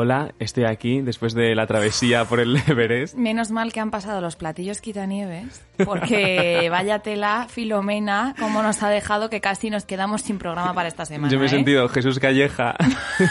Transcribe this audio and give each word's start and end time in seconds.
Hola, 0.00 0.32
estoy 0.38 0.62
aquí 0.62 1.00
después 1.00 1.34
de 1.34 1.56
la 1.56 1.66
travesía 1.66 2.24
por 2.24 2.38
el 2.38 2.56
Everest. 2.68 3.16
Menos 3.16 3.50
mal 3.50 3.72
que 3.72 3.80
han 3.80 3.90
pasado 3.90 4.20
los 4.20 4.36
platillos 4.36 4.80
quitanieves, 4.80 5.66
porque 5.84 6.68
vaya 6.70 7.00
tela, 7.00 7.48
Filomena, 7.48 8.36
cómo 8.38 8.62
nos 8.62 8.80
ha 8.84 8.90
dejado 8.90 9.28
que 9.28 9.40
casi 9.40 9.70
nos 9.70 9.86
quedamos 9.86 10.22
sin 10.22 10.38
programa 10.38 10.72
para 10.72 10.86
esta 10.86 11.04
semana. 11.04 11.32
Yo 11.32 11.40
me 11.40 11.46
he 11.46 11.48
¿eh? 11.48 11.50
sentido 11.50 11.88
Jesús 11.88 12.20
Calleja 12.20 12.76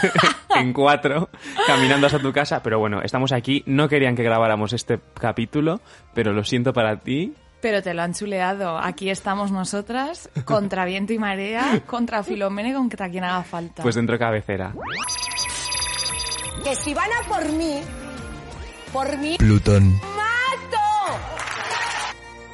en 0.56 0.74
cuatro, 0.74 1.30
caminando 1.66 2.06
hasta 2.06 2.18
tu 2.18 2.34
casa, 2.34 2.62
pero 2.62 2.78
bueno, 2.78 3.00
estamos 3.00 3.32
aquí. 3.32 3.62
No 3.64 3.88
querían 3.88 4.14
que 4.14 4.22
grabáramos 4.22 4.74
este 4.74 5.00
capítulo, 5.18 5.80
pero 6.12 6.34
lo 6.34 6.44
siento 6.44 6.74
para 6.74 6.98
ti. 6.98 7.32
Pero 7.62 7.82
te 7.82 7.94
lo 7.94 8.02
han 8.02 8.12
chuleado. 8.12 8.76
Aquí 8.76 9.08
estamos 9.08 9.50
nosotras, 9.50 10.28
contra 10.44 10.84
viento 10.84 11.14
y 11.14 11.18
marea, 11.18 11.80
contra 11.86 12.22
Filomena 12.22 12.68
y 12.68 12.72
contra 12.74 13.08
quien 13.08 13.24
haga 13.24 13.42
falta. 13.42 13.82
Pues 13.82 13.94
dentro 13.94 14.16
de 14.16 14.18
cabecera. 14.18 14.74
Que 16.64 16.74
si 16.74 16.92
van 16.94 17.08
a 17.12 17.28
por 17.28 17.52
mí, 17.52 17.80
por 18.92 19.16
mí 19.18 19.36
Plutón. 19.38 19.92
mato. 19.92 21.18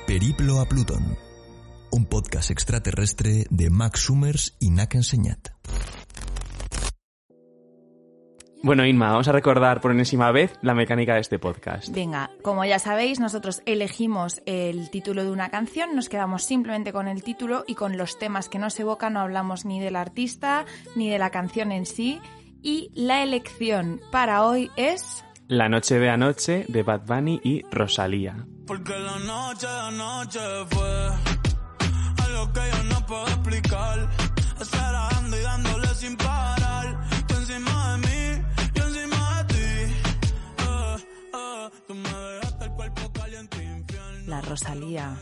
Periplo 0.06 0.60
a 0.60 0.66
Plutón. 0.66 1.16
Un 1.90 2.06
podcast 2.06 2.50
extraterrestre 2.50 3.46
de 3.50 3.70
Max 3.70 4.00
Summers 4.00 4.56
y 4.60 4.70
Nak 4.70 4.94
Enseñat. 4.94 5.48
Bueno, 8.62 8.86
Inma, 8.86 9.10
vamos 9.10 9.28
a 9.28 9.32
recordar 9.32 9.82
por 9.82 9.90
enésima 9.90 10.32
vez 10.32 10.52
la 10.62 10.74
mecánica 10.74 11.14
de 11.14 11.20
este 11.20 11.38
podcast. 11.38 11.90
Venga, 11.90 12.30
como 12.42 12.64
ya 12.64 12.78
sabéis, 12.78 13.20
nosotros 13.20 13.62
elegimos 13.66 14.40
el 14.46 14.88
título 14.90 15.22
de 15.22 15.30
una 15.30 15.50
canción, 15.50 15.94
nos 15.94 16.08
quedamos 16.08 16.44
simplemente 16.44 16.90
con 16.92 17.06
el 17.06 17.22
título 17.22 17.64
y 17.66 17.74
con 17.74 17.98
los 17.98 18.18
temas 18.18 18.48
que 18.48 18.58
nos 18.58 18.80
evocan, 18.80 19.12
no 19.14 19.20
hablamos 19.20 19.66
ni 19.66 19.80
del 19.80 19.96
artista 19.96 20.64
ni 20.96 21.10
de 21.10 21.18
la 21.18 21.28
canción 21.28 21.72
en 21.72 21.84
sí. 21.84 22.20
Y 22.66 22.90
la 22.94 23.22
elección 23.22 24.00
para 24.10 24.42
hoy 24.42 24.70
es... 24.76 25.22
La 25.48 25.68
noche 25.68 25.98
de 25.98 26.08
anoche 26.08 26.64
de 26.66 26.82
Bad 26.82 27.02
Bunny 27.02 27.38
y 27.44 27.62
Rosalía. 27.70 28.46
Porque 28.66 28.98
la 28.98 29.18
noche 29.18 29.66
de 29.66 29.80
anoche 29.80 30.40
fue 30.70 31.08
algo 32.24 32.52
que 32.54 32.60
yo 32.72 32.84
no 32.84 33.06
puedo 33.06 33.26
explicar. 33.26 34.08
Esperando 34.58 35.38
y 35.38 35.42
dándole 35.42 35.88
sin 35.88 36.16
parar. 36.16 37.06
Tú 37.28 37.34
encima 37.34 37.98
de 37.98 38.08
mí, 38.08 38.46
yo 38.74 38.84
encima 38.84 39.42
de 39.42 39.54
ti. 39.54 39.94
Eh, 40.58 40.96
eh, 41.34 41.70
tú 41.86 41.94
me 41.94 42.08
dejaste 42.08 42.64
el 42.64 42.70
cuerpo 42.70 43.12
caliente 43.12 43.62
infierno. 43.62 44.26
La 44.26 44.40
Rosalía. 44.40 45.18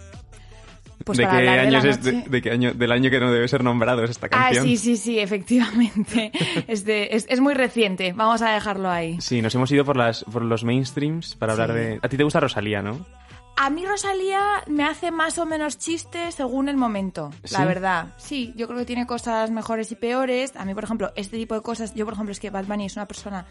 Pues 1.05 1.19
¿De 1.19 1.27
qué 1.29 1.37
de 1.37 1.49
año 1.49 1.79
es 1.79 2.03
de, 2.03 2.13
noche- 2.13 2.31
de 2.31 2.43
qué 2.43 2.51
año? 2.51 2.75
Del 2.75 2.93
año 2.93 3.11
que 3.11 3.21
no 3.21 3.31
debe 3.33 3.49
ser 3.49 3.63
nombrado 3.65 4.05
es 4.05 4.11
esta 4.11 4.27
Ah, 4.27 4.45
canción. 4.51 4.65
sí, 4.67 4.77
sí, 4.77 4.97
sí, 4.97 5.19
efectivamente. 5.19 6.33
es, 6.69 6.85
es, 6.87 7.27
es 7.29 7.41
muy 7.41 7.55
reciente, 7.55 8.13
vamos 8.13 8.43
a 8.43 8.51
dejarlo 8.51 8.91
ahí. 8.91 9.21
Sí, 9.21 9.43
nos 9.43 9.55
hemos 9.55 9.71
ido 9.73 9.85
por, 9.85 9.97
las, 9.97 10.25
por 10.25 10.43
los 10.43 10.65
mainstreams 10.65 11.35
para 11.37 11.53
hablar 11.53 11.71
Sí. 11.71 11.75
de... 11.77 11.99
A 12.03 12.09
ti 12.09 12.17
te 12.17 12.25
gusta 12.25 12.41
Rosalía, 12.41 12.83
¿no? 12.83 13.05
A 13.57 13.69
mí 13.69 13.85
Rosalía 13.85 14.41
me 14.67 14.83
hace 14.85 15.11
más 15.11 15.39
o 15.39 15.45
menos 15.45 15.77
chiste 15.79 16.33
según 16.33 16.69
el 16.71 16.77
momento, 16.79 17.31
¿Sí? 17.45 17.55
la 17.55 17.65
verdad. 17.67 18.07
Sí, 18.17 18.53
yo 18.57 18.67
creo 18.67 18.79
que 18.79 18.87
tiene 18.87 19.07
cosas 19.07 19.51
mejores 19.51 19.93
y 19.93 19.95
peores. 19.95 20.55
A 20.57 20.65
mí, 20.65 20.75
por 20.75 20.85
ejemplo, 20.85 21.13
este 21.17 21.37
tipo 21.37 21.55
de 21.55 21.61
cosas, 21.61 21.95
yo 21.95 22.05
por 22.07 22.15
ejemplo 22.15 22.33
es 22.33 22.41
que 22.41 22.49
Bad 22.51 22.65
Bunny 22.65 22.87
es 22.87 22.97
una 22.97 23.07
persona 23.07 23.47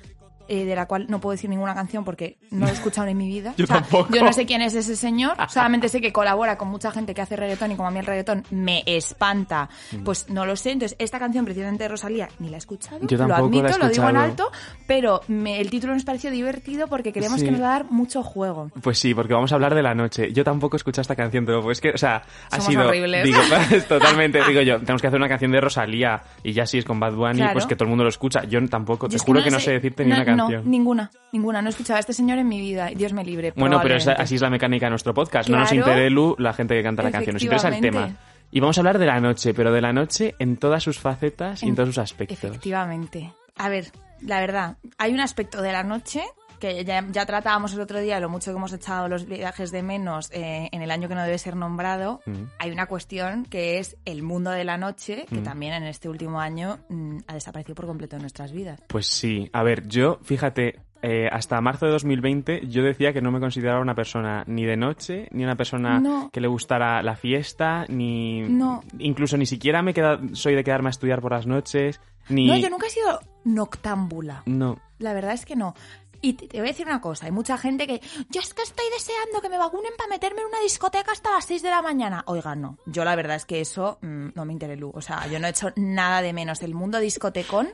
eh, 0.47 0.65
de 0.65 0.75
la 0.75 0.85
cual 0.87 1.05
no 1.09 1.19
puedo 1.19 1.31
decir 1.31 1.49
ninguna 1.49 1.73
canción 1.73 2.03
porque 2.03 2.37
no 2.51 2.65
la 2.65 2.71
he 2.71 2.75
escuchado 2.75 3.07
en 3.07 3.17
mi 3.17 3.27
vida. 3.27 3.53
Yo 3.57 3.63
O 3.65 3.67
sea, 3.67 3.77
tampoco. 3.81 4.13
Yo 4.13 4.23
no 4.23 4.33
sé 4.33 4.45
quién 4.45 4.61
es 4.61 4.73
ese 4.75 4.95
señor, 4.95 5.33
solamente 5.49 5.89
sé 5.89 6.01
que 6.01 6.11
colabora 6.13 6.57
con 6.57 6.67
mucha 6.69 6.91
gente 6.91 7.13
que 7.13 7.21
hace 7.21 7.35
reggaetón 7.35 7.71
y 7.71 7.75
como 7.75 7.87
a 7.87 7.91
mí 7.91 7.99
el 7.99 8.05
reggaetón 8.05 8.43
me 8.51 8.83
espanta, 8.85 9.69
Mm. 9.91 10.03
pues 10.03 10.29
no 10.29 10.45
lo 10.45 10.55
sé. 10.55 10.71
Entonces, 10.71 10.95
esta 10.99 11.19
canción 11.19 11.45
precisamente 11.45 11.83
de 11.83 11.87
Rosalía 11.89 12.29
ni 12.39 12.49
la 12.49 12.55
he 12.55 12.59
escuchado, 12.59 12.99
Yo 13.07 13.17
lo 13.27 13.35
admito, 13.35 13.77
lo 13.77 13.89
digo 13.89 14.09
en 14.09 14.17
alto, 14.17 14.51
pero 14.87 15.21
me- 15.27 15.59
el 15.59 15.69
título 15.69 15.93
nos 15.93 16.03
pareció 16.03 16.31
divertido 16.31 16.87
porque 16.87 17.11
creemos 17.13 17.39
Sí. 17.39 17.45
que 17.45 17.51
nos 17.51 17.61
va 17.61 17.67
a 17.67 17.71
dar 17.79 17.91
mucho 17.91 18.23
juego. 18.23 18.69
Pues 18.81 18.97
sí, 18.99 19.13
porque 19.13 19.33
vamos 19.33 19.51
a 19.51 19.55
hablar 19.55 19.75
de 19.75 19.81
la 19.83 19.93
noche. 19.93 20.31
Yo 20.33 20.43
tampoco 20.43 20.75
he 20.75 20.79
escuchado 20.79 21.01
esta 21.01 21.15
canción, 21.15 21.45
pero 21.45 21.61
pues 21.61 21.81
que, 21.81 21.89
o 21.91 21.97
sea, 21.97 22.23
ha 22.49 22.57
Somos 22.57 22.65
sido... 22.67 22.87
horribles. 22.87 23.23
Digo, 23.23 23.39
pues, 23.69 23.87
totalmente, 23.87 24.41
digo 24.47 24.61
yo, 24.61 24.79
tenemos 24.79 25.01
que 25.01 25.07
hacer 25.07 25.19
una 25.19 25.29
canción 25.29 25.51
de 25.51 25.61
Rosalía 25.61 26.21
y 26.43 26.53
ya 26.53 26.65
si 26.65 26.77
es 26.77 26.85
con 26.85 26.99
Bad 26.99 27.13
Bunny, 27.13 27.37
Claro. 27.37 27.53
pues 27.53 27.65
que 27.65 27.75
todo 27.75 27.85
el 27.85 27.89
mundo 27.89 28.03
lo 28.03 28.09
escucha. 28.09 28.43
Yo 28.45 28.65
tampoco, 28.67 29.07
te 29.07 29.13
Yo 29.13 29.17
es 29.17 29.23
juro 29.23 29.43
que 29.43 29.51
no, 29.51 29.59
sé 29.59 29.65
sé- 29.65 29.71
decirte 29.73 30.03
ni 30.03 30.09
no- 30.11 30.15
una 30.17 30.25
no, 30.49 30.61
ninguna, 30.63 31.11
ninguna. 31.31 31.61
No 31.61 31.67
he 31.67 31.71
escuchado 31.71 31.97
a 31.97 31.99
este 31.99 32.13
señor 32.13 32.37
en 32.37 32.47
mi 32.47 32.59
vida. 32.59 32.87
Dios 32.95 33.13
me 33.13 33.23
libre. 33.23 33.53
Bueno, 33.55 33.79
pero 33.81 33.95
así 34.17 34.35
es 34.35 34.41
la 34.41 34.49
mecánica 34.49 34.85
de 34.87 34.91
nuestro 34.91 35.13
podcast. 35.13 35.49
No 35.49 35.59
nos 35.59 35.71
interelu 35.71 36.35
la 36.39 36.53
gente 36.53 36.75
que 36.75 36.83
canta 36.83 37.03
la 37.03 37.11
canción, 37.11 37.33
nos 37.33 37.43
interesa 37.43 37.69
el 37.69 37.81
tema. 37.81 38.09
Y 38.53 38.59
vamos 38.59 38.77
a 38.77 38.81
hablar 38.81 38.97
de 38.99 39.05
la 39.05 39.19
noche, 39.21 39.53
pero 39.53 39.71
de 39.71 39.79
la 39.81 39.93
noche 39.93 40.35
en 40.37 40.57
todas 40.57 40.83
sus 40.83 40.99
facetas 40.99 41.61
y 41.63 41.65
en 41.65 41.69
En- 41.69 41.75
todos 41.75 41.89
sus 41.89 41.97
aspectos. 41.99 42.37
Efectivamente. 42.37 43.31
A 43.55 43.69
ver, 43.69 43.85
la 44.21 44.39
verdad, 44.41 44.75
hay 44.97 45.13
un 45.13 45.19
aspecto 45.21 45.61
de 45.61 45.71
la 45.71 45.83
noche 45.83 46.21
que 46.61 46.85
ya, 46.85 47.03
ya 47.11 47.25
tratábamos 47.25 47.73
el 47.73 47.81
otro 47.81 47.99
día, 47.99 48.19
lo 48.21 48.29
mucho 48.29 48.51
que 48.51 48.57
hemos 48.57 48.71
echado 48.71 49.09
los 49.09 49.25
viajes 49.25 49.71
de 49.71 49.83
menos 49.83 50.29
eh, 50.31 50.69
en 50.71 50.81
el 50.81 50.91
año 50.91 51.09
que 51.09 51.15
no 51.15 51.23
debe 51.23 51.37
ser 51.37 51.57
nombrado. 51.57 52.21
Mm. 52.25 52.43
Hay 52.59 52.71
una 52.71 52.85
cuestión 52.85 53.43
que 53.45 53.79
es 53.79 53.97
el 54.05 54.23
mundo 54.23 54.51
de 54.51 54.63
la 54.63 54.77
noche, 54.77 55.25
que 55.27 55.41
Mm. 55.41 55.43
también 55.43 55.73
en 55.73 55.83
este 55.83 56.07
último 56.07 56.39
año 56.39 56.77
mm, 56.87 57.17
ha 57.27 57.33
desaparecido 57.33 57.75
por 57.75 57.87
completo 57.87 58.15
de 58.15 58.21
nuestras 58.21 58.53
vidas. 58.53 58.79
Pues 58.87 59.07
sí, 59.07 59.49
a 59.51 59.63
ver, 59.63 59.87
yo, 59.87 60.19
fíjate, 60.23 60.79
eh, 61.03 61.27
hasta 61.31 61.59
marzo 61.61 61.87
de 61.87 61.93
2020 61.93 62.67
yo 62.67 62.83
decía 62.83 63.11
que 63.11 63.21
no 63.21 63.31
me 63.31 63.39
consideraba 63.39 63.81
una 63.81 63.95
persona 63.95 64.43
ni 64.45 64.65
de 64.65 64.77
noche, 64.77 65.27
ni 65.31 65.43
una 65.43 65.55
persona 65.55 65.99
No. 65.99 66.29
que 66.31 66.39
le 66.41 66.47
gustara 66.47 67.01
la 67.01 67.15
fiesta, 67.15 67.85
ni... 67.89 68.41
No. 68.43 68.83
Incluso 68.99 69.35
ni 69.35 69.47
siquiera 69.47 69.81
me 69.81 69.95
queda, 69.95 70.19
soy 70.33 70.53
de 70.53 70.63
quedarme 70.63 70.89
a 70.89 70.91
estudiar 70.91 71.19
por 71.19 71.31
las 71.31 71.47
noches, 71.47 71.99
ni... 72.29 72.45
No, 72.45 72.55
yo 72.55 72.69
nunca 72.69 72.85
he 72.85 72.91
sido 72.91 73.19
noctámbula. 73.43 74.43
No. 74.45 74.77
La 74.99 75.13
verdad 75.13 75.33
es 75.33 75.45
que 75.45 75.55
no. 75.55 75.73
Y 76.21 76.33
te, 76.33 76.47
voy 76.59 76.67
a 76.67 76.71
decir 76.71 76.85
una 76.85 77.01
cosa, 77.01 77.25
hay 77.25 77.31
mucha 77.31 77.57
gente 77.57 77.87
que 77.87 77.99
yo 78.29 78.41
es 78.41 78.53
que 78.53 78.61
estoy 78.61 78.85
deseando 78.93 79.41
que 79.41 79.49
me 79.49 79.57
vacunen 79.57 79.91
para 79.97 80.09
meterme 80.09 80.41
en 80.41 80.47
una 80.47 80.59
discoteca 80.59 81.11
hasta 81.11 81.31
las 81.31 81.45
6 81.45 81.63
de 81.63 81.69
la 81.71 81.81
mañana. 81.81 82.23
Oiga, 82.27 82.55
no. 82.55 82.77
Yo 82.85 83.03
la 83.03 83.15
verdad 83.15 83.35
es 83.35 83.45
que 83.45 83.59
eso 83.59 83.97
mm, 84.01 84.29
no 84.35 84.45
me 84.45 84.53
interesa. 84.53 84.85
O 84.93 85.01
sea, 85.01 85.27
yo 85.27 85.39
no 85.39 85.47
he 85.47 85.49
hecho 85.49 85.73
nada 85.75 86.21
de 86.21 86.33
menos. 86.33 86.61
El 86.61 86.75
mundo 86.75 86.99
discotecón 86.99 87.69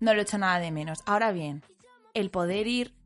no 0.00 0.14
lo 0.14 0.20
he 0.20 0.22
hecho 0.22 0.38
nada 0.38 0.60
de 0.60 0.70
menos. 0.70 1.02
Ahora 1.06 1.32
bien, 1.32 1.62
el 2.14 2.30
poder 2.30 2.66
ir... 2.66 2.97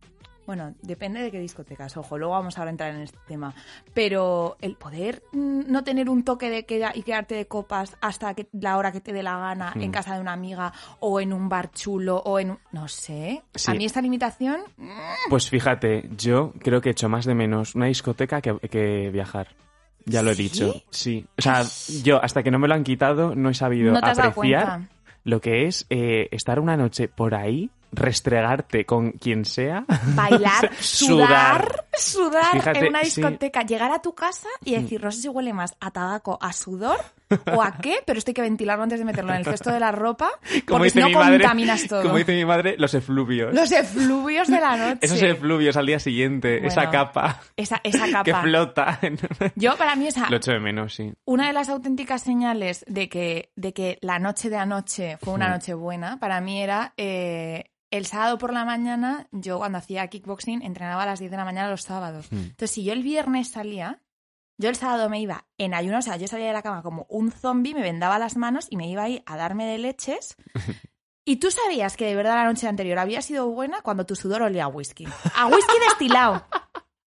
Bueno, 0.46 0.74
depende 0.82 1.20
de 1.22 1.30
qué 1.30 1.38
discotecas, 1.38 1.96
ojo, 1.96 2.18
luego 2.18 2.34
vamos 2.34 2.58
ahora 2.58 2.70
a 2.70 2.72
entrar 2.72 2.94
en 2.94 3.02
este 3.02 3.18
tema. 3.28 3.54
Pero 3.94 4.56
el 4.60 4.76
poder 4.76 5.22
mm, 5.32 5.62
no 5.70 5.84
tener 5.84 6.08
un 6.10 6.24
toque 6.24 6.50
de 6.50 6.64
queda 6.66 6.92
y 6.94 7.02
quedarte 7.02 7.34
de 7.34 7.46
copas 7.46 7.96
hasta 8.00 8.34
que, 8.34 8.48
la 8.52 8.76
hora 8.76 8.90
que 8.92 9.00
te 9.00 9.12
dé 9.12 9.22
la 9.22 9.38
gana 9.38 9.72
en 9.76 9.88
Mm. 9.90 9.92
casa 9.92 10.14
de 10.14 10.20
una 10.20 10.32
amiga 10.32 10.72
o 11.00 11.20
en 11.20 11.32
un 11.32 11.48
bar 11.48 11.70
chulo 11.70 12.16
o 12.24 12.38
en... 12.40 12.50
un- 12.52 12.58
No 12.72 12.88
sé. 12.88 13.42
Sí. 13.54 13.70
A 13.70 13.74
mí 13.74 13.84
esta 13.84 14.00
limitación... 14.02 14.60
Pues 15.28 15.48
fíjate, 15.48 16.08
yo 16.16 16.52
creo 16.60 16.80
que 16.80 16.88
he 16.88 16.92
hecho 16.92 17.08
más 17.08 17.24
de 17.24 17.34
menos 17.34 17.74
una 17.74 17.86
discoteca 17.86 18.40
que, 18.40 18.58
que 18.68 19.10
viajar. 19.10 19.48
Ya 20.06 20.22
lo 20.22 20.32
he 20.32 20.34
¿Sí? 20.34 20.42
dicho. 20.42 20.74
Sí. 20.90 21.24
O 21.38 21.42
sea, 21.42 21.62
yo 22.02 22.20
hasta 22.22 22.42
que 22.42 22.50
no 22.50 22.58
me 22.58 22.66
lo 22.66 22.74
han 22.74 22.82
quitado 22.82 23.36
no 23.36 23.50
he 23.50 23.54
sabido 23.54 23.92
No 23.92 23.98
apreciar 23.98 24.88
lo 25.24 25.40
que 25.40 25.66
es 25.66 25.86
eh, 25.90 26.26
estar 26.32 26.58
una 26.58 26.76
noche 26.76 27.06
por 27.06 27.36
ahí, 27.36 27.70
restregarte 27.92 28.84
con 28.86 29.12
quien 29.12 29.44
sea. 29.44 29.84
Bailar, 30.14 30.70
sudar, 30.80 31.86
sudar 31.94 32.52
Fíjate, 32.52 32.78
en 32.80 32.86
una 32.88 33.04
sí. 33.04 33.06
discoteca, 33.06 33.62
llegar 33.62 33.92
a 33.92 34.00
tu 34.00 34.14
casa 34.14 34.48
y 34.64 34.74
decir, 34.74 35.02
no 35.04 35.12
sé 35.12 35.22
si 35.22 35.28
huele 35.28 35.52
más 35.52 35.76
a 35.80 35.90
tabaco, 35.90 36.38
a 36.40 36.52
sudor 36.52 36.98
o 37.54 37.62
a 37.62 37.72
qué, 37.78 37.96
pero 38.06 38.18
esto 38.18 38.30
hay 38.30 38.34
que 38.34 38.42
ventilarlo 38.42 38.82
antes 38.84 38.98
de 38.98 39.04
meterlo 39.04 39.32
en 39.32 39.38
el 39.38 39.44
cesto 39.44 39.70
de 39.72 39.80
la 39.80 39.92
ropa, 39.92 40.30
porque 40.66 40.90
si 40.90 40.98
no 41.00 41.08
mi 41.08 41.14
madre, 41.14 41.38
contaminas 41.38 41.86
todo. 41.88 42.02
como 42.02 42.16
dice 42.16 42.34
mi 42.34 42.44
madre, 42.44 42.76
los 42.78 42.94
efluvios. 42.94 43.54
Los 43.54 43.70
efluvios 43.72 44.48
de 44.48 44.60
la 44.60 44.76
noche. 44.76 44.98
Esos 45.02 45.22
efluvios 45.22 45.76
al 45.76 45.86
día 45.86 45.98
siguiente, 45.98 46.54
Bueno, 46.58 46.68
esa 46.68 46.90
capa 46.90 47.40
Esa, 47.56 47.80
esa 47.84 48.06
capa. 48.10 48.24
que 48.24 48.34
flota. 48.34 48.98
Yo, 49.56 49.76
para 49.76 49.96
mí, 49.96 50.06
esa, 50.08 50.28
lo 50.30 50.36
echo 50.36 50.52
de 50.52 50.60
menos, 50.60 50.94
sí. 50.94 51.12
una 51.24 51.46
de 51.46 51.52
las 51.52 51.68
auténticas 51.68 52.22
señales 52.22 52.84
de 52.88 53.08
que, 53.08 53.50
de 53.56 53.72
que 53.72 53.98
la 54.00 54.18
noche 54.18 54.50
de 54.50 54.56
anoche 54.56 55.16
fue 55.22 55.34
una 55.34 55.48
Mm. 55.48 55.52
noche 55.52 55.74
buena, 55.74 56.18
para 56.18 56.40
mí 56.40 56.62
era 56.62 56.94
eh, 56.96 57.64
el 57.90 58.06
sábado 58.06 58.38
por 58.38 58.52
la 58.52 58.64
mañana, 58.64 59.26
yo 59.32 59.58
cuando 59.58 59.78
hacía 59.78 60.06
kickboxing 60.06 60.62
entrenaba 60.62 61.02
a 61.02 61.06
las 61.06 61.18
10 61.18 61.30
de 61.30 61.36
la 61.36 61.44
mañana 61.44 61.68
los 61.70 61.82
sábados. 61.82 62.26
Mm. 62.32 62.36
Entonces, 62.38 62.70
si 62.70 62.84
yo 62.84 62.92
el 62.92 63.02
viernes 63.02 63.50
salía, 63.50 64.00
yo 64.58 64.68
el 64.68 64.76
sábado 64.76 65.08
me 65.08 65.20
iba 65.20 65.46
en 65.58 65.74
ayuno, 65.74 65.98
o 65.98 66.02
sea, 66.02 66.16
yo 66.16 66.28
salía 66.28 66.46
de 66.48 66.52
la 66.52 66.62
cama 66.62 66.82
como 66.82 67.06
un 67.08 67.32
zombie, 67.32 67.74
me 67.74 67.82
vendaba 67.82 68.18
las 68.18 68.36
manos 68.36 68.66
y 68.70 68.76
me 68.76 68.88
iba 68.88 69.02
ahí 69.04 69.22
a 69.26 69.36
darme 69.36 69.66
de 69.66 69.78
leches. 69.78 70.36
Y 71.24 71.36
tú 71.36 71.52
sabías 71.52 71.96
que 71.96 72.04
de 72.04 72.16
verdad 72.16 72.34
la 72.34 72.44
noche 72.46 72.66
anterior 72.66 72.98
había 72.98 73.22
sido 73.22 73.46
buena 73.46 73.80
cuando 73.80 74.04
tu 74.04 74.16
sudor 74.16 74.42
olía 74.42 74.64
a 74.64 74.66
whisky. 74.66 75.06
A 75.36 75.46
whisky 75.46 75.74
destilado. 75.88 76.44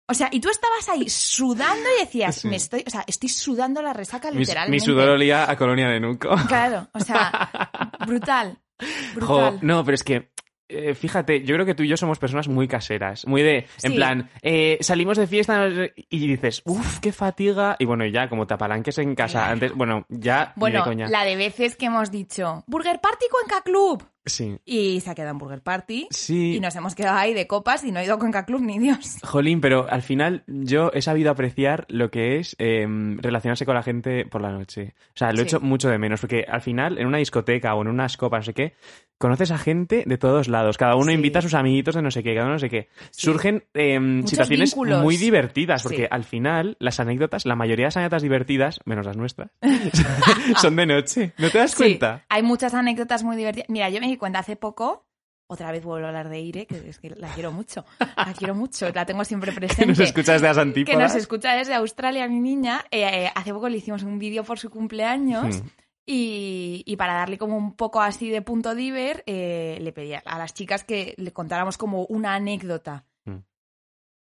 O 0.08 0.16
sea, 0.16 0.30
y 0.32 0.40
tú 0.40 0.50
estabas 0.50 0.90
ahí 0.90 1.08
sudando 1.08 1.88
y 1.96 2.00
decías, 2.06 2.38
Sí. 2.38 2.48
me 2.48 2.56
estoy, 2.56 2.84
o 2.88 2.90
sea, 2.90 3.04
estoy 3.06 3.30
sudando 3.30 3.84
la 3.84 3.94
resaca 3.94 4.32
Mi, 4.32 4.40
literalmente. 4.40 4.72
mi 4.72 4.80
sudor 4.80 5.10
olía 5.10 5.48
a 5.48 5.56
colonia 5.56 5.90
de 5.90 6.00
Nuco. 6.00 6.36
Claro, 6.48 6.88
o 6.92 7.00
sea, 7.02 7.52
brutal. 8.08 8.58
Jo, 8.82 8.88
Brutal. 9.14 9.60
no, 9.62 9.86
pero 9.86 9.94
es 9.94 10.04
que 10.04 10.32
eh, 10.70 10.94
fíjate, 10.96 11.44
yo 11.44 11.56
creo 11.56 11.66
que 11.66 11.76
tú 11.76 11.84
y 11.84 11.88
yo 11.88 11.98
somos 11.98 12.20
personas 12.20 12.48
muy 12.48 12.68
caseras, 12.68 13.26
muy 13.28 13.42
de, 13.42 13.58
en 13.84 13.92
Sí. 13.92 13.96
plan, 13.96 14.30
eh, 14.42 14.78
salimos 14.82 15.18
de 15.18 15.28
fiesta 15.28 15.68
y 16.10 16.28
dices, 16.28 16.62
uff, 16.66 17.00
qué 17.00 17.12
fatiga, 17.12 17.76
y 17.80 17.86
bueno, 17.86 18.06
ya 18.06 18.30
como 18.30 18.48
te 18.48 18.54
apalanques 18.54 18.98
en 19.00 19.16
casa 19.16 19.50
antes, 19.50 19.74
bueno, 19.74 20.06
ya 20.10 20.54
ni 20.56 20.60
Bueno, 20.62 20.78
de 20.80 20.84
coña. 20.84 21.10
la 21.10 21.26
de 21.26 21.36
veces 21.36 21.76
que 21.76 21.88
hemos 21.88 22.12
dicho, 22.12 22.64
Burger 22.68 23.00
Party 23.02 23.26
Cuenca 23.32 23.62
Club. 23.64 24.04
Sí. 24.26 24.58
y 24.66 25.00
se 25.00 25.10
ha 25.10 25.16
quedado 25.16 25.32
en 25.32 25.38
Burger 25.40 25.62
Party. 25.62 26.08
Sí. 26.12 26.56
Y 26.56 26.60
nos 26.60 26.76
hemos 26.76 26.94
quedado 26.96 27.18
ahí 27.18 27.34
de 27.34 27.48
copas 27.48 27.84
y 27.84 27.92
no 27.92 28.00
he 28.00 28.06
ido 28.06 28.16
a 28.16 28.20
Cuenca 28.20 28.46
Club 28.46 28.62
ni 28.62 28.78
Dios. 28.80 29.18
Jolín, 29.24 29.60
pero 29.62 29.88
al 29.90 30.02
final 30.02 30.44
yo 30.48 30.92
he 30.94 31.02
sabido 31.02 31.32
apreciar 31.32 31.86
lo 31.90 32.12
que 32.12 32.38
es 32.38 32.56
eh, 32.60 32.86
relacionarse 33.18 33.66
con 33.66 33.76
la 33.76 33.84
gente 33.84 34.26
por 34.26 34.42
la 34.42 34.52
noche. 34.52 34.94
O 35.16 35.18
sea, 35.18 35.32
lo 35.32 35.40
he 35.40 35.44
hecho 35.44 35.60
mucho 35.60 35.90
de 35.90 35.98
menos, 35.98 36.22
porque 36.22 36.46
al 36.48 36.62
final 36.62 36.98
en 37.00 37.08
una 37.08 37.18
discoteca 37.18 37.74
o 37.76 37.82
en 37.82 37.88
unas 37.88 38.18
copas, 38.18 38.40
no 38.42 38.44
sé 38.46 38.54
qué, 38.54 38.74
conoces 39.18 39.52
a 39.52 39.58
gente 39.58 40.04
de 40.06 40.18
todos 40.18 40.48
lados. 40.48 40.78
Cada 40.78 40.96
uno 40.96 41.08
Sí. 41.08 41.14
invita 41.14 41.40
a 41.40 41.42
sus 41.42 41.54
amiguitos 41.54 41.96
de 41.96 42.02
no 42.02 42.10
sé 42.12 42.24
qué, 42.24 42.34
cada 42.34 42.46
uno 42.46 42.54
no 42.54 42.60
sé 42.60 42.70
qué. 42.70 42.88
Surgen 43.12 43.64
eh, 43.74 44.22
situaciones 44.26 44.72
vínculos. 44.72 45.02
muy 45.04 45.18
divertidas, 45.18 45.84
porque 45.84 46.08
al 46.10 46.24
final 46.24 46.78
las 46.80 47.00
anécdotas, 47.00 47.46
la 47.46 47.56
mayoría 47.56 47.84
de 47.86 47.88
las 47.88 47.98
anécdotas 47.98 48.22
divertidas, 48.22 48.80
menos 48.86 49.06
las 49.06 49.18
nuestras, 49.18 49.50
son 50.62 50.76
de 50.76 50.86
noche. 50.86 51.34
¿No 51.38 51.50
te 51.50 51.58
das 51.58 51.72
Sí, 51.72 51.78
cuenta? 51.78 52.24
hay 52.30 52.44
muchas 52.44 52.74
anécdotas 52.74 53.24
muy 53.24 53.36
divertidas. 53.36 53.70
Mira, 53.70 53.90
yo 53.90 54.00
me 54.00 54.08
di 54.10 54.18
cuenta 54.18 54.40
hace 54.40 54.56
poco, 54.56 55.06
otra 55.52 55.72
vez 55.72 55.84
vuelvo 55.84 56.06
a 56.06 56.10
hablar 56.10 56.30
de 56.30 56.40
Ire, 56.40 56.68
que 56.68 56.90
es 56.90 57.00
que 57.00 57.10
la 57.10 57.34
quiero 57.34 57.52
mucho, 57.52 57.84
la 58.16 58.34
quiero 58.38 58.54
mucho, 58.54 58.92
la 58.94 59.06
tengo 59.06 59.26
siempre 59.26 59.52
presente. 59.52 59.82
Que 59.84 59.88
nos 59.88 60.00
escuchas 60.00 60.42
de 60.42 60.48
las 60.48 60.58
que 60.86 60.96
nos 60.96 61.16
escucha 61.16 61.54
desde 61.54 61.74
Australia, 61.74 62.28
mi 62.28 62.40
niña. 62.40 62.86
Eh, 62.92 63.02
eh, 63.02 63.32
hace 63.34 63.52
poco 63.52 63.68
le 63.68 63.78
hicimos 63.78 64.04
un 64.04 64.20
vídeo 64.20 64.44
por 64.44 64.60
su 64.60 64.70
cumpleaños. 64.70 65.64
Y, 66.06 66.84
y 66.86 66.96
para 66.96 67.14
darle 67.14 67.38
como 67.38 67.56
un 67.56 67.76
poco 67.76 68.02
así 68.02 68.30
de 68.30 68.42
punto 68.42 68.74
diver, 68.74 69.24
eh, 69.28 69.78
le 69.82 69.92
pedí 69.92 70.14
a 70.14 70.38
las 70.38 70.54
chicas 70.54 70.84
que 70.84 71.14
le 71.18 71.34
contáramos 71.34 71.78
como 71.78 72.06
una 72.06 72.36
anécdota. 72.36 73.06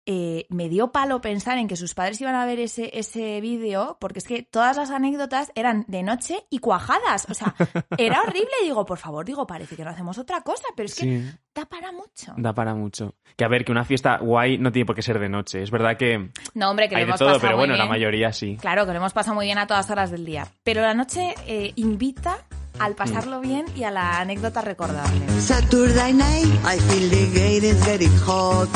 Mm. 0.07 0.11
Eh, 0.13 0.45
me 0.49 0.69
dio 0.69 0.91
palo 0.93 1.19
pensar 1.19 1.57
en 1.57 1.67
que 1.67 1.75
sus 1.75 1.93
padres 1.93 2.19
iban 2.21 2.33
a 2.35 2.45
ver 2.45 2.59
ese, 2.59 2.89
ese 2.97 3.41
vídeo, 3.41 3.97
porque 3.99 4.19
es 4.19 4.25
que 4.25 4.41
todas 4.43 4.77
las 4.77 4.89
anécdotas 4.89 5.51
eran 5.53 5.83
de 5.87 6.01
noche 6.03 6.45
y 6.49 6.59
cuajadas. 6.59 7.27
O 7.29 7.33
sea, 7.33 7.53
era 7.97 8.21
horrible. 8.21 8.47
Digo, 8.63 8.85
por 8.85 8.97
favor, 8.97 9.25
digo, 9.25 9.45
parece 9.45 9.75
que 9.75 9.83
no 9.83 9.89
hacemos 9.89 10.17
otra 10.17 10.41
cosa, 10.41 10.63
pero 10.75 10.85
es 10.87 10.95
que 10.95 11.01
Sí. 11.01 11.31
da 11.53 11.65
para 11.65 11.91
mucho. 11.91 12.33
Da 12.37 12.53
para 12.53 12.73
mucho. 12.73 13.15
Que 13.35 13.43
a 13.43 13.49
ver, 13.49 13.65
que 13.65 13.71
una 13.71 13.83
fiesta 13.83 14.17
guay 14.19 14.57
no 14.57 14.71
tiene 14.71 14.85
por 14.85 14.95
qué 14.95 15.01
ser 15.01 15.19
de 15.19 15.27
noche. 15.29 15.61
Es 15.61 15.71
verdad 15.71 15.97
que 15.97 16.31
No, 16.53 16.69
hombre, 16.69 16.87
que 16.87 16.95
hay 16.95 17.01
lo 17.01 17.05
de 17.07 17.09
hemos 17.11 17.19
todo, 17.19 17.27
pasado 17.29 17.41
pero 17.41 17.57
muy 17.57 17.67
bueno, 17.67 17.75
la 17.75 17.85
mayoría 17.89 18.31
sí. 18.31 18.57
Claro, 18.59 18.85
que 18.85 18.91
lo 18.93 18.97
hemos 18.99 19.13
pasado 19.13 19.35
muy 19.35 19.45
bien 19.45 19.57
a 19.57 19.67
todas 19.67 19.89
horas 19.91 20.09
del 20.09 20.25
día. 20.25 20.47
Pero 20.63 20.81
la 20.81 20.93
noche 20.93 21.35
eh, 21.47 21.73
invita 21.75 22.45
al 22.79 22.95
pasarlo 22.95 23.41
bien 23.41 23.65
y 23.75 23.83
a 23.83 23.91
la 23.91 24.19
anécdota 24.19 24.61
recordable. 24.61 25.27
Saturday 25.39 26.13
night, 26.13 26.45
I 26.63 26.79
feel 26.79 27.09
the 27.09 27.39
gate 27.39 27.67
is 27.67 27.83
getting 27.85 28.15
hot. 28.25 28.69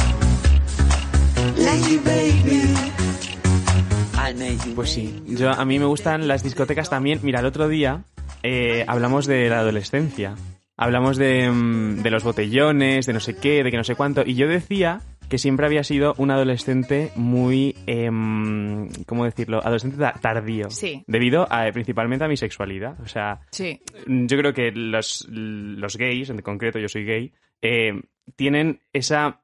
Pues 4.76 4.90
sí, 4.92 5.24
yo 5.28 5.52
a 5.52 5.66
mí 5.66 5.78
me 5.80 5.86
gustan 5.86 6.28
las 6.28 6.44
discotecas 6.44 6.90
también. 6.90 7.20
Mira, 7.24 7.40
el 7.40 7.46
otro 7.46 7.68
día 7.68 8.04
eh, 8.42 8.84
hablamos 8.88 9.28
de 9.28 9.50
la 9.50 9.60
adolescencia. 9.60 10.36
Hablamos 10.78 11.18
de, 11.18 11.50
mm, 11.52 12.02
de 12.02 12.10
los 12.10 12.24
botellones, 12.24 13.06
de 13.06 13.14
no 13.14 13.20
sé 13.20 13.36
qué, 13.36 13.64
de 13.64 13.70
que 13.70 13.78
no 13.78 13.84
sé 13.84 13.96
cuánto. 13.96 14.24
Y 14.26 14.34
yo 14.36 14.48
decía 14.48 15.02
que 15.30 15.38
siempre 15.38 15.66
había 15.66 15.84
sido 15.84 16.16
un 16.18 16.32
adolescente 16.32 17.12
muy, 17.16 17.76
em, 17.86 18.90
¿cómo 19.06 19.26
decirlo? 19.26 19.60
Adolescente 19.60 19.98
ta- 19.98 20.16
tardío. 20.20 20.70
Sí. 20.72 21.04
Debido 21.08 21.48
a, 21.52 21.72
principalmente 21.72 22.26
a 22.26 22.28
mi 22.28 22.38
sexualidad. 22.38 23.00
O 23.02 23.08
sea, 23.08 23.42
Sí. 23.52 23.82
yo 24.08 24.38
creo 24.38 24.54
que 24.54 24.72
los, 24.72 25.28
los 25.30 25.98
gays, 25.98 26.30
en 26.32 26.42
concreto 26.42 26.80
yo 26.80 26.88
soy 26.88 27.06
gay, 27.06 27.34
eh, 27.62 27.94
tienen 28.36 28.82
esa 28.94 29.42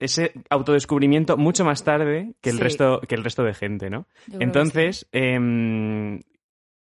ese 0.00 0.32
autodescubrimiento 0.48 1.36
mucho 1.36 1.64
más 1.64 1.84
tarde 1.84 2.34
que 2.40 2.50
el 2.50 2.56
Sí. 2.56 2.62
resto 2.62 3.00
que 3.06 3.14
el 3.14 3.22
resto 3.22 3.44
de 3.44 3.54
gente, 3.54 3.90
¿no? 3.90 4.06
Entonces, 4.40 5.06
em, 5.12 6.20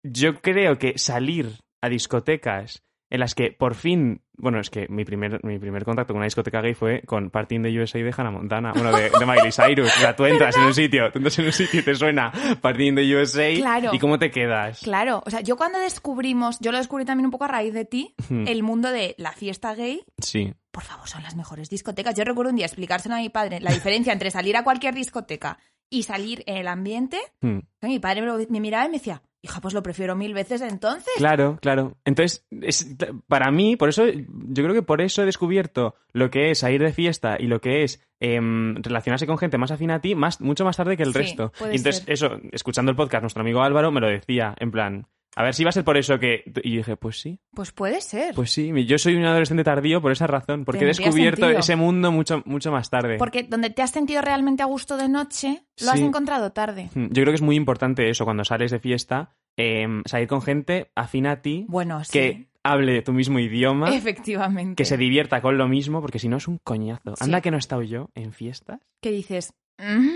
yo 0.02 0.40
creo 0.40 0.78
que 0.78 0.98
salir 0.98 1.50
a 1.80 1.88
discotecas 1.88 2.82
en 3.14 3.20
las 3.20 3.34
que 3.34 3.52
por 3.52 3.74
fin, 3.76 4.22
bueno, 4.36 4.58
es 4.58 4.70
que 4.70 4.88
mi 4.88 5.04
primer, 5.04 5.38
mi 5.44 5.58
primer 5.60 5.84
contacto 5.84 6.12
con 6.12 6.18
una 6.18 6.26
discoteca 6.26 6.60
gay 6.60 6.74
fue 6.74 7.02
con 7.02 7.30
Party 7.30 7.54
in 7.54 7.62
the 7.62 7.80
USA 7.80 7.98
de 8.00 8.12
Hannah 8.16 8.32
Montana, 8.32 8.72
bueno, 8.74 8.90
de, 8.90 9.04
de 9.10 9.26
Miley 9.26 9.52
Cyrus. 9.52 9.88
O 9.96 10.00
sea, 10.00 10.16
tú 10.16 10.24
entras 10.26 10.56
en 10.56 10.64
un 10.64 10.74
sitio, 10.74 11.10
tú 11.12 11.18
entras 11.18 11.38
en 11.38 11.46
un 11.46 11.52
sitio 11.52 11.80
y 11.80 11.82
te 11.84 11.94
suena 11.94 12.32
Party 12.60 12.88
in 12.88 12.96
the 12.96 13.16
USA 13.16 13.54
Claro. 13.54 13.90
y 13.94 13.98
cómo 14.00 14.18
te 14.18 14.30
quedas. 14.32 14.80
Claro, 14.80 15.22
o 15.24 15.30
sea, 15.30 15.40
yo 15.42 15.56
cuando 15.56 15.78
descubrimos, 15.78 16.58
yo 16.60 16.72
lo 16.72 16.78
descubrí 16.78 17.04
también 17.04 17.26
un 17.26 17.30
poco 17.30 17.44
a 17.44 17.48
raíz 17.48 17.72
de 17.72 17.84
ti, 17.84 18.14
el 18.30 18.62
mundo 18.62 18.90
de 18.90 19.14
la 19.18 19.30
fiesta 19.32 19.74
gay, 19.74 20.02
Sí. 20.18 20.52
por 20.72 20.82
favor, 20.82 21.08
son 21.08 21.22
las 21.22 21.36
mejores 21.36 21.70
discotecas. 21.70 22.16
Yo 22.16 22.24
recuerdo 22.24 22.50
un 22.50 22.56
día 22.56 22.66
explicárselo 22.66 23.14
a 23.14 23.18
mi 23.18 23.28
padre 23.28 23.60
la 23.60 23.70
diferencia 23.72 24.12
entre 24.12 24.30
salir 24.32 24.56
a 24.56 24.64
cualquier 24.64 24.94
discoteca 24.94 25.58
y 25.88 26.02
salir 26.02 26.42
en 26.46 26.56
el 26.56 26.66
ambiente. 26.66 27.18
Mi 27.40 27.98
padre 28.00 28.22
me 28.50 28.60
miraba 28.60 28.86
y 28.86 28.88
me 28.88 28.94
decía, 28.98 29.22
hija, 29.44 29.60
pues 29.60 29.74
lo 29.74 29.82
prefiero 29.82 30.16
mil 30.16 30.34
veces 30.34 30.60
entonces. 30.62 31.12
Claro, 31.16 31.58
claro. 31.60 31.96
Entonces, 32.04 32.46
es, 32.62 32.96
para 33.28 33.50
mí, 33.50 33.76
por 33.76 33.88
eso, 33.90 34.06
yo 34.06 34.64
creo 34.64 34.72
que 34.74 34.82
por 34.82 35.00
eso 35.02 35.22
he 35.22 35.26
descubierto 35.26 35.94
lo 36.12 36.30
que 36.30 36.50
es 36.50 36.58
salir 36.58 36.82
de 36.82 36.92
fiesta 36.92 37.36
y 37.38 37.46
lo 37.46 37.60
que 37.60 37.84
es 37.84 38.00
em, 38.20 38.74
relacionarse 38.82 39.26
con 39.26 39.38
gente 39.38 39.58
más 39.58 39.70
afín 39.70 39.90
a 39.90 40.00
ti, 40.00 40.14
más, 40.14 40.40
mucho 40.40 40.64
más 40.64 40.76
tarde 40.76 40.96
que 40.96 41.02
el 41.02 41.12
Sí, 41.12 41.18
resto. 41.18 41.52
Y 41.60 41.76
entonces, 41.76 41.98
ser. 41.98 42.12
eso, 42.12 42.38
escuchando 42.52 42.90
el 42.90 42.96
podcast, 42.96 43.22
nuestro 43.22 43.42
amigo 43.42 43.62
Álvaro 43.62 43.92
me 43.92 44.00
lo 44.00 44.08
decía, 44.08 44.54
en 44.58 44.70
plan, 44.70 45.06
a 45.36 45.42
ver 45.42 45.54
si 45.54 45.64
va 45.64 45.70
a 45.70 45.72
ser 45.72 45.84
por 45.84 45.96
eso 45.96 46.18
que... 46.18 46.42
Y 46.62 46.70
yo 46.72 46.76
dije, 46.78 46.96
pues 46.96 47.20
sí, 47.20 47.40
Pues 47.54 47.72
puede 47.72 48.00
ser. 48.00 48.34
pues 48.34 48.50
sí, 48.52 48.72
yo 48.86 48.98
soy 48.98 49.16
un 49.16 49.24
adolescente 49.24 49.64
tardío 49.64 50.00
por 50.00 50.12
esa 50.12 50.26
razón, 50.26 50.64
porque 50.64 50.84
he 50.84 50.86
descubierto 50.86 51.42
sentido. 51.42 51.60
ese 51.60 51.76
mundo 51.76 52.12
mucho, 52.12 52.42
mucho 52.46 52.70
más 52.70 52.88
tarde. 52.90 53.16
Porque 53.18 53.42
donde 53.42 53.70
te 53.70 53.82
has 53.82 53.90
sentido 53.90 54.22
realmente 54.22 54.62
a 54.62 54.66
gusto 54.66 54.96
de 54.96 55.08
noche, 55.08 55.64
lo 55.82 55.90
has 55.90 55.98
Sí. 55.98 56.04
encontrado 56.04 56.52
tarde. 56.52 56.90
Mm, 56.94 57.06
Yo 57.06 57.22
creo 57.22 57.26
que 57.26 57.34
es 57.36 57.42
muy 57.42 57.56
importante 57.56 58.08
eso, 58.10 58.24
cuando 58.24 58.44
sales 58.44 58.70
de 58.70 58.78
fiesta, 58.78 59.34
em, 59.56 60.02
salir 60.06 60.28
con 60.28 60.42
gente 60.42 60.90
afín 60.94 61.26
a 61.26 61.42
ti, 61.42 61.64
Bueno, 61.68 62.02
sí. 62.04 62.12
que 62.12 62.46
hable 62.62 63.02
tu 63.02 63.12
mismo 63.12 63.38
idioma. 63.40 63.94
Efectivamente. 63.94 64.76
que 64.76 64.84
se 64.86 64.96
divierta 64.96 65.42
con 65.42 65.58
lo 65.58 65.68
mismo, 65.68 66.00
porque 66.00 66.18
si 66.18 66.28
no 66.28 66.36
es 66.38 66.48
un 66.48 66.58
coñazo. 66.58 67.14
Sí. 67.16 67.24
Anda 67.24 67.40
que 67.40 67.50
no 67.50 67.56
he 67.56 67.60
estado 67.60 67.82
yo 67.82 68.08
en 68.14 68.32
fiestas. 68.32 68.80
Que 69.02 69.10
dices, 69.10 69.52
"Mm, 69.78 70.08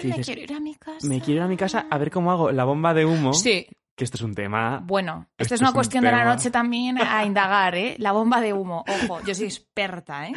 ¿Qué 0.00 0.08
me 0.08 0.16
dices? 0.16 0.26
quiero 0.26 0.42
ir 0.42 0.52
a 0.52 0.60
mi 0.60 0.74
casa. 0.76 1.06
Me 1.08 1.20
quiero 1.20 1.40
ir 1.40 1.42
a 1.42 1.48
mi 1.48 1.56
casa 1.56 1.86
a 1.90 1.98
ver 1.98 2.10
cómo 2.12 2.30
hago 2.30 2.52
la 2.52 2.64
bomba 2.64 2.94
de 2.94 3.04
humo. 3.04 3.32
Sí. 3.34 3.66
Que 3.98 4.04
esto 4.04 4.16
es 4.16 4.22
un 4.22 4.34
tema. 4.34 4.80
Bueno, 4.84 5.26
Esto 5.32 5.42
esta 5.42 5.54
es 5.56 5.58
es 5.58 5.60
una 5.60 5.70
un 5.70 5.74
cuestión 5.74 6.04
de 6.04 6.12
la 6.12 6.24
noche 6.24 6.50
también 6.50 6.96
a 6.98 7.24
indagar, 7.26 7.74
¿eh? 7.74 7.96
La 7.98 8.12
bomba 8.12 8.40
de 8.40 8.52
humo. 8.54 8.84
Ojo, 9.04 9.20
yo 9.26 9.34
soy 9.34 9.46
experta, 9.46 10.28
¿eh? 10.28 10.32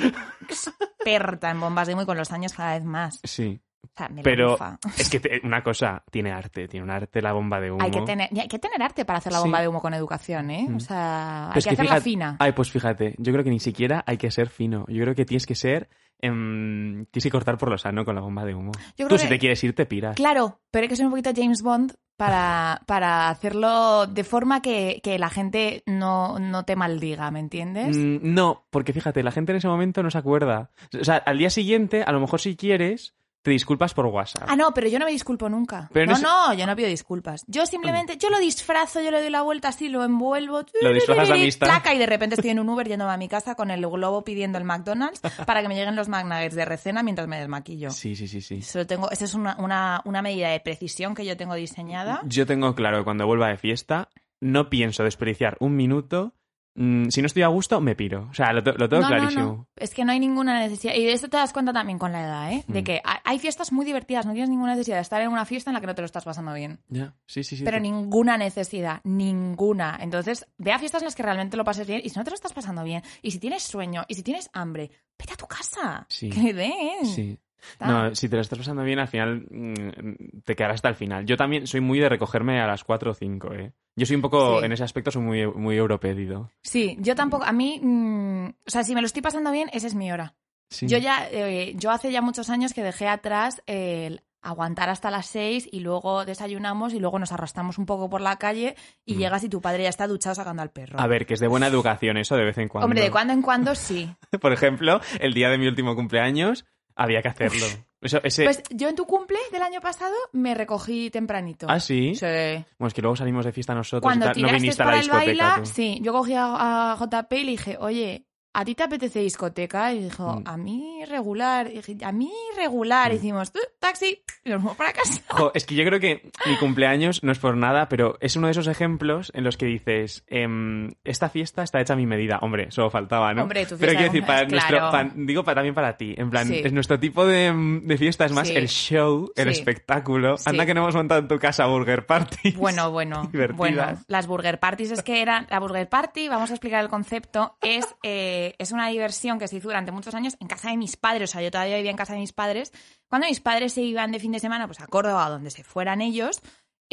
Experta 0.50 1.52
en 1.52 1.60
bombas 1.60 1.88
de 1.88 1.94
humo 1.94 2.04
y 2.04 2.06
con 2.06 2.18
los 2.18 2.31
años 2.31 2.54
cada 2.54 2.74
vez 2.74 2.84
más. 2.84 3.19
Sí. 3.24 3.62
O 3.84 3.88
sea, 3.98 4.10
me 4.10 4.22
Pero 4.24 4.58
es 4.98 5.10
que 5.10 5.19
te- 5.19 5.42
una 5.44 5.62
cosa, 5.63 6.04
tiene 6.12 6.31
arte, 6.31 6.68
tiene 6.68 6.84
un 6.84 6.92
arte 6.92 7.22
la 7.22 7.34
bomba 7.34 7.60
de 7.60 7.72
humo. 7.72 7.84
Hay 7.84 7.92
que, 7.92 8.02
tener, 8.02 8.30
hay 8.40 8.48
que 8.48 8.60
tener 8.60 8.81
arte 8.81 9.06
para 9.06 9.18
hacer 9.19 9.31
la 9.34 9.40
Sí. 9.40 9.44
bomba 9.44 9.60
de 9.62 9.68
humo 9.68 9.81
con 9.81 9.94
educación, 9.94 10.50
¿eh? 10.52 10.66
Mm. 10.69 10.75
O 10.75 10.80
sea, 10.80 11.50
Pero 11.50 11.54
hay 11.54 11.60
es 11.60 11.63
que, 11.66 11.69
hacerla 11.72 11.84
fíjate- 11.92 12.02
fina. 12.04 12.36
Ay, 12.40 12.52
pues 12.54 12.72
fíjate, 12.72 13.16
yo 13.18 13.31
creo 13.34 13.44
que 13.44 13.50
ni 13.50 13.60
siquiera 13.60 14.04
hay 14.08 14.18
que 14.18 14.31
ser 14.31 14.50
fino. 14.50 14.86
Yo 14.88 15.02
creo 15.04 15.16
que 15.16 15.25
tienes 15.25 15.46
que 15.46 15.56
ser. 15.56 15.90
Em, 16.21 17.05
que 17.05 17.31
cortar 17.31 17.57
por 17.57 17.69
lo 17.69 17.77
sano 17.77 18.05
con 18.05 18.15
la 18.15 18.22
bomba 18.22 18.46
de 18.46 18.53
humo. 18.53 18.72
Yo 18.98 19.07
Tú, 19.07 19.17
si 19.17 19.27
te 19.27 19.39
quieres 19.39 19.63
ir, 19.63 19.74
te 19.74 19.86
piras. 19.86 20.15
Claro, 20.15 20.60
pero 20.69 20.84
hay 20.84 20.89
que 20.89 20.96
ser 20.96 21.05
un 21.05 21.12
poquito 21.12 21.31
James 21.36 21.62
Bond 21.62 21.93
para, 22.17 22.81
para 22.86 23.29
hacerlo 23.29 24.05
de 24.05 24.24
forma 24.24 24.62
que, 24.62 25.00
que 25.03 25.17
la 25.17 25.29
gente 25.29 25.81
no, 25.88 26.38
no 26.38 26.65
te 26.65 26.75
maldiga, 26.75 27.31
¿me 27.31 27.39
entiendes? 27.39 27.98
Mm, 27.98 28.19
no, 28.22 28.65
porque 28.69 28.93
fíjate, 28.93 29.24
la 29.24 29.31
gente 29.31 29.53
en 29.53 29.57
ese 29.57 29.67
momento 29.67 30.03
no 30.03 30.12
se 30.12 30.19
acuerda. 30.19 30.69
O 31.00 31.03
sea, 31.03 31.15
al 31.17 31.39
día 31.39 31.50
siguiente, 31.50 32.03
a 32.03 32.12
lo 32.12 32.19
mejor 32.19 32.39
si 32.39 32.55
quieres, 32.55 33.15
te 33.41 33.51
disculpas 33.51 33.93
por 33.93 34.05
WhatsApp. 34.05 34.43
Ah, 34.48 34.55
no, 34.55 34.71
pero 34.74 34.88
yo 34.88 35.00
no 35.00 35.05
me 35.05 35.12
disculpo 35.12 35.50
nunca. 35.50 35.89
Pero 35.91 36.05
no, 36.05 36.12
no 36.12 36.17
es- 36.17 36.21
no, 36.24 36.53
yo 36.53 36.67
no 36.67 36.75
pido 36.75 36.88
disculpas. 36.88 37.43
Yo 37.48 37.65
simplemente, 37.65 38.17
yo 38.17 38.29
lo 38.29 38.39
disfrazo, 38.39 39.01
yo 39.01 39.10
le 39.12 39.19
doy 39.21 39.29
la 39.31 39.41
vuelta 39.41 39.69
así, 39.69 39.89
lo 39.89 40.03
envuelvo. 40.03 40.63
Lo 40.81 40.93
disfrazas 40.93 41.27
de 41.29 41.33
amistad. 41.33 41.67
Placa, 41.67 41.93
y 41.93 41.98
de 41.98 42.05
repente 42.05 42.36
estoy 42.36 42.51
en 42.51 42.60
un 42.60 42.69
Uber 42.69 42.88
yéndome 42.88 43.12
a 43.13 43.17
mi 43.17 43.27
casa 43.27 43.55
con 43.55 43.71
el 43.71 43.81
globo 43.88 44.24
pidiendo 44.24 44.57
el 44.57 44.63
McDonald's 44.63 45.21
para 45.45 45.62
que 45.62 45.67
me 45.67 45.75
lleguen 45.75 45.95
los 45.95 46.07
McNuggets 46.07 46.55
de 46.55 46.65
recena 46.65 47.01
mientras 47.03 47.27
me 47.27 47.39
desmaquillo. 47.39 47.89
Sí, 47.89 48.15
sí, 48.15 48.27
sí, 48.27 48.41
sí. 48.41 48.55
Eso 48.57 48.86
tengo, 48.86 49.10
esa 49.10 49.25
es 49.25 49.33
una, 49.33 49.55
una, 49.60 50.01
una 50.05 50.21
medida 50.21 50.50
de 50.50 50.60
precisión 50.60 51.15
que 51.15 51.25
yo 51.25 51.36
tengo 51.36 51.55
diseñada. 51.55 52.21
Yo 52.25 52.45
tengo 52.45 52.75
claro 52.75 53.00
que 53.00 53.03
cuando 53.03 53.25
vuelva 53.25 53.48
de 53.48 53.57
fiesta, 53.57 54.10
no 54.39 54.69
pienso 54.69 55.03
desperdiciar 55.03 55.57
un 55.60 55.75
minuto. 55.75 56.33
Mm, 56.74 57.10
si 57.10 57.22
no 57.22 57.25
estoy 57.25 57.44
a 57.44 57.48
gusto, 57.48 57.82
me 57.82 57.96
piro. 57.96 58.28
O 58.32 58.34
sea, 58.34 58.54
lo, 58.54 58.62
lo 58.62 58.88
tengo 58.88 59.01
no, 59.01 59.08
clarísimo. 59.08 59.42
no. 59.44 59.68
Es 59.75 59.94
que 59.94 60.06
no 60.06 60.13
hay 60.13 60.20
ninguna 60.20 60.58
necesidad. 60.60 60.94
Y 60.96 61.04
de 61.04 61.12
esto 61.13 61.28
te 61.30 61.36
das 61.38 61.51
cuenta 61.51 61.74
también 61.74 62.00
con 62.00 62.12
la 62.13 62.22
edad, 62.24 62.54
¿eh? 62.54 62.63
Mm. 62.68 62.72
De 62.74 62.84
que 62.86 63.01
ha- 63.04 63.22
hay 63.25 63.40
fiestas 63.40 63.72
muy 63.74 63.86
divertidas, 63.86 64.25
no 64.25 64.32
tienes 64.32 64.50
ninguna 64.50 64.72
necesidad 64.74 64.96
de 64.96 65.01
estar 65.01 65.22
en 65.22 65.30
una 65.30 65.44
fiesta 65.46 65.70
en 65.70 65.74
la 65.74 65.82
que 65.82 65.88
no 65.88 65.96
te 65.96 66.01
lo 66.01 66.06
estás 66.06 66.24
pasando 66.24 66.54
bien. 66.54 66.80
Ya, 66.88 67.13
sí, 67.28 67.44
sí, 67.44 67.58
sí. 67.58 67.63
Pero 67.66 67.80
ninguna 67.80 68.38
necesidad, 68.38 69.01
ninguna. 69.04 69.98
Entonces, 70.01 70.48
ve 70.58 70.72
a 70.72 70.80
fiestas 70.80 71.01
en 71.01 71.08
las 71.08 71.16
que 71.16 71.24
realmente 71.24 71.58
lo 71.58 71.63
pases 71.66 71.88
bien 71.88 72.01
y 72.04 72.10
si 72.10 72.18
no 72.18 72.24
te 72.24 72.32
lo 72.32 72.36
estás 72.36 72.54
pasando 72.54 72.84
bien, 72.84 73.01
y 73.22 73.32
si 73.32 73.40
tienes 73.40 73.63
sueño, 73.63 74.06
y 74.08 74.16
si 74.16 74.24
tienes 74.24 74.50
hambre, 74.54 74.92
vete 75.20 75.34
a 75.34 75.38
tu 75.38 75.48
casa. 75.48 76.06
Sí. 76.10 76.30
Que 76.30 76.54
den. 76.54 77.06
Sí. 77.06 77.38
No, 77.80 78.13
si 78.15 78.30
te 78.30 78.36
lo 78.36 78.41
estás 78.41 78.60
pasando 78.60 78.84
bien, 78.84 79.00
al 79.00 79.08
final 79.08 79.46
mm, 79.50 80.41
te 80.44 80.56
quedarás 80.56 80.75
hasta 80.75 80.89
el 80.89 80.96
final. 80.96 81.25
Yo 81.25 81.38
también 81.38 81.68
soy 81.68 81.82
muy 81.82 82.00
de 82.00 82.10
recogerme 82.10 82.60
a 82.62 82.68
las 82.68 82.84
4 82.84 83.12
o 83.12 83.13
5, 83.13 83.53
¿eh? 83.53 83.74
Yo 83.96 84.06
soy 84.06 84.15
un 84.15 84.22
poco, 84.22 84.60
Sí. 84.60 84.65
en 84.65 84.72
ese 84.72 84.84
aspecto, 84.84 85.12
soy 85.12 85.22
muy, 85.22 85.48
muy 85.48 85.75
europedido. 85.77 86.50
Sí, 86.63 86.98
yo 87.00 87.15
tampoco, 87.15 87.44
a 87.44 87.51
mí, 87.51 87.80
mm, 87.82 88.46
o 88.48 88.70
sea, 88.70 88.84
si 88.84 88.96
me 88.96 89.01
lo 89.01 89.08
estoy 89.08 89.22
pasando 89.22 89.51
bien, 89.51 89.70
esa 89.74 89.88
es 89.88 89.96
mi 89.96 90.12
hora. 90.12 90.36
Sí. 90.70 90.88
Yo 90.88 90.98
ya, 90.98 91.27
eh, 91.30 91.74
yo 91.75 91.91
hace 91.91 92.12
ya 92.12 92.22
muchos 92.22 92.50
años 92.50 92.74
que 92.74 92.82
dejé 92.84 93.08
atrás 93.08 93.62
el 93.65 94.22
aguantar 94.41 94.89
hasta 94.89 95.12
las 95.12 95.27
seis 95.27 95.68
y 95.72 95.82
luego 95.82 96.25
desayunamos 96.25 96.94
y 96.94 97.00
luego 97.00 97.20
nos 97.20 97.32
arrastramos 97.32 97.77
un 97.77 97.86
poco 97.86 98.10
por 98.10 98.22
la 98.22 98.38
calle 98.38 98.75
y 99.06 99.15
llegas 99.15 99.44
y 99.44 99.50
tu 99.50 99.62
padre 99.62 99.84
ya 99.84 99.89
está 99.89 100.08
duchado 100.08 100.34
sacando 100.36 100.62
al 100.62 100.72
perro. 100.72 100.98
Mm. 100.98 101.01
A 101.01 101.08
ver, 101.08 101.25
que 101.25 101.36
es 101.36 101.39
de 101.39 101.48
buena 101.48 101.68
educación 101.68 102.18
eso 102.18 102.36
de 102.36 102.46
vez 102.46 102.58
en 102.58 102.68
cuando. 102.68 102.86
Hombre, 102.86 103.01
de 103.01 103.12
cuando 103.12 103.34
en 103.34 103.41
cuando 103.41 103.75
sí. 103.75 104.10
Por 104.41 104.53
ejemplo, 104.53 105.00
el 105.20 105.34
día 105.34 105.50
de 105.50 105.58
mi 105.58 105.68
último 105.68 105.96
cumpleaños 105.96 106.65
había 107.03 107.22
que 107.22 107.29
hacerlo. 107.29 107.65
Eso, 108.01 108.20
ese... 108.24 108.46
Pues 108.46 108.63
yo 108.72 108.89
en 108.89 108.96
tu 108.96 109.05
cumple 109.05 109.38
del 109.51 109.62
año 109.62 109.79
pasado 109.79 110.15
me 110.31 110.55
recogí 110.55 111.12
tempranito. 111.12 111.67
¿Ah, 111.70 111.79
sí? 111.79 112.15
Sí. 112.15 112.25
Bueno, 112.25 112.88
es 112.88 112.93
que 112.93 113.01
luego 113.01 113.15
salimos 113.15 113.46
de 113.46 113.51
fiesta 113.51 113.75
nosotros 113.75 114.01
Cuando 114.01 114.25
y 114.25 114.29
tal. 114.34 114.41
No 114.41 114.51
viniste 114.51 114.81
a 114.81 114.86
la 114.86 114.91
para 114.91 114.98
el 114.98 115.03
discoteca 115.03 115.48
baila, 115.50 115.65
sí, 115.65 116.00
yo 116.01 116.12
cogí 116.12 116.34
a, 116.34 116.93
a 116.93 116.98
JP 116.98 117.31
y 117.34 117.43
le 117.43 117.51
dije, 117.51 117.77
oye, 117.79 118.25
¿a 118.53 118.65
ti 118.65 118.75
te 118.75 118.84
apetece 118.84 119.20
discoteca? 119.20 119.93
Y 119.93 120.03
dijo, 120.03 120.39
Mm. 120.41 120.43
a 120.48 120.58
mí 120.58 121.03
regular. 121.08 121.67
Y 121.67 121.81
dije, 121.81 121.98
a 122.03 122.12
mí 122.12 122.31
regular. 122.58 123.13
Hicimos, 123.13 123.51
"Tú, 123.51 123.60
taxi, 123.79 124.22
y 124.43 124.50
nos 124.50 124.62
fuimos 124.62 124.77
para 124.77 124.93
casa. 124.93 125.22
Jo, 125.29 125.51
es 125.53 125.65
que 125.65 125.75
yo 125.75 125.84
creo 125.86 126.00
que 126.00 126.31
mi 126.46 126.58
cumpleaños 126.58 127.24
no 127.24 127.31
es 127.31 127.39
por 127.39 127.55
nada, 127.58 127.88
pero 127.89 128.17
es 128.22 128.36
uno 128.36 128.48
de 128.48 128.51
esos 128.51 128.67
ejemplos 128.67 129.31
en 129.36 129.43
los 129.43 129.58
que 129.58 129.65
dices, 129.65 130.24
em, 130.27 130.91
esta 131.03 131.29
fiesta 131.29 131.63
está 131.63 131.79
hecha 131.81 131.93
a 131.93 131.96
mi 131.98 132.05
medida. 132.05 132.39
Hombre, 132.41 132.72
solo 132.72 132.89
faltaba, 132.89 133.34
¿no? 133.34 133.43
Hombre, 133.43 133.65
tu 133.65 133.77
pero 133.77 133.91
fiesta 133.91 133.98
quiero 133.98 134.12
decir, 134.12 134.22
de 134.22 134.27
para 134.27 134.48
nuestro, 134.48 134.77
claro. 134.89 135.12
digo 135.15 135.43
para, 135.43 135.55
también 135.55 135.75
para 135.75 135.98
ti. 135.98 136.13
En 136.17 136.29
plan, 136.29 136.48
Sí. 136.48 136.62
es 136.63 136.74
nuestro 136.74 137.00
tipo 137.00 137.25
de, 137.25 137.51
mm, 137.51 137.88
de 137.88 137.98
fiesta 137.98 138.25
es 138.25 138.31
más 138.31 138.48
Sí. 138.48 138.55
el 138.55 138.67
show, 138.67 139.31
el 139.36 139.46
Sí. 139.53 139.60
espectáculo. 139.60 140.36
Anda 140.46 140.65
que 140.65 140.74
no 140.74 140.81
hemos 140.81 140.96
montado 140.96 141.22
en 141.22 141.27
tu 141.27 141.38
casa 141.39 141.65
Burger 141.67 142.05
Party. 142.05 142.51
Bueno, 142.51 142.91
bueno, 142.91 143.24
Divertidas. 143.31 143.58
bueno. 143.58 144.00
Las 144.08 144.27
burger 144.27 144.60
parties 144.60 144.91
es 144.91 145.03
que 145.03 145.22
eran... 145.22 145.48
La 145.50 145.60
burger 145.60 145.88
party, 145.88 146.27
vamos 146.27 146.50
a 146.51 146.53
explicar 146.53 146.84
el 146.84 146.89
concepto, 146.89 147.55
es, 147.62 147.86
eh, 148.03 148.40
es 148.60 148.71
una 148.71 148.88
diversión 148.89 149.39
que 149.39 149.48
se 149.48 149.57
hizo 149.57 149.67
durante 149.69 149.91
muchos 149.91 150.13
años 150.15 150.36
en 150.39 150.48
casa 150.48 150.69
de 150.69 150.77
mis 150.77 150.98
padres. 150.98 151.29
O 151.29 151.33
sea, 151.33 151.41
yo 151.41 151.51
todavía 151.51 151.77
vivía 151.77 151.91
en 151.91 151.98
casa 151.98 152.13
de 152.13 152.19
mis 152.19 152.33
padres. 152.33 152.71
Cuando 153.07 153.27
mis 153.27 153.39
padres 153.39 153.74
se 153.74 153.81
iban 153.81 154.12
de 154.12 154.19
fin 154.19 154.31
de 154.31 154.39
semana, 154.39 154.67
pues 154.67 154.79
a 154.81 154.88
Córdoba, 154.88 155.29
donde 155.29 155.50
se 155.51 155.63
fueran 155.63 156.01
ellos... 156.01 156.41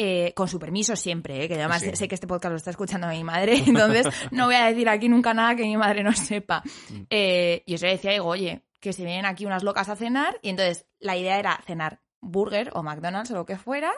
eh, 0.01 0.31
con 0.33 0.47
su 0.47 0.59
permiso 0.59 0.95
siempre, 0.95 1.43
eh, 1.43 1.47
que 1.49 1.55
además 1.55 1.81
Sí. 1.81 1.93
sé 1.93 2.07
que 2.07 2.15
este 2.15 2.25
podcast 2.25 2.51
lo 2.51 2.55
está 2.57 2.69
escuchando 2.71 3.07
mi 3.09 3.21
madre, 3.25 3.57
entonces 3.67 4.07
no 4.31 4.45
voy 4.45 4.55
a 4.55 4.65
decir 4.67 4.87
aquí 4.87 5.09
nunca 5.09 5.33
nada 5.33 5.55
que 5.57 5.63
mi 5.63 5.75
madre 5.75 6.03
no 6.03 6.13
sepa. 6.13 6.63
Mm. 6.89 7.01
Eh, 7.09 7.63
y 7.65 7.71
yo 7.73 7.77
se 7.77 7.87
le 7.87 7.91
decía, 7.93 8.11
digo, 8.11 8.27
oye, 8.27 8.63
que 8.79 8.93
se 8.93 9.03
vienen 9.03 9.25
aquí 9.25 9.45
unas 9.45 9.61
locas 9.61 9.89
a 9.89 9.97
cenar, 9.97 10.39
y 10.41 10.51
entonces 10.51 10.85
la 10.99 11.17
idea 11.17 11.37
era 11.37 11.61
cenar 11.67 11.99
burger 12.21 12.71
o 12.75 12.81
McDonald's 12.81 13.31
o 13.31 13.35
lo 13.35 13.45
que 13.45 13.57
fuera, 13.57 13.91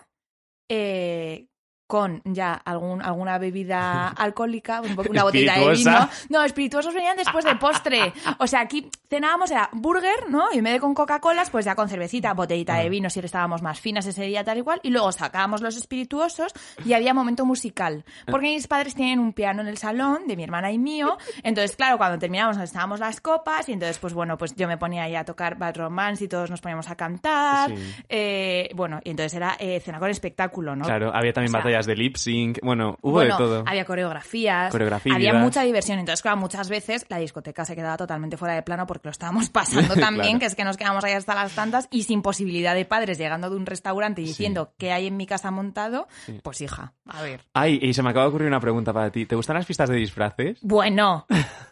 eh, 0.69 1.47
con 1.91 2.21
ya 2.23 2.53
algún, 2.53 3.01
alguna 3.01 3.37
bebida 3.37 4.07
alcohólica, 4.17 4.79
un 4.79 4.95
poco- 4.95 5.09
una 5.11 5.23
botella 5.23 5.55
de 5.55 5.71
vino. 5.73 6.09
No, 6.29 6.41
espirituosos 6.45 6.93
venían 6.93 7.17
después 7.17 7.43
de 7.43 7.53
postre. 7.57 8.13
O 8.37 8.47
sea, 8.47 8.61
aquí 8.61 8.89
cenábamos, 9.09 9.51
era 9.51 9.67
burger, 9.73 10.29
¿no? 10.29 10.45
Y 10.53 10.59
en 10.59 10.63
vez 10.63 10.73
de 10.75 10.79
con 10.79 10.93
Coca-Colas, 10.93 11.49
pues 11.49 11.65
ya 11.65 11.75
con 11.75 11.89
cervecita, 11.89 12.33
botellita 12.33 12.75
de 12.75 12.87
vino 12.87 13.09
si 13.09 13.19
estábamos 13.19 13.61
más 13.61 13.81
finas 13.81 14.05
ese 14.05 14.23
día, 14.23 14.41
tal 14.45 14.59
y 14.59 14.61
cual. 14.61 14.79
Y 14.83 14.89
luego 14.89 15.11
sacábamos 15.11 15.59
los 15.61 15.75
espirituosos 15.75 16.53
y 16.85 16.93
había 16.93 17.13
momento 17.13 17.45
musical. 17.45 18.05
Porque 18.25 18.47
mis 18.47 18.67
padres 18.67 18.95
tienen 18.95 19.19
un 19.19 19.33
piano 19.33 19.61
en 19.61 19.67
el 19.67 19.77
salón 19.77 20.27
de 20.27 20.37
mi 20.37 20.45
hermana 20.45 20.71
y 20.71 20.77
mío. 20.77 21.17
Entonces, 21.43 21.75
claro, 21.75 21.97
cuando 21.97 22.17
terminábamos 22.19 22.55
nos 22.55 22.69
estábamos 22.69 23.01
las 23.01 23.19
copas 23.19 23.67
y 23.67 23.73
entonces, 23.73 23.97
pues 23.99 24.13
bueno, 24.13 24.37
pues 24.37 24.55
yo 24.55 24.65
me 24.69 24.77
ponía 24.77 25.03
ahí 25.03 25.15
a 25.17 25.25
tocar 25.25 25.57
Bad 25.57 25.75
Romance 25.75 26.23
y 26.23 26.29
todos 26.29 26.49
nos 26.49 26.61
poníamos 26.61 26.89
a 26.89 26.95
cantar. 26.95 27.69
Sí. 27.69 27.75
Eh, 28.07 28.69
bueno, 28.75 29.01
y 29.03 29.09
entonces 29.09 29.33
era 29.33 29.57
eh, 29.59 29.81
cena 29.81 29.99
con 29.99 30.09
espectáculo, 30.09 30.73
¿no? 30.77 30.85
Claro, 30.85 31.11
había 31.13 31.33
también 31.33 31.49
O 31.49 31.51
sea, 31.51 31.59
batallas 31.59 31.80
de 31.85 31.95
lip 31.95 32.15
sync. 32.17 32.59
Bueno, 32.61 32.97
hubo 33.01 33.13
bueno, 33.13 33.37
de 33.37 33.43
todo. 33.43 33.63
había 33.67 33.85
coreografías, 33.85 34.73
había 35.11 35.33
mucha 35.33 35.63
diversión. 35.63 35.99
Entonces, 35.99 36.21
claro, 36.21 36.37
muchas 36.37 36.69
veces 36.69 37.05
la 37.09 37.17
discoteca 37.17 37.65
se 37.65 37.75
quedaba 37.75 37.97
totalmente 37.97 38.37
fuera 38.37 38.53
de 38.55 38.61
plano 38.63 38.85
porque 38.87 39.07
lo 39.07 39.11
estábamos 39.11 39.49
pasando 39.51 39.93
también, 39.99 40.21
Claro. 40.21 40.39
que 40.39 40.45
es 40.45 40.55
que 40.55 40.63
nos 40.63 40.77
quedamos 40.77 41.03
ahí 41.03 41.13
hasta 41.13 41.35
las 41.35 41.53
tantas 41.53 41.87
y 41.91 42.03
sin 42.03 42.21
posibilidad 42.21 42.75
de 42.75 42.85
padres 42.85 43.17
llegando 43.17 43.49
de 43.49 43.55
un 43.55 43.65
restaurante 43.65 44.21
y 44.21 44.25
diciendo 44.25 44.73
qué 44.77 44.91
hay 44.91 45.07
en 45.07 45.17
mi 45.17 45.25
casa 45.25 45.51
montado. 45.51 46.07
Pues 46.43 46.61
hija, 46.61 46.93
a 47.05 47.21
ver. 47.21 47.41
Ay, 47.53 47.79
y 47.81 47.93
se 47.93 48.03
me 48.03 48.09
acaba 48.09 48.25
de 48.25 48.29
ocurrir 48.29 48.47
una 48.47 48.59
pregunta 48.59 48.93
para 48.93 49.11
ti. 49.11 49.25
¿Te 49.25 49.35
gustan 49.35 49.55
las 49.55 49.65
fiestas 49.65 49.89
de 49.89 49.95
disfraces? 49.97 50.59
Bueno. 50.61 51.25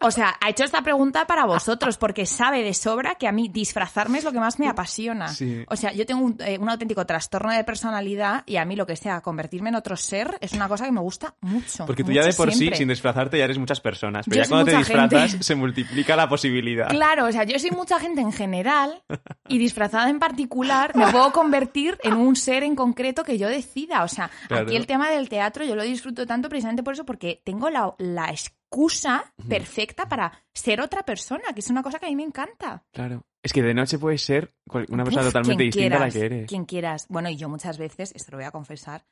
O 0.00 0.10
sea, 0.10 0.34
ha 0.40 0.50
hecho 0.50 0.64
esta 0.64 0.82
pregunta 0.82 1.26
para 1.26 1.46
vosotros 1.46 1.96
porque 1.96 2.26
sabe 2.26 2.62
de 2.62 2.74
sobra 2.74 3.14
que 3.14 3.26
a 3.26 3.32
mí 3.32 3.48
disfrazarme 3.48 4.18
es 4.18 4.24
lo 4.24 4.32
que 4.32 4.40
más 4.40 4.58
me 4.58 4.68
apasiona. 4.68 5.28
Sí. 5.28 5.64
O 5.68 5.76
sea, 5.76 5.92
yo 5.92 6.04
tengo 6.04 6.22
un, 6.24 6.36
eh, 6.40 6.58
un 6.58 6.68
auténtico 6.68 7.06
trastorno 7.06 7.52
de 7.52 7.64
personalidad 7.64 8.42
y 8.46 8.56
a 8.56 8.64
mí 8.64 8.76
lo 8.76 8.84
que 8.86 8.96
sea 8.96 9.20
convertirme 9.22 9.70
en 9.70 9.76
otro 9.76 9.96
ser 9.96 10.36
es 10.40 10.52
una 10.52 10.68
cosa 10.68 10.84
que 10.84 10.92
me 10.92 11.00
gusta 11.00 11.34
mucho. 11.40 11.86
Porque 11.86 12.04
tú 12.04 12.12
ya 12.12 12.22
de 12.24 12.34
por 12.34 12.52
siempre. 12.52 12.76
sí, 12.76 12.80
sin 12.82 12.88
disfrazarte, 12.88 13.38
ya 13.38 13.44
eres 13.44 13.58
muchas 13.58 13.80
personas. 13.80 14.26
Pero 14.28 14.36
Yo 14.36 14.42
ya 14.44 14.48
cuando 14.48 14.70
te 14.72 14.76
disfrazas, 14.76 15.30
gente. 15.30 15.44
se 15.44 15.54
multiplica 15.54 16.16
la 16.16 16.28
posibilidad. 16.28 16.88
Claro, 16.88 17.26
o 17.26 17.32
sea, 17.32 17.44
yo 17.44 17.58
soy 17.58 17.70
mucha 17.70 17.98
gente 17.98 18.20
en 18.20 18.32
general 18.32 19.02
y 19.48 19.58
disfrazada 19.58 20.10
en 20.10 20.18
particular 20.18 20.94
me 20.96 21.06
puedo 21.10 21.32
convertir 21.32 21.98
en 22.02 22.14
un 22.14 22.36
ser 22.36 22.62
en 22.62 22.74
concreto 22.76 23.24
que 23.24 23.38
yo 23.38 23.48
decida. 23.48 24.02
O 24.04 24.08
sea, 24.08 24.30
Claro. 24.48 24.64
aquí 24.66 24.76
el 24.76 24.86
tema 24.86 25.08
del 25.10 25.28
teatro 25.28 25.64
yo 25.64 25.76
lo 25.76 25.82
disfruto 25.82 26.26
tanto 26.26 26.48
precisamente 26.50 26.82
por 26.82 26.92
eso, 26.94 27.04
porque 27.06 27.40
tengo 27.44 27.70
la, 27.70 27.94
la 27.98 28.30
excusa 28.74 29.32
perfecta 29.48 30.08
para 30.08 30.32
ser 30.52 30.80
otra 30.80 31.02
persona, 31.04 31.44
que 31.54 31.60
es 31.60 31.70
una 31.70 31.82
cosa 31.82 31.98
que 31.98 32.06
a 32.06 32.08
mí 32.08 32.16
me 32.16 32.24
encanta. 32.24 32.84
Claro. 32.92 33.24
Es 33.42 33.52
que 33.52 33.62
de 33.62 33.74
noche 33.74 33.98
puedes 33.98 34.22
ser 34.22 34.54
una 34.88 35.04
persona 35.04 35.26
Uf, 35.26 35.32
totalmente 35.32 35.62
distinta 35.64 35.96
a 35.96 36.00
la 36.00 36.08
quieras, 36.08 36.14
que 36.14 36.24
eres. 36.26 36.48
Quien 36.48 36.64
quieras. 36.64 37.06
Bueno, 37.08 37.28
y 37.28 37.36
yo 37.36 37.48
muchas 37.48 37.78
veces, 37.78 38.12
esto 38.14 38.32
lo 38.32 38.38
voy 38.38 38.46
a 38.46 38.50
confesar, 38.50 39.04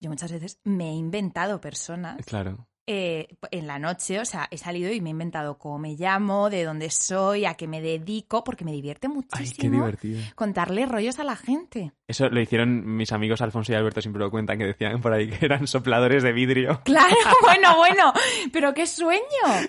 yo 0.00 0.08
muchas 0.10 0.32
veces 0.32 0.60
me 0.64 0.90
he 0.90 0.94
inventado 0.94 1.60
personas 1.60 2.24
Claro. 2.24 2.68
eh, 2.86 3.28
en 3.50 3.66
la 3.66 3.78
noche, 3.78 4.20
o 4.20 4.24
sea, 4.24 4.48
he 4.50 4.58
salido 4.58 4.90
y 4.92 5.00
me 5.00 5.10
he 5.10 5.12
inventado 5.12 5.58
cómo 5.58 5.78
me 5.78 5.96
llamo, 5.96 6.48
de 6.50 6.64
dónde 6.64 6.88
soy, 6.90 7.44
a 7.44 7.54
qué 7.54 7.66
me 7.68 7.80
dedico, 7.82 8.42
porque 8.44 8.64
me 8.64 8.72
divierte 8.72 9.08
Ay, 9.08 9.12
muchísimo 9.12 9.56
qué 9.60 9.70
divertido. 9.70 10.20
contarle 10.36 10.86
rollos 10.86 11.18
a 11.18 11.24
la 11.24 11.36
gente. 11.36 11.92
Eso 12.10 12.28
lo 12.28 12.40
hicieron 12.40 12.96
mis 12.96 13.12
amigos 13.12 13.40
Alfonso 13.40 13.70
y 13.72 13.76
Alberto, 13.76 14.00
siempre 14.02 14.18
lo 14.20 14.30
cuentan, 14.32 14.58
que 14.58 14.64
decían 14.64 15.00
por 15.00 15.12
ahí 15.12 15.28
que 15.30 15.44
eran 15.46 15.66
sopladores 15.68 16.22
de 16.24 16.32
vidrio. 16.32 16.80
Claro, 16.90 17.14
bueno, 17.42 17.76
bueno, 17.76 18.12
pero 18.52 18.74
qué 18.74 18.84
sueño. 18.86 19.20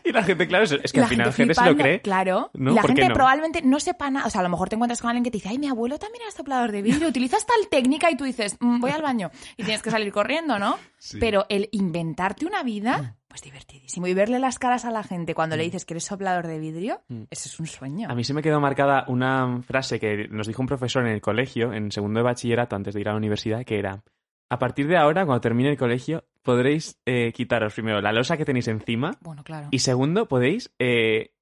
Y 0.04 0.12
la 0.12 0.24
gente, 0.24 0.48
claro, 0.48 0.64
es 0.64 0.92
que 0.92 1.00
La 1.00 1.06
al 1.06 1.10
final 1.10 1.28
la 1.28 1.34
gente 1.34 1.54
se 1.54 1.66
lo 1.66 1.76
cree. 1.76 2.02
Claro. 2.02 2.50
¿no? 2.56 2.72
La 2.74 2.82
¿Por 2.82 2.90
qué 2.92 2.96
gente 3.02 3.10
no? 3.10 3.14
probablemente 3.16 3.62
no 3.62 3.80
sepa 3.80 4.10
nada. 4.10 4.26
O 4.26 4.30
sea, 4.32 4.42
a 4.42 4.44
lo 4.44 4.50
mejor 4.50 4.70
te 4.70 4.76
encuentras 4.76 5.02
con 5.02 5.10
alguien 5.12 5.24
que 5.24 5.30
te 5.32 5.38
dice, 5.38 5.50
ay, 5.50 5.60
mi 5.60 5.68
abuelo 5.68 6.00
también 6.00 6.24
era 6.24 6.32
soplador 6.32 6.72
de 6.72 6.82
vidrio, 6.82 7.08
utilizas 7.08 7.46
tal 7.46 7.68
técnica 7.70 8.10
y 8.10 8.18
tú 8.18 8.24
dices, 8.24 8.58
"Mm, 8.60 8.80
voy 8.80 8.92
al 8.92 9.02
baño. 9.04 9.30
Y 9.56 9.64
tienes 9.64 9.84
que 9.84 9.92
salir 9.92 10.12
corriendo, 10.12 10.58
¿no? 10.58 10.78
Sí. 10.98 11.18
Pero 11.20 11.46
el 11.50 11.70
inventarte 11.72 12.46
una 12.48 12.64
vida, 12.64 13.18
pues 13.32 13.42
divertidísimo. 13.42 14.06
Y 14.08 14.14
verle 14.14 14.38
las 14.40 14.60
caras 14.60 14.86
a 14.86 14.92
la 14.92 15.02
gente 15.04 15.34
cuando 15.34 15.56
Mm. 15.56 15.60
le 15.60 15.64
dices 15.64 15.86
que 15.86 15.94
eres 15.94 16.04
soplador 16.06 16.46
de 16.48 16.60
vidrio, 16.60 17.02
eso 17.30 17.50
es 17.50 17.60
un 17.60 17.66
sueño. 17.66 18.08
A 18.12 18.14
mí 18.16 18.24
se 18.24 18.34
me 18.34 18.42
quedó 18.44 18.60
marcada 18.60 19.06
una 19.08 19.62
frase 19.64 20.00
que 20.00 20.28
nos 20.30 20.46
dijo 20.48 20.62
un 20.62 20.68
profesor 20.68 21.04
en 21.08 21.14
el 21.14 21.22
colegio, 21.22 21.74
en 21.74 21.92
segundo 21.92 22.20
de 22.20 22.24
bachillerato, 22.26 22.76
antes 22.76 22.94
de 22.94 23.02
ir 23.02 23.08
a 23.10 23.14
la 23.14 23.18
universidad, 23.18 23.64
que 23.66 23.80
era, 23.80 24.04
a 24.50 24.60
partir 24.60 24.88
de 24.88 24.98
ahora, 24.98 25.26
cuando 25.26 25.42
termine 25.42 25.70
el 25.70 25.78
colegio, 25.78 26.26
podréis 26.44 27.00
eh, 27.06 27.32
quitaros 27.34 27.74
primero 27.74 28.02
la 28.02 28.12
losa 28.12 28.36
que 28.38 28.46
tenéis 28.46 28.68
encima 28.68 29.12
Bueno, 29.22 29.44
claro. 29.44 29.70
y 29.72 29.80
segundo, 29.80 30.28
podéis 30.28 30.72
eh, 30.80 31.34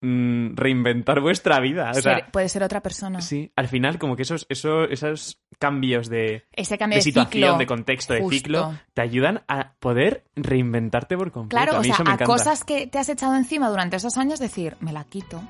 mm, 0.00 0.56
reinventar 0.56 1.20
vuestra 1.20 1.60
vida. 1.60 1.90
O 1.90 1.94
Ser- 1.94 2.02
sea, 2.02 2.26
puede 2.32 2.48
ser 2.48 2.62
otra 2.62 2.82
persona. 2.82 3.20
sí, 3.20 3.52
al 3.56 3.68
final 3.68 3.98
como 3.98 4.16
que 4.16 4.22
esos, 4.22 4.46
esos, 4.48 4.88
esos 4.90 5.40
cambios 5.58 6.08
de, 6.08 6.44
Ese 6.52 6.78
cambio 6.78 6.94
de 6.96 6.98
de, 7.00 7.02
situación, 7.02 7.32
ciclo. 7.42 7.58
de 7.58 7.66
contexto, 7.66 8.14
de 8.14 8.20
Justo. 8.20 8.34
ciclo, 8.36 8.74
te 8.94 9.02
ayudan 9.02 9.42
a 9.48 9.72
poder 9.80 10.24
reinventarte 10.36 11.16
por 11.16 11.32
completo. 11.32 11.56
Claro, 11.64 11.76
a 11.76 11.80
o 11.80 11.84
sea, 11.84 11.94
eso 11.94 12.04
me 12.04 12.10
a 12.10 12.14
encanta. 12.14 12.32
cosas 12.32 12.64
que 12.64 12.86
te 12.86 12.98
has 12.98 13.08
echado 13.08 13.36
encima 13.36 13.68
durante 13.68 13.96
esos 13.96 14.16
años, 14.18 14.38
decir, 14.38 14.76
me 14.80 14.92
la 14.92 15.04
quito. 15.04 15.42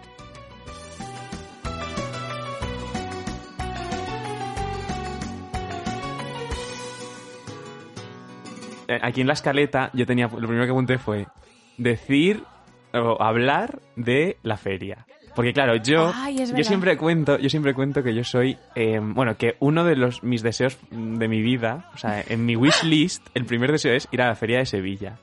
Eh, 8.89 8.99
Aquí 9.03 9.21
en 9.21 9.27
la 9.27 9.35
escaleta 9.35 9.91
yo 9.93 10.07
tenía, 10.07 10.29
lo 10.29 10.39
primero 10.49 10.65
que 10.65 10.71
apunté 10.71 10.99
fue 10.99 11.27
decir 11.77 12.43
o 12.93 13.23
hablar 13.23 13.81
de 13.97 14.39
la 14.43 14.57
feria. 14.57 15.07
Porque 15.39 15.53
claro, 15.53 15.77
yo, 15.77 16.11
Ay, 16.13 16.37
yo 16.37 16.65
siempre 16.65 16.97
cuento, 16.97 17.39
yo 17.39 17.49
siempre 17.49 17.73
cuento 17.73 18.03
que 18.03 18.13
yo 18.13 18.25
soy, 18.25 18.59
eh, 18.75 18.99
bueno, 19.01 19.37
que 19.37 19.55
uno 19.61 19.85
de 19.85 19.95
los 19.95 20.25
mis 20.25 20.43
deseos 20.43 20.77
de 20.91 21.29
mi 21.29 21.43
vida, 21.43 21.89
o 21.95 21.97
sea, 21.97 22.25
en 22.27 22.45
mi 22.45 22.57
wish 22.57 22.83
list, 22.83 23.25
el 23.35 23.45
primer 23.45 23.71
deseo 23.71 23.95
es 23.95 24.09
ir 24.11 24.21
a 24.21 24.27
la 24.27 24.35
feria 24.35 24.59
de 24.59 24.67
Sevilla. 24.67 25.17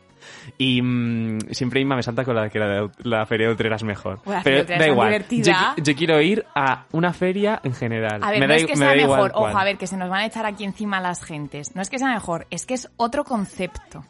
Y 0.57 0.81
mm, 0.81 1.51
siempre 1.51 1.81
Inma 1.81 1.97
me 1.97 2.01
salta 2.01 2.23
con 2.23 2.33
la 2.33 2.49
que 2.49 2.59
la, 2.59 2.89
la 2.99 3.25
feria 3.25 3.47
de 3.47 3.53
Utrera 3.55 3.75
es 3.75 3.83
mejor. 3.83 4.21
Bueno, 4.23 4.39
Pero 4.41 4.63
da 4.63 4.75
es 4.77 4.87
igual. 4.87 5.25
Yo, 5.29 5.53
yo 5.83 5.95
quiero 5.97 6.21
ir 6.21 6.45
a 6.55 6.85
una 6.93 7.11
feria 7.11 7.59
en 7.65 7.73
general. 7.73 8.23
A 8.23 8.31
ver, 8.31 8.39
me 8.39 8.47
no 8.47 8.53
da, 8.53 8.59
es 8.59 8.67
que 8.67 8.77
sea 8.77 8.95
mejor, 8.95 9.33
ojo, 9.35 9.57
a 9.57 9.63
ver, 9.65 9.77
que 9.77 9.85
se 9.85 9.97
nos 9.97 10.09
van 10.09 10.21
a 10.21 10.25
echar 10.27 10.45
aquí 10.45 10.63
encima 10.63 11.01
las 11.01 11.25
gentes. 11.25 11.75
No 11.75 11.81
es 11.81 11.89
que 11.89 11.99
sea 11.99 12.13
mejor, 12.13 12.47
es 12.51 12.65
que 12.65 12.75
es 12.75 12.89
otro 12.95 13.25
concepto. 13.25 14.05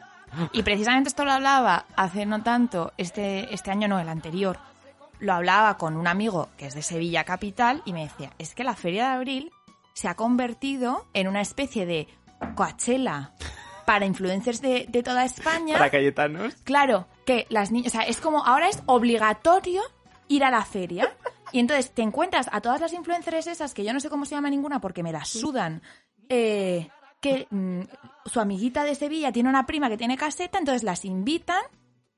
Y 0.52 0.62
precisamente 0.62 1.08
esto 1.08 1.24
lo 1.24 1.32
hablaba 1.32 1.86
hace 1.96 2.26
no 2.26 2.44
tanto, 2.44 2.92
este, 2.96 3.52
este 3.52 3.72
año 3.72 3.88
no, 3.88 3.98
el 3.98 4.08
anterior. 4.08 4.56
Lo 5.18 5.32
hablaba 5.32 5.76
con 5.78 5.96
un 5.96 6.06
amigo 6.06 6.48
que 6.56 6.66
es 6.66 6.74
de 6.74 6.82
Sevilla 6.82 7.24
capital 7.24 7.82
y 7.84 7.92
me 7.92 8.04
decía, 8.04 8.30
es 8.38 8.54
que 8.54 8.64
la 8.64 8.74
Feria 8.74 9.08
de 9.08 9.14
Abril 9.14 9.52
se 9.94 10.08
ha 10.08 10.14
convertido 10.14 11.06
en 11.14 11.28
una 11.28 11.40
especie 11.40 11.86
de 11.86 12.08
Coachella 12.54 13.32
para 13.86 14.04
influencers 14.04 14.60
de, 14.60 14.86
de 14.88 15.02
toda 15.02 15.24
España. 15.24 15.74
Para 15.74 15.90
Cayetanos. 15.90 16.54
Claro, 16.64 17.06
que 17.24 17.46
las 17.48 17.70
niñas, 17.70 17.94
o 17.94 17.96
sea, 17.96 18.02
es 18.02 18.20
como 18.20 18.44
ahora 18.44 18.68
es 18.68 18.82
obligatorio 18.86 19.82
ir 20.28 20.44
a 20.44 20.50
la 20.50 20.64
feria. 20.64 21.16
Y 21.52 21.60
entonces 21.60 21.92
te 21.92 22.02
encuentras 22.02 22.48
a 22.52 22.60
todas 22.60 22.80
las 22.80 22.92
influencers 22.92 23.46
esas, 23.46 23.72
que 23.72 23.84
yo 23.84 23.92
no 23.92 24.00
sé 24.00 24.10
cómo 24.10 24.24
se 24.24 24.34
llama 24.34 24.50
ninguna 24.50 24.80
porque 24.80 25.02
me 25.02 25.12
las 25.12 25.28
sudan, 25.28 25.80
eh, 26.28 26.88
que 27.20 27.46
mm, 27.50 27.82
su 28.26 28.40
amiguita 28.40 28.84
de 28.84 28.94
Sevilla 28.94 29.32
tiene 29.32 29.48
una 29.48 29.66
prima 29.66 29.88
que 29.88 29.96
tiene 29.96 30.16
caseta, 30.16 30.58
entonces 30.58 30.82
las 30.82 31.04
invitan, 31.04 31.62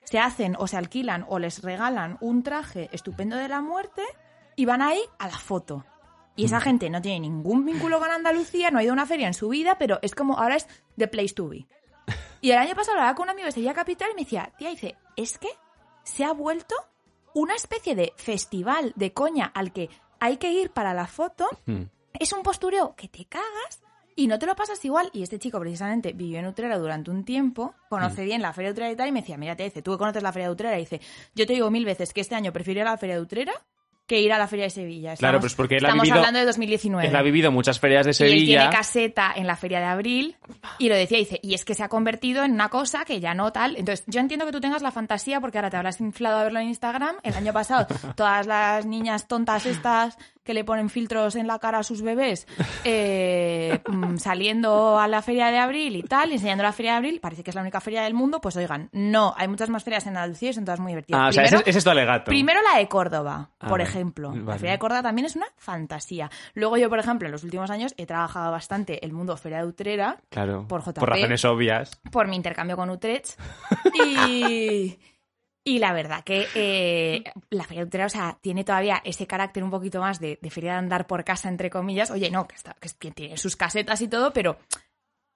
se 0.09 0.19
hacen 0.19 0.57
o 0.59 0.67
se 0.67 0.79
alquilan 0.79 1.27
o 1.29 1.39
les 1.39 1.63
regalan 1.63 2.17
un 2.23 2.43
traje 2.43 2.89
estupendo 2.93 3.37
de 3.37 3.47
la 3.47 3.61
muerte 3.61 4.03
y 4.57 4.65
van 4.65 4.81
ahí 4.81 5.03
a 5.19 5.29
la 5.29 5.39
foto. 5.39 5.85
Y 6.35 6.47
esa 6.47 6.63
gente 6.63 6.89
no 6.89 7.03
tiene 7.03 7.21
ningún 7.21 7.67
vínculo 7.67 7.99
con 7.99 8.11
Andalucía, 8.11 8.71
no 8.71 8.79
ha 8.79 8.83
ido 8.83 8.93
a 8.93 8.95
una 8.95 9.05
feria 9.05 9.27
en 9.27 9.35
su 9.35 9.51
vida, 9.51 9.77
pero 9.79 9.99
es 10.01 10.15
como 10.15 10.39
ahora 10.39 10.57
es 10.57 10.67
the 10.97 11.09
place 11.09 11.35
to 11.35 11.51
be. 11.51 11.67
Y 12.41 12.53
el 12.53 12.57
año 12.57 12.75
pasado 12.75 12.97
hablaba 12.97 13.15
con 13.15 13.25
un 13.25 13.31
amigo 13.31 13.45
de 13.45 13.53
Sevilla 13.53 13.75
Capital 13.75 14.09
y 14.13 14.15
me 14.15 14.23
decía, 14.23 14.51
tía, 14.57 14.71
dice, 14.71 14.97
es 15.15 15.37
que 15.37 15.51
se 16.05 16.25
ha 16.25 16.33
vuelto 16.33 16.75
una 17.35 17.55
especie 17.55 17.95
de 17.95 18.15
festival 18.17 18.95
de 18.97 19.13
coña 19.13 19.53
al 19.55 19.75
que 19.75 19.91
hay 20.21 20.39
que 20.39 20.53
ir 20.53 20.71
para 20.71 20.95
la 20.95 21.07
foto. 21.07 21.47
Hmm. 21.67 21.83
Es 22.19 22.33
un 22.33 22.43
postureo 22.43 22.95
que 22.97 23.09
te 23.09 23.27
cagas 23.27 23.83
y 24.19 24.27
no 24.27 24.39
te 24.39 24.47
lo 24.47 24.55
pasas 24.55 24.85
igual. 24.85 25.09
Y 25.13 25.23
este 25.23 25.39
chico 25.39 25.59
precisamente 25.61 26.13
vivió 26.13 26.39
en 26.39 26.47
Utrera 26.47 26.77
durante 26.79 27.11
un 27.11 27.25
tiempo, 27.25 27.75
conoce 27.89 28.25
bien 28.25 28.43
la 28.43 28.53
Feria 28.53 28.69
de 28.71 28.73
Utrera 28.73 28.93
y 28.93 28.97
tal, 28.97 29.09
y 29.09 29.13
me 29.13 29.21
decía, 29.21 29.37
mira, 29.39 29.57
te 29.57 29.63
dice, 29.65 29.81
tú 29.83 29.93
que 29.93 29.99
conoces 29.99 30.23
la 30.23 30.33
Feria 30.33 30.49
de 30.49 30.53
Utrera, 30.53 30.77
y 30.77 30.81
dice, 30.81 31.01
yo 31.35 31.47
te 31.47 31.53
digo 31.55 31.71
mil 31.71 31.85
veces 31.85 32.13
que 32.13 32.21
este 32.21 32.35
año 32.35 32.53
prefiero 32.53 32.81
ir 32.81 32.87
a 32.87 32.91
la 32.91 32.99
Feria 32.99 33.15
de 33.17 33.23
Utrera 33.23 33.53
que 34.07 34.23
ir 34.23 34.33
a 34.33 34.39
la 34.39 34.49
Feria 34.49 34.65
de 34.65 34.71
Sevilla. 34.71 35.17
Claro, 35.17 35.37
Estamos- 35.37 35.41
pues 35.43 35.55
porque 35.55 35.77
él 35.77 35.85
ha 35.85 35.89
Estamos 35.89 36.05
vivido- 36.05 36.17
hablando 36.21 36.39
de 36.41 36.47
2019. 36.47 37.09
Él 37.09 37.15
ha 37.15 37.21
vivido 37.21 37.53
muchas 37.53 37.79
ferias 37.79 38.07
de 38.07 38.13
Y 38.13 38.13
él 38.25 38.31
tiene 38.47 38.63
Sevilla. 38.63 38.71
caseta 38.71 39.33
en 39.37 39.47
la 39.47 39.55
feria 39.55 39.81
de 39.81 39.85
abril 39.85 40.37
y 40.79 40.89
lo 40.89 40.95
decía, 40.95 41.19
dice, 41.19 41.39
y 41.43 41.53
es 41.53 41.67
que 41.67 41.75
se 41.75 41.83
ha 41.83 41.91
convertido 41.91 42.43
en 42.43 42.53
una 42.53 42.71
cosa 42.71 43.05
que 43.05 43.21
ya 43.21 43.35
no 43.35 43.53
tal. 43.53 43.77
Entonces, 43.77 44.07
yo 44.07 44.21
entiendo 44.21 44.47
que 44.47 44.53
tú 44.53 44.63
tengas 44.63 44.81
la 44.81 44.93
fantasía 44.93 45.43
porque 45.43 45.59
ahora 45.59 45.69
te 45.69 45.77
habrás 45.77 46.01
inflado 46.01 46.39
a 46.39 46.45
verlo 46.45 46.59
en 46.59 46.69
Instagram. 46.69 47.17
El 47.23 47.35
año 47.35 47.53
pasado, 47.53 47.87
todas 48.17 48.47
las 48.47 48.87
niñas 48.87 49.29
tontas 49.29 49.67
estas 49.67 50.17
que 50.49 50.55
le 50.55 50.65
ponen 50.65 50.89
filtros 50.89 51.37
en 51.37 51.47
la 51.47 51.59
cara 51.59 51.77
a 51.81 51.83
sus 51.83 52.01
bebés, 52.01 52.47
eh, 52.85 53.81
mm, 53.87 54.17
saliendo 54.17 54.99
a 54.99 55.07
la 55.09 55.21
feria 55.21 55.51
de 55.51 55.59
abril 55.59 55.95
y 55.95 56.03
tal, 56.03 56.33
enseñando 56.33 56.65
la 56.65 56.73
feria 56.73 56.93
de 56.93 56.97
abril, 56.97 57.21
parece 57.21 57.45
que 57.45 57.51
es 57.51 57.55
la 57.55 57.61
única 57.61 57.83
feria 57.83 58.01
del 58.03 58.15
mundo, 58.15 58.41
pues 58.41 58.57
oigan, 58.57 58.89
no, 58.93 59.35
hay 59.37 59.47
muchas 59.47 59.69
más 59.69 59.85
ferias 59.85 60.07
en 60.07 60.17
Andalucía 60.17 60.49
y 60.49 60.53
son 60.55 60.65
todas 60.65 60.81
muy 60.81 60.93
divertidas. 60.93 61.21
Ah, 61.21 61.29
o 61.29 61.33
sea, 61.33 61.43
Primero- 61.43 61.61
ese, 61.61 61.69
ese 61.71 61.79
es 61.81 61.85
tu 61.85 61.91
alegato. 61.91 62.25
Primero 62.31 62.61
la 62.63 62.79
de 62.79 62.89
Córdoba, 62.89 63.51
Ah, 63.61 63.69
por 63.69 63.73
vale. 63.79 63.85
ejemplo. 63.85 64.35
La. 64.35 64.55
Feria 64.55 64.73
de 64.73 64.79
Córdoba 64.79 65.03
también 65.03 65.27
es 65.27 65.37
una 65.37 65.47
fantasía. 65.59 66.31
Luego 66.55 66.79
yo, 66.79 66.89
por 66.89 66.99
ejemplo, 66.99 67.29
en 67.29 67.33
los 67.33 67.45
últimos 67.45 67.71
años 67.71 67.93
he 67.99 68.07
trabajado 68.07 68.51
bastante 68.51 69.05
el 69.05 69.13
mundo 69.13 69.37
Feria 69.37 69.59
de 69.59 69.67
Utrera 69.67 70.17
Claro. 70.31 70.67
por 70.67 70.81
JP. 70.83 70.99
Por 71.01 71.11
razones 71.11 71.45
obvias. 71.45 72.01
por 72.11 72.27
mi 72.27 72.37
intercambio 72.37 72.77
con 72.77 72.89
Utrecht. 72.89 73.39
Y, 74.07 74.99
y 75.75 75.79
la 75.79 75.93
verdad 75.93 76.25
que 76.25 76.47
eh, 76.55 77.25
la 77.51 77.65
Feria 77.65 77.83
de 77.83 77.89
Utrera, 77.89 78.07
o 78.07 78.11
sea, 78.11 78.39
tiene 78.41 78.65
todavía 78.65 79.01
ese 79.05 79.27
carácter 79.27 79.63
un 79.65 79.71
poquito 79.71 80.01
más 80.01 80.19
de, 80.21 80.39
de 80.41 80.51
feria 80.51 80.73
de 80.73 80.79
andar 80.79 81.07
por 81.07 81.25
casa, 81.25 81.49
entre 81.49 81.71
comillas. 81.71 82.11
Oye, 82.11 82.31
no, 82.31 82.47
que, 82.49 82.55
está, 82.57 82.75
que 82.99 83.11
tiene 83.11 83.37
sus 83.37 83.57
casetas 83.57 84.01
y 84.03 84.09
todo, 84.09 84.33
pero 84.33 84.59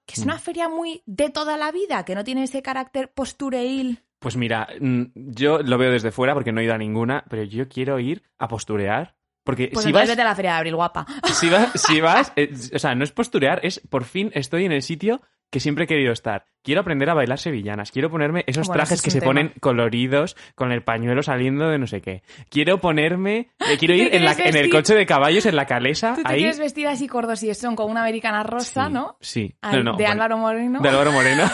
que 0.05 0.13
es 0.15 0.19
Mm. 0.21 0.23
una 0.29 0.37
feria 0.39 0.69
muy 0.69 1.01
de 1.05 1.29
toda 1.29 1.55
la 1.57 1.71
vida, 1.71 2.03
que 2.05 2.15
no 2.15 2.23
tiene 2.23 2.43
ese 2.43 2.61
carácter 2.61 3.11
postureil. 3.13 3.99
Pues 4.19 4.35
mira, 4.37 4.67
mm, 4.79 5.03
yo 5.15 5.59
lo 5.59 5.77
veo 5.77 5.91
desde 5.91 6.11
fuera 6.11 6.33
porque 6.33 6.51
no 6.51 6.61
he 6.61 6.65
ido 6.65 6.73
a 6.73 6.77
ninguna, 6.77 7.23
pero 7.29 7.43
yo 7.43 7.67
quiero 7.67 7.99
ir 7.99 8.23
a 8.37 8.47
posturear. 8.47 9.15
Porque 9.45 9.69
Pues 9.73 9.85
si 9.85 9.91
vas, 9.91 10.07
vete 10.07 10.21
a 10.21 10.25
la 10.25 10.35
Feria 10.35 10.51
de 10.53 10.57
Abril, 10.59 10.75
guapa. 10.75 11.05
si 11.33 11.49
vas, 11.49 11.69
si 11.75 11.99
vas 12.01 12.31
eh, 12.37 12.49
o 12.73 12.79
sea, 12.79 12.95
no 12.95 13.03
es 13.03 13.11
posturear, 13.11 13.59
es 13.63 13.81
por 13.89 14.05
fin 14.05 14.31
estoy 14.33 14.63
en 14.65 14.71
el 14.71 14.81
sitio 14.81 15.21
que 15.53 15.59
siempre 15.59 15.83
he 15.83 15.87
querido 15.87 16.11
estar. 16.11 16.45
Quiero 16.63 16.81
aprender 16.81 17.07
a 17.11 17.13
bailar 17.13 17.37
sevillanas, 17.37 17.91
quiero 17.91 18.09
ponerme 18.09 18.43
esos 18.47 18.65
Bueno, 18.67 18.79
trajes 18.79 18.95
es 18.99 19.01
que 19.03 19.11
se 19.11 19.19
tema. 19.19 19.29
ponen 19.29 19.53
coloridos 19.59 20.35
con 20.55 20.71
el 20.71 20.81
pañuelo 20.81 21.21
saliendo 21.21 21.69
de 21.69 21.77
no 21.77 21.85
sé 21.85 22.01
qué. 22.01 22.23
Quiero 22.49 22.79
ponerme, 22.79 23.51
eh, 23.59 23.77
quiero 23.77 23.93
¿Tú 23.95 24.01
ir 24.01 24.15
en, 24.15 24.25
la- 24.25 24.33
quieres 24.33 24.55
en 24.55 24.61
el 24.61 24.71
coche 24.71 24.95
de 24.95 25.05
caballos 25.05 25.45
en 25.45 25.55
la 25.55 25.67
calesa, 25.67 26.15
Tú 26.15 26.23
te 26.23 26.31
ahí. 26.33 26.37
quieres 26.39 26.57
vestir 26.57 26.87
así 26.87 27.07
cordos 27.07 27.43
y 27.43 27.53
son 27.53 27.75
con 27.75 27.91
una 27.91 28.01
americana 28.01 28.41
rosa, 28.41 28.87
Sí, 28.87 28.93
¿no? 28.93 29.17
Sí. 29.21 29.55
Ay, 29.61 29.77
No, 29.77 29.83
no, 29.83 29.91
de 29.91 29.97
bueno, 30.05 30.11
Álvaro 30.13 30.37
Moreno. 30.39 30.79
De 30.81 30.89
Álvaro 30.89 31.11
Moreno. 31.11 31.43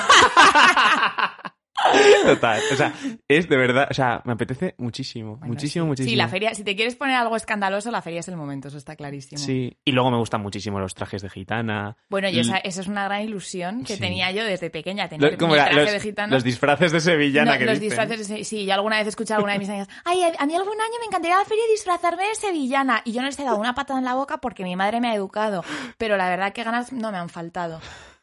Total. 2.26 2.62
O 2.72 2.76
sea, 2.76 2.94
es 3.28 3.48
de 3.50 3.58
verdad. 3.58 3.88
O 3.90 3.94
sea, 3.94 4.22
me 4.26 4.34
apetece 4.34 4.76
muchísimo. 4.78 5.38
Bueno, 5.38 5.48
muchísimo, 5.54 5.86
sí. 5.86 5.88
muchísimo. 5.88 6.10
Sí, 6.12 6.16
la 6.16 6.28
feria, 6.28 6.54
si 6.54 6.64
te 6.64 6.76
quieres 6.76 6.96
poner 6.96 7.16
algo 7.16 7.36
escandaloso, 7.36 7.90
la 7.92 8.02
feria 8.02 8.20
es 8.20 8.28
el 8.28 8.36
momento, 8.36 8.68
eso 8.68 8.78
está 8.78 8.96
clarísimo. 8.96 9.40
Sí. 9.40 9.78
Y 9.86 9.92
luego 9.92 10.12
me 10.12 10.18
gustan 10.18 10.42
muchísimo 10.42 10.80
los 10.80 10.94
trajes 10.94 11.22
de 11.22 11.30
gitana. 11.30 11.96
Bueno, 12.10 12.30
yo 12.30 12.42
L- 12.42 12.50
esa, 12.50 12.58
esa 12.58 12.82
es 12.82 12.88
una 12.88 13.06
gran 13.06 13.22
ilusión 13.22 13.84
que 13.84 13.96
Sí. 13.96 14.00
tenía 14.00 14.32
yo 14.32 14.44
desde 14.44 14.70
pequeña, 14.70 15.08
tener 15.08 15.32
Lo- 15.34 15.38
¿cómo 15.38 15.54
mi 15.54 15.60
era? 15.60 15.70
traje 15.70 15.84
los, 15.84 15.92
de 15.94 16.00
gitana. 16.00 16.34
los 16.34 16.44
disfraces 16.44 16.92
de 16.92 17.00
sevillana 17.02 17.54
No, 17.54 17.58
que 17.60 17.66
los 17.66 17.80
dicen. 17.80 17.90
disfraces, 18.08 18.28
de- 18.28 18.44
sí, 18.44 18.66
yo 18.66 18.74
alguna 18.74 18.98
vez 18.98 19.06
he 19.06 19.10
escuchado 19.10 19.36
a 19.36 19.38
alguna 19.38 19.54
de 19.54 19.60
mis 19.60 19.70
amigas, 19.70 19.88
ay, 20.06 20.22
a 20.38 20.46
mí 20.46 20.56
algún 20.56 20.74
año 20.80 20.94
me 21.00 21.06
encantaría 21.08 21.38
la 21.38 21.46
feria 21.46 21.64
y 21.68 21.72
disfrazarme 21.72 22.28
de 22.28 22.36
sevillana. 22.36 23.02
Y 23.06 23.14
yo 23.14 23.22
no 23.22 23.28
les 23.28 23.40
he 23.40 23.44
dado 23.44 23.58
una 23.58 23.74
patada 23.76 24.00
en 24.00 24.06
la 24.06 24.16
boca 24.16 24.38
porque 24.38 24.64
mi 24.64 24.76
madre 24.76 25.00
me 25.00 25.10
ha 25.10 25.16
educado, 25.16 25.64
pero 25.98 26.18
la 26.18 26.30
verdad 26.30 26.54
que 26.54 26.64
ganas 26.64 26.92
no 26.94 27.12
me 27.12 27.18
han 27.18 27.30
faltado. 27.30 27.80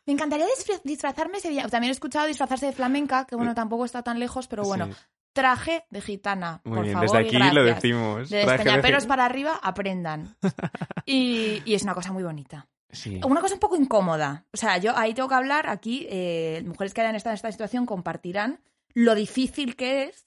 Me 0.06 0.12
encantaría 0.12 0.46
disfra- 0.46 0.80
disfrazarme 0.84 1.40
sevillana. 1.40 1.68
También 1.68 1.90
he 1.90 1.92
escuchado 1.92 2.26
disfrazarse 2.26 2.66
de 2.66 2.72
flamenca, 2.72 3.26
que 3.26 3.36
bueno, 3.36 3.54
tampoco 3.54 3.84
está 3.84 4.02
tan 4.02 4.18
lejos, 4.18 4.46
pero 4.46 4.62
bueno, 4.64 4.86
Sí. 4.86 4.92
traje 5.32 5.84
de 5.90 6.00
gitana, 6.00 6.60
Muy 6.64 6.76
por 6.76 6.84
bien, 6.84 6.94
favor, 6.94 7.10
desde 7.10 7.22
y 7.24 7.42
aquí 7.42 7.54
lo 7.54 7.64
decimos. 7.64 8.30
De 8.30 8.46
despeñaperos 8.46 9.06
para 9.06 9.24
arriba, 9.24 9.58
aprendan. 9.62 10.36
Y, 11.06 11.62
y 11.64 11.74
es 11.74 11.82
una 11.82 11.94
cosa 11.94 12.12
muy 12.12 12.22
bonita. 12.22 12.66
Sí. 12.90 13.20
Una 13.24 13.40
cosa 13.40 13.54
un 13.54 13.60
poco 13.60 13.76
incómoda. 13.76 14.44
O 14.52 14.56
sea, 14.56 14.78
yo 14.78 14.96
ahí 14.96 15.12
tengo 15.14 15.28
que 15.28 15.34
hablar, 15.34 15.68
aquí, 15.68 16.06
eh, 16.08 16.62
mujeres 16.66 16.94
que 16.94 17.00
hayan 17.02 17.14
estado 17.14 17.32
en 17.32 17.36
esta 17.36 17.52
situación 17.52 17.84
compartirán 17.86 18.60
lo 18.94 19.14
difícil 19.14 19.76
que 19.76 20.04
es 20.04 20.25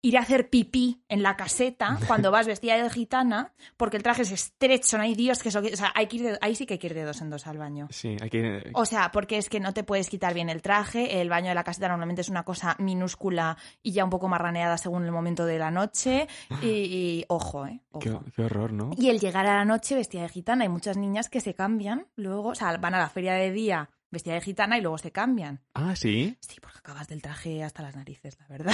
ir 0.00 0.16
a 0.16 0.20
hacer 0.20 0.48
pipí 0.48 1.02
en 1.08 1.22
la 1.22 1.36
caseta 1.36 1.98
cuando 2.06 2.30
vas 2.30 2.46
vestida 2.46 2.80
de 2.80 2.88
gitana, 2.90 3.52
porque 3.76 3.96
el 3.96 4.02
traje 4.02 4.22
es 4.22 4.30
estrecho, 4.32 4.96
no 4.96 5.02
hay 5.04 5.14
Dios 5.14 5.42
que 5.42 5.48
eso... 5.48 5.58
O 5.60 5.76
sea, 5.76 5.92
hay 5.94 6.06
que 6.06 6.16
ir 6.16 6.22
de- 6.22 6.38
ahí 6.40 6.54
sí 6.54 6.66
que 6.66 6.74
hay 6.74 6.78
que 6.78 6.86
ir 6.86 6.94
de 6.94 7.02
dos 7.04 7.20
en 7.20 7.30
dos 7.30 7.46
al 7.46 7.58
baño. 7.58 7.88
Sí, 7.90 8.16
aquí. 8.22 8.40
O 8.74 8.84
sea, 8.86 9.10
porque 9.10 9.38
es 9.38 9.48
que 9.48 9.58
no 9.60 9.74
te 9.74 9.82
puedes 9.84 10.08
quitar 10.08 10.34
bien 10.34 10.48
el 10.48 10.62
traje, 10.62 11.20
el 11.20 11.28
baño 11.28 11.48
de 11.48 11.54
la 11.54 11.64
caseta 11.64 11.88
normalmente 11.88 12.20
es 12.22 12.28
una 12.28 12.44
cosa 12.44 12.76
minúscula 12.78 13.56
y 13.82 13.92
ya 13.92 14.04
un 14.04 14.10
poco 14.10 14.28
marraneada 14.28 14.78
según 14.78 15.04
el 15.04 15.12
momento 15.12 15.44
de 15.46 15.58
la 15.58 15.70
noche. 15.70 16.28
Y, 16.62 16.66
y 16.68 17.24
ojo, 17.28 17.66
¿eh? 17.66 17.80
Qué, 18.00 18.10
Ojo. 18.10 18.24
qué 18.34 18.42
horror, 18.42 18.72
¿no? 18.72 18.90
Y 18.96 19.08
el 19.10 19.18
llegar 19.20 19.46
a 19.46 19.54
la 19.56 19.64
noche 19.64 19.94
vestida 19.94 20.22
de 20.22 20.28
gitana, 20.28 20.62
hay 20.64 20.68
muchas 20.68 20.96
niñas 20.96 21.28
que 21.28 21.40
se 21.40 21.54
cambian 21.54 22.06
luego, 22.16 22.48
o 22.50 22.54
sea, 22.54 22.76
van 22.76 22.94
a 22.94 22.98
la 22.98 23.08
feria 23.08 23.34
de 23.34 23.50
día 23.52 23.90
vestida 24.10 24.34
de 24.34 24.40
gitana 24.40 24.78
y 24.78 24.80
luego 24.80 24.98
se 24.98 25.12
cambian. 25.12 25.60
Ah, 25.74 25.94
sí. 25.94 26.36
Sí, 26.40 26.58
porque 26.60 26.78
acabas 26.78 27.08
del 27.08 27.20
traje 27.22 27.62
hasta 27.62 27.82
las 27.82 27.94
narices, 27.96 28.38
la 28.40 28.46
verdad. 28.48 28.72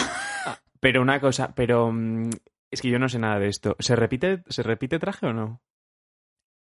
Pero 0.84 1.00
una 1.00 1.18
cosa, 1.18 1.54
pero. 1.54 1.90
mm, 1.90 2.28
Es 2.70 2.82
que 2.82 2.90
yo 2.90 2.98
no 2.98 3.08
sé 3.08 3.18
nada 3.18 3.38
de 3.38 3.48
esto. 3.48 3.74
¿Se 3.78 3.96
repite, 3.96 4.42
¿se 4.48 4.62
repite 4.62 4.98
traje 4.98 5.24
o 5.24 5.32
no? 5.32 5.62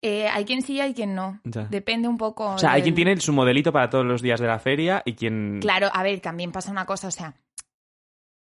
Eh, 0.01 0.29
hay 0.29 0.45
quien 0.45 0.63
sí 0.63 0.75
y 0.75 0.81
hay 0.81 0.95
quien 0.95 1.15
no. 1.17 1.41
Ya. 1.43 1.65
Depende 1.65 2.07
un 2.07 2.19
poco. 2.19 2.51
O 2.55 2.59
sea, 2.59 2.71
hay 2.73 2.83
quien 2.83 2.95
tiene 2.95 3.17
su 3.21 3.33
modelito 3.33 3.73
para 3.73 3.91
todos 3.91 4.05
los 4.05 4.23
días 4.23 4.39
de 4.39 4.47
la 4.47 4.61
feria 4.61 5.03
y 5.05 5.15
quien. 5.15 5.59
Claro, 5.61 5.89
a 5.93 6.03
ver, 6.05 6.21
también 6.21 6.53
pasa 6.53 6.71
una 6.71 6.87
cosa, 6.87 7.09
o 7.09 7.11
sea. 7.11 7.35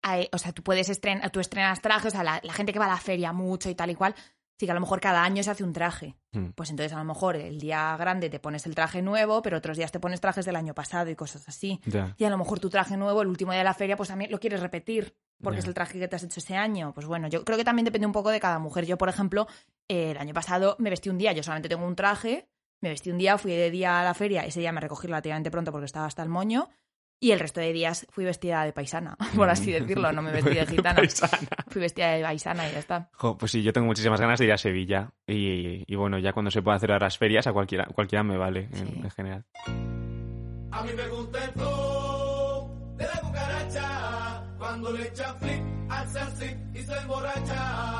hay- 0.01 0.27
o 0.31 0.37
sea, 0.39 0.53
tú 0.53 0.63
puedes 0.63 0.89
estrenar, 0.89 1.29
tú 1.29 1.39
estrenas 1.39 1.81
trajes, 1.81 2.07
o 2.13 2.15
sea, 2.15 2.23
la, 2.23 2.39
la 2.41 2.53
gente 2.53 2.73
que 2.73 2.79
va 2.79 2.85
a 2.85 2.89
la 2.89 2.97
feria 2.97 3.31
mucho 3.33 3.69
y 3.69 3.75
tal 3.75 3.91
y 3.91 3.95
cual, 3.95 4.15
sí 4.59 4.65
que 4.65 4.71
a 4.71 4.75
lo 4.75 4.81
mejor 4.81 4.99
cada 4.99 5.23
año 5.23 5.41
se 5.41 5.51
hace 5.51 5.63
un 5.63 5.71
traje. 5.71 6.17
Mm. 6.33 6.49
Pues 6.49 6.69
entonces 6.69 6.91
a 6.91 6.97
lo 6.97 7.05
mejor 7.05 7.37
el 7.37 7.59
día 7.59 7.95
grande 7.97 8.29
te 8.29 8.39
pones 8.39 8.65
el 8.65 8.75
traje 8.75 9.01
nuevo, 9.01 9.41
pero 9.41 9.57
otros 9.57 9.77
días 9.77 9.91
te 9.91 10.01
pones 10.01 10.19
trajes 10.19 10.45
del 10.45 10.57
año 10.57 10.73
pasado 10.73 11.09
y 11.09 11.15
cosas 11.15 11.47
así. 11.47 11.79
Y 12.17 12.25
a 12.25 12.29
lo 12.29 12.37
mejor 12.37 12.59
tu 12.59 12.69
traje 12.69 12.97
nuevo, 12.97 13.21
el 13.21 13.29
último 13.29 13.53
día 13.53 13.59
de 13.59 13.63
la 13.63 13.73
feria, 13.73 13.95
pues 13.95 14.09
también 14.09 14.31
lo 14.31 14.39
quieres 14.39 14.59
repetir, 14.59 15.15
porque 15.41 15.59
es 15.59 15.65
el 15.65 15.73
traje 15.73 15.97
que 15.97 16.09
te 16.09 16.17
has 16.17 16.23
hecho 16.23 16.41
ese 16.41 16.57
año. 16.57 16.93
Pues 16.93 17.07
bueno, 17.07 17.29
yo 17.29 17.45
creo 17.45 17.57
que 17.57 17.63
también 17.63 17.85
depende 17.85 18.05
un 18.05 18.11
poco 18.11 18.31
de 18.31 18.41
cada 18.41 18.59
mujer. 18.59 18.85
Yo, 18.85 18.97
por 18.97 19.07
ejemplo, 19.07 19.47
eh, 19.87 20.11
el 20.11 20.17
año 20.17 20.33
pasado 20.33 20.75
me 20.77 20.89
vestí 20.89 21.09
un 21.09 21.17
día, 21.17 21.31
yo 21.31 21.41
solamente 21.41 21.69
tengo 21.69 21.87
un 21.87 21.95
traje, 21.95 22.49
me 22.81 22.89
vestí 22.89 23.11
un 23.11 23.17
día, 23.17 23.37
fui 23.37 23.53
de 23.53 23.71
día 23.71 24.01
a 24.01 24.03
la 24.03 24.13
feria, 24.13 24.45
ese 24.45 24.59
día 24.59 24.73
me 24.73 24.81
recogí 24.81 25.07
relativamente 25.07 25.51
pronto 25.51 25.71
porque 25.71 25.85
estaba 25.85 26.05
hasta 26.05 26.21
el 26.21 26.29
moño, 26.29 26.69
y 27.21 27.31
el 27.31 27.39
resto 27.39 27.59
de 27.59 27.73
días 27.73 28.07
fui 28.09 28.23
vestida 28.25 28.63
de 28.63 28.71
paisana, 28.73 29.17
por 29.35 29.49
así 29.49 29.71
decirlo, 29.71 30.11
no 30.11 30.21
me 30.21 30.31
vestí 30.33 30.53
de 30.53 30.65
gitana. 30.65 31.01
Fui 31.67 31.81
vestida 31.81 32.11
de 32.11 32.23
paisana 32.23 32.67
y 32.69 32.71
ya 32.73 32.79
está. 32.79 33.09
Jo, 33.13 33.37
pues 33.37 33.51
sí, 33.51 33.61
yo 33.63 33.73
tengo 33.73 33.87
muchísimas 33.87 34.19
ganas 34.21 34.39
de 34.39 34.45
ir 34.45 34.51
a 34.53 34.57
Sevilla. 34.57 35.11
Y, 35.27 35.83
y 35.85 35.95
bueno, 35.95 36.17
ya 36.19 36.33
cuando 36.33 36.49
se 36.51 36.61
pueda 36.61 36.77
hacer 36.77 36.91
a 36.91 36.99
las 36.99 37.17
ferias, 37.17 37.45
a 37.47 37.53
cualquiera, 37.53 37.85
cualquiera 37.85 38.23
me 38.23 38.37
vale, 38.37 38.69
en, 38.71 38.87
Sí. 38.87 38.99
en 39.03 39.11
general. 39.11 39.45
A 40.71 40.83
mí 40.83 40.91
me 40.95 41.07
gusta 41.07 41.43
el 41.45 41.51
flow 41.51 42.95
de 42.97 43.05
la 43.05 43.21
cucaracha 43.21 44.43
cuando 44.57 44.91
le 44.91 45.07
echa 45.07 45.33
flick 45.35 45.61
al 45.89 46.07
salsic 46.09 46.57
y 46.75 46.79
se 46.83 46.97
emborracha. 46.97 47.98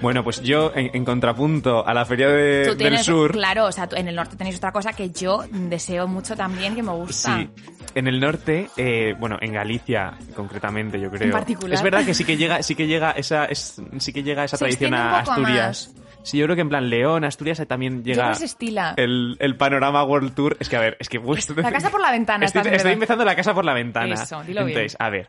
Bueno, 0.00 0.22
pues 0.24 0.40
yo, 0.42 0.72
en, 0.74 0.90
en 0.94 1.04
contrapunto 1.04 1.86
a 1.86 1.94
la 1.94 2.04
feria 2.04 2.28
de- 2.28 2.66
Tú 2.70 2.74
del 2.76 2.98
sur. 2.98 3.32
claro, 3.32 3.66
o 3.66 3.72
sea, 3.72 3.88
en 3.96 4.08
el 4.08 4.14
norte 4.14 4.36
tenéis 4.36 4.56
otra 4.56 4.72
cosa 4.72 4.92
que 4.92 5.10
yo 5.10 5.44
deseo 5.50 6.06
mucho 6.06 6.36
también, 6.36 6.74
que 6.74 6.82
me 6.82 6.92
gusta. 6.92 7.36
Sí, 7.38 7.48
en 7.94 8.06
el 8.08 8.20
norte, 8.20 8.68
eh, 8.76 9.14
bueno, 9.18 9.36
en 9.40 9.52
Galicia 9.52 10.14
concretamente, 10.34 10.98
yo 11.00 11.10
creo. 11.10 11.24
En 11.26 11.30
particular. 11.32 11.74
Es 11.74 11.82
verdad 11.82 12.04
que 12.04 12.14
sí 12.14 12.24
que 12.24 12.36
llega, 12.36 12.62
sí 12.62 12.74
que 12.74 12.86
llega 12.86 13.12
esa, 13.12 13.44
es, 13.46 13.80
sí 13.98 14.12
que 14.12 14.22
llega 14.22 14.44
esa 14.44 14.56
Se 14.56 14.64
tradición 14.64 14.94
a 14.94 15.18
Asturias. 15.20 15.94
Sí, 16.22 16.38
yo 16.38 16.46
creo 16.46 16.56
que 16.56 16.62
en 16.62 16.70
plan 16.70 16.88
León, 16.88 17.22
Asturias 17.24 17.62
también 17.68 18.02
llega 18.02 18.30
estila. 18.32 18.94
el, 18.96 19.36
el 19.40 19.56
panorama 19.58 20.02
World 20.04 20.34
Tour. 20.34 20.56
Es 20.58 20.70
que 20.70 20.76
a 20.76 20.80
ver, 20.80 20.96
es 20.98 21.10
que 21.10 21.18
La 21.18 21.70
casa 21.70 21.90
por 21.90 22.00
la 22.00 22.10
ventana, 22.10 22.46
Estoy, 22.46 22.62
estoy 22.72 22.92
empezando 22.92 23.26
la 23.26 23.36
casa 23.36 23.52
por 23.52 23.64
la 23.66 23.74
ventana. 23.74 24.14
Eso, 24.14 24.42
dilo 24.42 24.64
bien. 24.64 24.78
Entonces, 24.78 24.96
a 24.98 25.10
ver. 25.10 25.28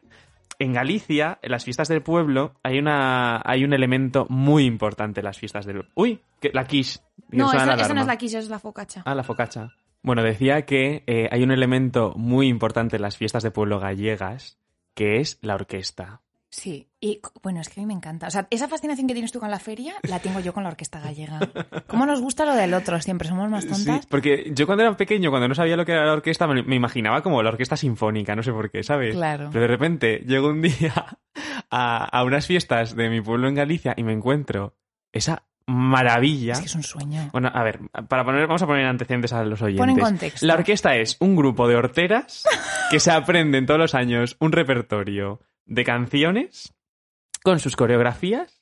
En 0.59 0.73
Galicia, 0.73 1.39
en 1.41 1.51
las 1.51 1.63
fiestas 1.63 1.87
del 1.87 2.01
pueblo, 2.01 2.53
hay 2.63 2.79
una 2.79 3.41
hay 3.43 3.63
un 3.63 3.73
elemento 3.73 4.25
muy 4.29 4.65
importante 4.65 5.21
en 5.21 5.25
las 5.25 5.37
fiestas 5.37 5.65
del 5.65 5.85
Uy, 5.95 6.21
que, 6.39 6.51
la 6.53 6.65
quiche. 6.65 6.99
No, 7.29 7.51
esa, 7.51 7.65
no 7.93 8.01
es 8.01 8.07
la 8.07 8.17
quiche, 8.17 8.37
es 8.37 8.49
la 8.49 8.59
focacha. 8.59 9.01
Ah, 9.05 9.15
la 9.15 9.23
focacha. 9.23 9.73
Bueno, 10.01 10.21
decía 10.21 10.65
que 10.65 11.03
eh, 11.07 11.27
hay 11.31 11.41
un 11.41 11.51
elemento 11.51 12.13
muy 12.15 12.47
importante 12.47 12.97
en 12.97 13.01
las 13.01 13.17
fiestas 13.17 13.41
de 13.43 13.51
pueblo 13.51 13.79
gallegas, 13.79 14.59
que 14.93 15.19
es 15.19 15.39
la 15.41 15.55
orquesta. 15.55 16.21
Sí, 16.57 16.87
y 17.01 17.19
bueno, 17.43 17.59
es 17.59 17.67
que 17.67 17.81
a 17.81 17.83
mí 17.83 17.85
me 17.85 17.93
encanta. 17.93 18.27
O 18.27 18.31
sea, 18.31 18.47
esa 18.49 18.69
fascinación 18.69 19.07
que 19.07 19.13
tienes 19.13 19.33
tú 19.33 19.41
con 19.41 19.51
la 19.51 19.59
feria, 19.59 19.93
la 20.03 20.19
tengo 20.19 20.39
yo 20.39 20.53
con 20.53 20.63
la 20.63 20.69
orquesta 20.69 21.01
gallega. 21.01 21.37
¿Cómo 21.87 22.05
nos 22.05 22.21
gusta 22.21 22.45
lo 22.45 22.55
del 22.55 22.73
otro? 22.73 23.01
Siempre 23.01 23.27
somos 23.27 23.49
más 23.49 23.67
tontas. 23.67 24.03
Sí, 24.03 24.07
porque 24.09 24.51
yo 24.55 24.65
cuando 24.65 24.83
era 24.83 24.95
pequeño, 24.95 25.31
cuando 25.31 25.49
no 25.49 25.53
sabía 25.55 25.75
lo 25.75 25.85
que 25.85 25.91
era 25.91 26.05
la 26.05 26.13
orquesta, 26.13 26.47
me, 26.47 26.63
me 26.63 26.77
imaginaba 26.77 27.21
como 27.21 27.43
la 27.43 27.49
orquesta 27.49 27.75
sinfónica, 27.75 28.37
no 28.37 28.41
sé 28.41 28.53
por 28.53 28.71
qué, 28.71 28.83
¿sabes? 28.83 29.15
Claro. 29.15 29.49
Pero 29.51 29.63
de 29.63 29.67
repente 29.67 30.23
llego 30.25 30.47
un 30.47 30.61
día 30.61 31.17
a, 31.69 32.05
a 32.05 32.23
unas 32.23 32.47
fiestas 32.47 32.95
de 32.95 33.09
mi 33.09 33.19
pueblo 33.19 33.49
en 33.49 33.55
Galicia 33.55 33.93
y 33.97 34.03
me 34.03 34.13
encuentro 34.13 34.77
esa 35.11 35.43
maravilla. 35.67 36.53
Es 36.53 36.59
que 36.59 36.65
es 36.67 36.75
un 36.75 36.83
sueño. 36.83 37.29
Bueno, 37.33 37.51
a 37.53 37.63
ver, 37.63 37.79
para 38.07 38.23
poner, 38.23 38.47
vamos 38.47 38.61
a 38.61 38.67
poner 38.67 38.85
antecedentes 38.85 39.33
a 39.33 39.43
los 39.43 39.61
oyentes. 39.61 39.85
Pon 39.85 39.89
en 39.89 39.99
contexto. 39.99 40.45
La 40.45 40.53
orquesta 40.53 40.95
es 40.95 41.17
un 41.19 41.35
grupo 41.35 41.67
de 41.67 41.75
horteras 41.75 42.45
que 42.89 43.01
se 43.01 43.11
aprenden 43.11 43.65
todos 43.65 43.79
los 43.79 43.93
años 43.93 44.37
un 44.39 44.53
repertorio 44.53 45.41
de 45.65 45.83
canciones 45.83 46.73
con 47.43 47.59
sus 47.59 47.75
coreografías 47.75 48.61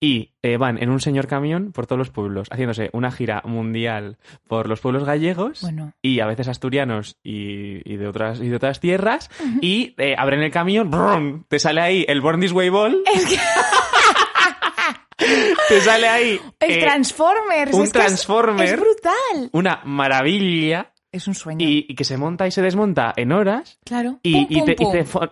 y 0.00 0.32
eh, 0.42 0.56
van 0.56 0.82
en 0.82 0.90
un 0.90 1.00
señor 1.00 1.28
camión 1.28 1.70
por 1.70 1.86
todos 1.86 1.98
los 1.98 2.10
pueblos, 2.10 2.48
haciéndose 2.50 2.90
una 2.92 3.12
gira 3.12 3.40
mundial 3.44 4.18
por 4.48 4.68
los 4.68 4.80
pueblos 4.80 5.04
gallegos 5.04 5.60
Bueno. 5.62 5.92
y 6.02 6.18
a 6.18 6.26
veces 6.26 6.48
asturianos 6.48 7.18
y, 7.22 7.88
y 7.88 7.96
de 7.96 8.08
otras 8.08 8.40
y 8.40 8.48
de 8.48 8.56
otras 8.56 8.80
tierras 8.80 9.30
y 9.60 9.94
eh, 9.98 10.16
abren 10.18 10.42
el 10.42 10.50
camión, 10.50 10.90
¡brum! 10.90 11.44
te 11.46 11.60
sale 11.60 11.80
ahí 11.80 12.04
el 12.08 12.20
Born 12.20 12.40
This 12.40 12.50
Way 12.52 12.68
Ball, 12.70 13.02
Es 13.14 13.26
que 13.26 13.36
te 15.68 15.80
sale 15.80 16.08
ahí 16.08 16.40
el 16.58 16.70
eh, 16.72 16.80
Transformers. 16.80 17.72
un. 17.72 17.84
Es, 17.84 18.76
brutal. 18.80 19.50
una 19.52 19.80
maravilla 19.84 20.92
Es 21.12 21.28
un 21.28 21.34
sueño. 21.34 21.64
y, 21.68 21.86
y 21.88 21.94
que 21.94 22.04
se 22.04 22.16
monta 22.16 22.46
y 22.46 22.50
se 22.50 22.62
desmonta 22.62 23.12
en 23.16 23.32
horas 23.32 23.78
claro. 23.84 24.18
y, 24.22 24.32
Pum, 24.32 24.46
y 24.48 24.56
pum, 24.56 24.64
te, 24.64 24.76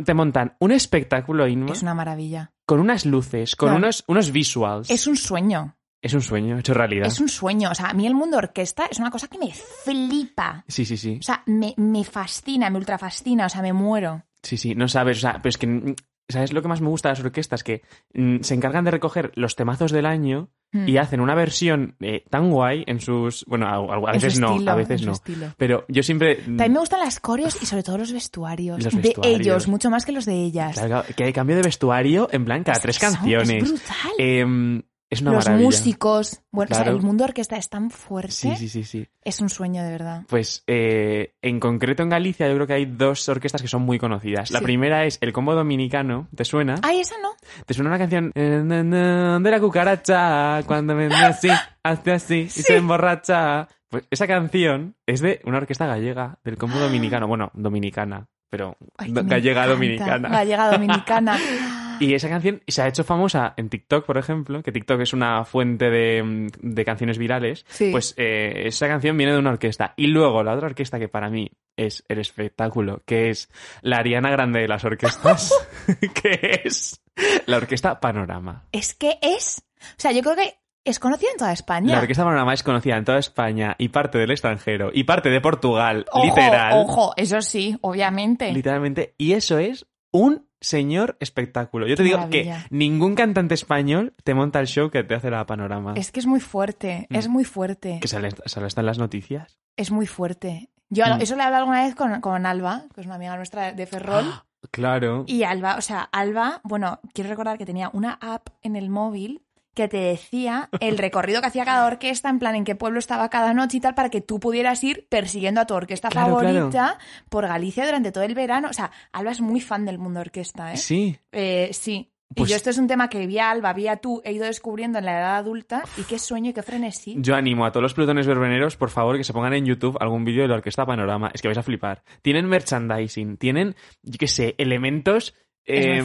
y 0.01 0.05
te 0.05 0.15
montan 0.15 0.55
un 0.61 0.73
espectáculo 0.73 1.49
Inma, 1.49 1.73
Es 1.73 1.83
una 1.83 1.95
maravilla. 1.95 2.53
con 2.67 2.81
unas 2.81 3.07
luces, 3.07 3.57
con 3.57 3.69
Claro. 3.71 3.79
unos, 3.79 4.05
unos 4.07 4.31
visuals. 4.31 4.91
Es 4.91 5.07
un 5.07 5.17
sueño. 5.17 5.77
Es 6.03 6.15
un 6.15 6.23
sueño 6.23 6.59
hecho 6.59 6.73
realidad. 6.75 7.07
Es 7.09 7.21
un 7.21 7.29
sueño. 7.29 7.71
O 7.71 7.75
sea, 7.75 7.87
a 7.91 7.95
mí 7.95 8.07
el 8.07 8.15
mundo 8.15 8.39
orquesta 8.39 8.87
es 8.91 8.99
una 8.99 9.11
cosa 9.11 9.29
que 9.29 9.39
me 9.39 9.53
flipa. 9.53 10.65
Sí, 10.69 10.85
sí, 10.85 10.97
sí. 10.97 11.19
O 11.21 11.23
sea, 11.23 11.43
me, 11.47 11.75
me 11.77 12.05
fascina, 12.05 12.71
me 12.71 12.79
ultra 12.79 12.97
fascina. 12.99 13.47
O 13.47 13.49
sea, 13.49 13.61
me 13.63 13.73
muero. 13.73 14.23
Sí, 14.43 14.57
sí, 14.57 14.75
no 14.75 14.89
sabes, 14.89 15.19
o 15.19 15.21
sea, 15.21 15.35
pero 15.43 15.51
es 15.51 15.59
que, 15.59 15.95
¿sabes 16.29 16.53
lo 16.55 16.63
que 16.63 16.69
más 16.69 16.81
me 16.81 16.89
gusta 16.89 17.09
de 17.11 17.17
las 17.17 17.25
orquestas? 17.25 17.63
Que 17.63 17.83
mm, 18.15 18.39
se 18.41 18.55
encargan 18.55 18.85
de 18.85 18.91
recoger 18.93 19.33
los 19.35 19.57
temazos 19.57 19.93
del 19.93 20.07
año 20.07 20.49
Y 20.73 20.99
hacen 20.99 21.21
una 21.21 21.35
versión 21.35 21.97
eh, 22.01 22.25
tan 22.31 22.51
guay 22.51 22.85
en 22.87 23.01
sus... 23.01 23.45
Bueno, 23.47 23.67
a, 23.67 24.13
veces 24.13 24.39
no, 24.39 24.57
a 24.71 24.75
veces 24.77 25.05
no. 25.05 25.13
estilo. 25.13 25.53
Pero 25.57 25.85
yo 25.89 26.03
siempre... 26.03 26.37
mm, 26.37 26.57
También 26.57 26.73
me 26.75 26.79
gustan 26.79 27.01
las 27.01 27.19
coreos 27.19 27.61
y 27.61 27.67
sobre 27.67 27.83
todo 27.83 27.99
los 27.99 28.13
vestuarios. 28.13 28.83
Los 28.83 28.95
de 29.03 29.15
ellos, 29.25 29.67
mucho 29.67 29.91
más 29.91 30.05
que 30.05 30.13
los 30.13 30.27
de 30.27 30.35
ellas. 30.35 30.79
Claro, 30.79 31.05
que 31.17 31.25
hay 31.25 31.33
cambio 31.33 31.57
de 31.57 31.63
vestuario 31.63 32.29
en 32.31 32.45
Es 32.51 32.81
tres 32.81 32.99
canciones. 32.99 33.63
Es 33.65 33.69
brutal. 33.69 34.85
Es 35.11 35.21
una 35.23 35.33
los 35.33 35.45
maravilla. 35.45 35.67
músicos. 35.67 36.41
Bueno, 36.53 36.69
o 36.71 36.75
sea, 36.75 36.85
Claro. 36.85 36.97
el 36.99 37.03
mundo 37.05 37.25
orquesta 37.25 37.57
es 37.57 37.69
tan 37.69 37.91
fuerte. 37.91 38.33
Sí, 38.33 38.55
sí, 38.57 38.69
sí, 38.69 38.85
sí. 38.85 39.07
Es 39.23 39.41
un 39.41 39.51
sueño, 39.51 39.83
de 39.83 39.91
verdad. 39.91 40.23
Pues 40.29 40.63
eh, 40.67 41.35
en 41.43 41.59
concreto 41.61 42.03
en 42.03 42.09
Galicia 42.09 42.49
yo 42.49 42.55
creo 42.55 42.67
que 42.67 42.73
hay 42.75 42.87
dos 42.87 43.29
orquestas 43.29 43.61
que 43.61 43.69
son 43.69 43.83
muy 43.83 43.99
conocidas. 43.99 44.51
La 44.51 44.61
primera 44.61 45.05
es 45.05 45.19
el 45.21 45.33
Combo 45.33 45.55
Dominicano, 45.55 46.29
¿te 46.35 46.45
suena? 46.45 46.77
Ay, 46.83 47.01
esa 47.01 47.17
no. 47.21 47.31
¿Te 47.67 47.75
suena 47.75 47.91
una 47.91 47.99
canción? 47.99 48.33
Eh, 48.35 48.63
De 48.63 49.51
la 49.51 49.61
cucaracha, 49.61 50.63
cuando 50.67 50.95
me 50.95 51.07
así, 51.07 51.49
hace 51.83 52.13
así 52.13 52.35
y 52.43 52.49
se 52.49 52.77
emborracha. 52.77 53.69
Pues 53.89 54.05
esa 54.11 54.29
canción 54.29 54.95
es 55.05 55.21
de 55.21 55.41
una 55.45 55.59
orquesta 55.59 55.85
gallega, 55.87 56.39
del 56.45 56.57
Combo 56.57 56.79
Dominicano. 56.79 57.27
Bueno, 57.29 57.51
dominicana, 57.55 58.29
pero 58.49 58.77
Ay, 58.97 59.13
gallega 59.13 59.67
dominicana. 59.67 60.29
Gallega 60.29 60.71
dominicana. 60.71 61.37
Y 62.01 62.15
esa 62.15 62.29
canción 62.29 62.63
se 62.67 62.83
ha 62.83 62.89
hecho 62.89 63.05
famosa 63.05 63.55
en 63.57 63.69
TikTok, 63.69 64.07
por 64.07 64.19
ejemplo, 64.19 64.63
que 64.63 64.73
TikTok 64.73 65.01
es 65.03 65.13
una 65.13 65.45
fuente 65.45 65.91
de, 65.91 66.23
mm, 66.23 66.47
de 66.61 66.85
canciones 66.85 67.19
virales. 67.19 67.65
Sí. 67.69 67.91
Pues 67.93 68.15
eh, 68.17 68.63
esa 68.67 68.89
canción 68.89 69.17
viene 69.17 69.33
de 69.33 69.39
una 69.39 69.51
orquesta. 69.51 69.95
Y 69.97 70.07
luego 70.09 70.43
la 70.43 70.55
otra 70.55 70.67
orquesta 70.69 70.99
que 70.99 71.09
para 71.09 71.29
mí 71.31 71.51
es 71.77 72.05
el 72.09 72.19
espectáculo, 72.19 73.03
que 73.07 73.31
es 73.31 73.49
la 73.83 73.99
Ariana 73.99 74.31
Grande 74.31 74.61
de 74.61 74.69
las 74.69 74.85
orquestas, 74.85 75.53
que 76.23 76.63
es 76.65 77.03
la 77.47 77.59
orquesta 77.59 78.01
Panorama. 78.01 78.65
es 78.73 78.95
que 78.95 79.19
es. 79.23 79.63
O 79.81 79.95
sea, 79.97 80.13
yo 80.13 80.23
creo 80.23 80.37
que 80.37 80.55
es 80.85 80.99
conocida 80.99 81.31
en 81.33 81.37
toda 81.37 81.53
España. 81.53 81.95
La 81.95 82.01
orquesta 82.01 82.25
Panorama 82.25 82.55
es 82.55 82.63
conocida 82.63 82.97
en 82.97 83.05
toda 83.05 83.19
España 83.19 83.77
y 83.79 83.89
parte 83.89 84.19
del 84.19 84.31
extranjero 84.31 84.91
y 84.93 85.05
parte 85.05 85.29
de 85.29 85.41
Portugal, 85.41 86.07
Ojo, 86.11 86.25
literal. 86.25 86.73
Ojo, 86.77 87.13
eso 87.17 87.41
sí, 87.43 87.77
obviamente. 87.83 88.53
Literalmente. 88.53 89.15
Y 89.19 89.33
eso 89.33 89.59
es 89.59 89.87
un 90.13 90.50
señor 90.61 91.17
espectáculo. 91.21 91.87
Yo 91.87 91.97
te 91.97 92.03
digo 92.03 92.19
maravilla. 92.19 92.67
que 92.69 92.75
ningún 92.77 93.15
cantante 93.15 93.55
español 93.55 94.15
te 94.25 94.35
monta 94.35 94.61
el 94.61 94.67
show 94.67 94.91
que 94.91 95.03
te 95.05 95.15
hace 95.15 95.31
la 95.31 95.47
panorama. 95.47 95.95
Es 95.97 96.13
que 96.13 96.21
es 96.21 96.27
muy 96.27 96.41
fuerte, 96.41 97.07
es 97.11 97.29
Mm. 97.29 97.33
muy 97.33 97.45
fuerte. 97.45 97.99
Que 98.01 98.09
sale, 98.09 98.31
sale 98.47 98.67
hasta 98.67 98.81
en 98.81 98.87
las 98.87 98.99
noticias. 98.99 99.59
Es 99.77 99.91
muy 99.91 100.07
fuerte. 100.07 100.71
Yo 100.91 101.05
Mm. 101.07 101.21
eso 101.23 101.37
le 101.37 101.43
he 101.43 101.45
hablado 101.47 101.63
alguna 101.65 101.85
vez 101.85 101.95
con, 101.95 102.21
con 102.21 102.45
Alba, 102.47 102.85
que 102.95 103.01
es 103.01 103.07
una 103.07 103.17
amiga 103.17 103.37
nuestra 103.37 103.73
de 103.73 103.87
Ferrol. 103.87 104.25
Claro. 104.73 105.25
Y 105.27 105.45
Alba, 105.45 105.77
o 105.77 105.81
sea, 105.81 106.03
Alba, 106.13 106.61
bueno, 106.65 107.01
quiero 107.15 107.31
recordar 107.31 107.57
que 107.57 107.65
tenía 107.65 107.89
una 107.95 108.19
app 108.21 108.49
en 108.61 108.77
el 108.77 108.91
móvil 108.91 109.41
que 109.75 109.89
te 109.89 109.99
decía 109.99 110.69
el 110.81 110.99
recorrido 110.99 111.41
que 111.41 111.47
hacía 111.47 111.65
cada 111.65 111.87
orquesta, 111.87 112.29
en 112.29 112.39
plan 112.39 112.55
en 112.55 112.65
qué 112.65 112.75
pueblo 112.75 112.99
estaba 112.99 113.29
cada 113.31 113.55
noche 113.55 113.77
y 113.77 113.81
tal, 113.81 113.95
para 113.95 114.09
que 114.11 114.21
tú 114.21 114.41
pudieras 114.41 114.83
ir 114.83 115.07
persiguiendo 115.09 115.61
a 115.61 115.67
tu 115.67 115.75
orquesta 115.75 116.09
Claro, 116.09 116.37
favorita 116.39 116.99
por 117.29 117.47
Galicia 117.47 117.85
durante 117.85 118.13
todo 118.13 118.25
el 118.25 118.35
verano. 118.35 118.69
O 118.69 118.73
sea, 118.73 118.91
Alba 119.13 119.31
es 119.31 119.41
muy 119.41 119.61
fan 119.61 119.85
del 119.85 119.99
mundo 119.99 120.21
orquesta, 120.21 120.73
¿eh? 120.73 120.77
Sí. 120.77 121.17
Eh, 121.33 121.71
sí. 121.73 122.11
Pues- 122.33 122.49
y 122.49 122.53
yo 122.53 122.57
esto 122.57 122.71
es 122.71 122.79
un 122.79 122.87
tema 122.87 123.09
que 123.09 123.27
vi 123.27 123.39
a 123.41 123.51
Alba, 123.51 123.73
vi 123.73 123.89
a 123.89 123.97
tú, 123.97 124.23
he 124.25 124.33
ido 124.33 124.45
descubriendo 124.45 125.01
en 125.01 125.05
la 125.05 125.19
edad 125.19 125.37
adulta 125.37 125.83
y 125.97 126.03
qué 126.03 126.17
sueño 126.17 126.51
y 126.51 126.53
qué 126.53 126.63
frenesí. 126.63 127.17
Yo 127.19 127.35
animo 127.35 127.65
a 127.67 127.73
todos 127.73 127.83
los 127.83 127.95
plutones 127.95 128.25
verbeneros, 128.27 128.77
por 128.77 128.91
favor, 128.91 129.17
que 129.17 129.25
se 129.25 129.33
pongan 129.33 129.53
en 129.55 129.67
YouTube 129.67 129.97
algún 130.01 130.25
vídeo 130.25 130.43
de 130.43 130.49
la 130.49 130.55
Orquesta 130.55 130.87
Panorama. 130.87 131.33
Es 131.35 131.43
que 131.43 131.49
vais 131.49 131.59
a 131.59 131.65
flipar. 131.65 132.05
Tienen 132.23 132.47
merchandising, 132.47 133.37
tienen, 133.37 133.75
yo 134.03 134.17
qué 134.17 134.29
sé, 134.29 134.55
elementos. 134.59 135.35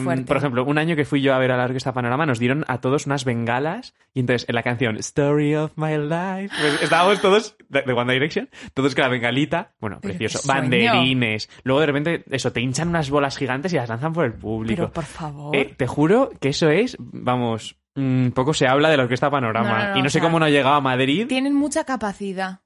Fuerte. 0.02 0.24
por 0.24 0.36
ejemplo, 0.36 0.64
un 0.64 0.78
año 0.78 0.96
que 0.96 1.04
fui 1.04 1.20
yo 1.20 1.34
a 1.34 1.38
ver 1.38 1.52
a 1.52 1.56
la 1.56 1.64
Orquesta 1.64 1.92
Panorama, 1.92 2.26
nos 2.26 2.38
dieron 2.38 2.64
a 2.68 2.80
todos 2.80 3.06
unas 3.06 3.24
bengalas 3.24 3.94
y 4.14 4.20
entonces 4.20 4.48
en 4.48 4.54
la 4.54 4.62
canción 4.62 4.96
Story 4.96 5.54
of 5.54 5.72
My 5.76 5.96
Life, 5.96 6.54
pues 6.60 6.82
estábamos 6.82 7.20
todos, 7.20 7.56
de, 7.68 7.82
de 7.82 7.92
One 7.92 8.12
Direction, 8.12 8.48
todos 8.74 8.94
con 8.94 9.02
la 9.02 9.08
bengalita, 9.08 9.74
bueno, 9.80 9.98
Pero 10.00 10.16
precioso, 10.16 10.46
banderines, 10.46 11.48
luego 11.64 11.80
de 11.80 11.86
repente, 11.86 12.24
eso, 12.30 12.52
te 12.52 12.60
hinchan 12.60 12.88
unas 12.88 13.10
bolas 13.10 13.36
gigantes 13.36 13.72
y 13.72 13.76
las 13.76 13.88
lanzan 13.88 14.12
por 14.12 14.24
el 14.24 14.34
público. 14.34 14.76
Pero 14.76 14.92
por 14.92 15.04
favor. 15.04 15.56
Eh, 15.56 15.74
te 15.76 15.86
juro 15.86 16.30
que 16.40 16.50
eso 16.50 16.70
es, 16.70 16.96
vamos, 16.98 17.76
mm, 17.94 18.28
poco 18.28 18.54
se 18.54 18.66
habla 18.66 18.90
de 18.90 18.96
la 18.96 19.04
Orquesta 19.04 19.30
Panorama. 19.30 19.68
No, 19.68 19.78
no, 19.78 19.92
no, 19.92 19.98
y 19.98 20.02
no 20.02 20.08
sé 20.08 20.18
sea, 20.18 20.22
cómo 20.22 20.38
no 20.38 20.44
ha 20.44 20.50
llegado 20.50 20.76
a 20.76 20.80
Madrid. 20.80 21.26
Tienen 21.28 21.54
mucha 21.54 21.84
capacidad. 21.84 22.60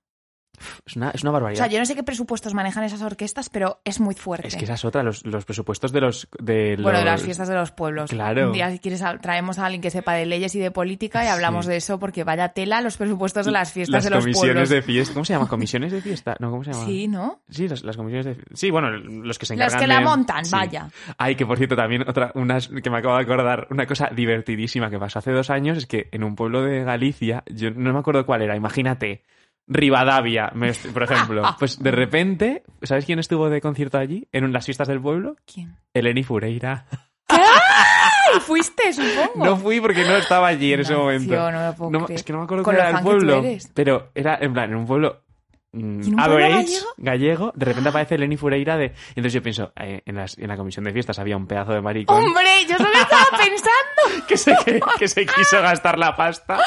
Es 0.87 0.97
una, 0.97 1.11
es 1.11 1.23
una 1.23 1.31
O 1.31 1.33
barbaridad. 1.35 1.59
sea, 1.65 1.71
yo 1.73 1.79
no 1.79 1.85
sé 1.87 1.95
qué 1.95 2.03
presupuestos 2.03 2.55
manejan 2.55 2.85
esas 2.85 3.03
orquestas, 3.03 3.49
pero 3.51 3.81
es 3.85 4.01
muy 4.01 4.15
fuerte. 4.15 4.49
Es 4.49 4.57
que 4.57 4.65
esa 4.65 4.75
es 4.75 4.85
otra, 4.85 5.03
los, 5.03 5.25
los 5.27 5.45
presupuestos 5.45 5.93
de 5.93 6.01
los... 6.01 6.29
De 6.39 6.77
Bueno, 6.81 6.99
de 6.99 7.05
los- 7.05 7.13
las 7.13 7.23
fiestas 7.23 7.49
de 7.49 7.55
los 7.55 7.71
pueblos. 7.71 8.11
Claro. 8.11 8.47
Un 8.49 8.53
día, 8.53 8.71
si 8.71 8.79
quieres, 8.79 9.03
traemos 9.21 9.59
a 9.59 9.67
alguien 9.67 9.81
que 9.83 9.91
sepa 9.91 10.15
de 10.15 10.27
leyes 10.27 10.55
y 10.55 10.59
de 10.61 10.71
política 10.71 11.25
y 11.25 11.29
hablamos 11.29 11.65
Sí. 11.67 11.71
de 11.73 11.77
eso, 11.79 11.99
porque 11.99 12.25
vaya 12.25 12.51
tela 12.51 12.81
los 12.81 12.97
presupuestos 12.97 13.47
de 13.47 13.53
las 13.53 13.73
fiestas 13.73 13.95
Las 13.95 14.05
de 14.05 14.11
los 14.11 14.25
comisiones 14.25 14.53
pueblos. 14.55 14.69
de 14.69 14.83
fiesta. 14.83 15.15
¿Cómo 15.15 15.25
se 15.25 15.33
llama? 15.33 15.49
¿Comisiones 15.49 15.93
de 15.93 16.01
fiesta? 16.03 16.37
No, 16.41 16.51
¿cómo 16.51 16.65
se 16.65 16.73
llama? 16.73 16.85
Sí, 16.85 17.09
¿no? 17.09 17.41
Sí, 17.49 17.69
las, 17.69 17.83
las 17.85 17.97
comisiones 17.97 18.27
de 18.27 18.37
Sí, 18.55 18.71
bueno, 18.71 18.91
los 18.91 19.39
que 19.39 19.47
se 19.47 19.55
Los 19.57 19.67
encargan 19.75 19.81
que 19.81 19.87
la 19.87 20.01
montan, 20.01 20.45
Sí. 20.45 20.53
vaya. 20.53 20.89
Ay, 21.19 21.35
que 21.37 21.47
por 21.47 21.57
cierto, 21.59 21.77
también 21.77 22.09
otra, 22.09 22.33
unas 22.35 22.69
que 22.69 22.91
me 22.91 22.99
acabo 22.99 23.17
de 23.17 23.23
acordar, 23.23 23.67
una 23.71 23.87
cosa 23.87 24.09
divertidísima 24.15 24.91
que 24.91 24.99
pasó 24.99 25.19
hace 25.21 25.33
dos 25.33 25.51
años 25.51 25.79
es 25.79 25.87
que 25.87 26.09
en 26.13 26.25
un 26.25 26.37
pueblo 26.37 26.63
de 26.63 26.85
Galicia, 26.85 27.43
yo 27.51 27.71
no 27.71 27.93
me 27.93 27.99
acuerdo 27.99 28.25
cuál 28.27 28.43
era, 28.43 28.57
imagínate, 28.57 29.23
Rivadavia, 29.73 30.51
me- 30.55 30.73
por 30.93 31.05
ejemplo. 31.05 31.43
Pues 31.59 31.79
de 31.83 31.91
repente, 31.93 32.65
¿sabes 32.83 33.05
quién 33.07 33.19
estuvo 33.21 33.49
de 33.49 33.61
concierto 33.61 33.97
allí? 33.99 34.29
En 34.33 34.53
las 34.53 34.65
fiestas 34.67 34.89
del 34.89 35.01
pueblo. 35.01 35.37
¿Quién? 35.47 35.77
Eleni 35.95 36.25
Fureira. 36.25 36.87
¡Ay! 37.29 38.41
Fuiste, 38.41 38.93
supongo. 38.93 39.45
No 39.45 39.57
fui 39.57 39.81
porque 39.81 40.05
no 40.05 40.17
estaba 40.17 40.49
allí 40.49 40.73
en 40.73 40.81
ese 40.81 40.93
Nació, 40.93 41.05
momento. 41.05 41.51
no 41.53 41.67
lo 41.67 41.75
puedo 41.75 41.91
No, 41.93 42.05
creer. 42.07 42.19
es 42.19 42.25
que 42.25 42.33
no 42.33 42.39
me 42.41 42.45
acuerdo 42.45 42.65
cuál 42.65 42.77
lo 42.77 42.83
era 42.83 42.99
el 42.99 43.05
pueblo. 43.05 43.43
Pero 43.75 44.11
era, 44.15 44.39
en 44.41 44.53
plan, 44.53 44.71
en 44.71 44.77
un 44.77 44.87
pueblo. 44.87 45.23
Mm, 45.73 45.79
¿Y 46.03 46.07
en 46.09 46.15
un 46.15 46.17
pueblo 46.17 46.35
average, 46.35 46.57
gallego? 46.57 46.87
gallego, 46.99 47.53
de 47.55 47.65
repente 47.67 47.89
aparece 47.91 48.15
Eleni 48.17 48.37
Fureira 48.37 48.77
de... 48.77 48.93
Entonces 49.11 49.33
yo 49.33 49.43
pienso, 49.43 49.73
eh, 49.77 50.03
en, 50.05 50.17
las- 50.17 50.37
en 50.39 50.49
la 50.49 50.57
comisión 50.57 50.85
de 50.85 50.93
fiestas 50.93 51.19
había 51.19 51.37
un 51.37 51.47
pedazo 51.47 51.73
de 51.73 51.81
maricón 51.81 52.23
¡Hombre! 52.23 52.43
Yo 52.69 52.77
solo 52.77 52.91
estaba 52.93 53.25
pensando 53.39 54.27
que, 54.27 54.37
se, 54.37 54.55
que, 54.65 54.81
que 54.99 55.09
se 55.09 55.27
quiso 55.27 55.57
gastar 55.63 55.99
la 55.99 56.15
pasta. 56.17 56.59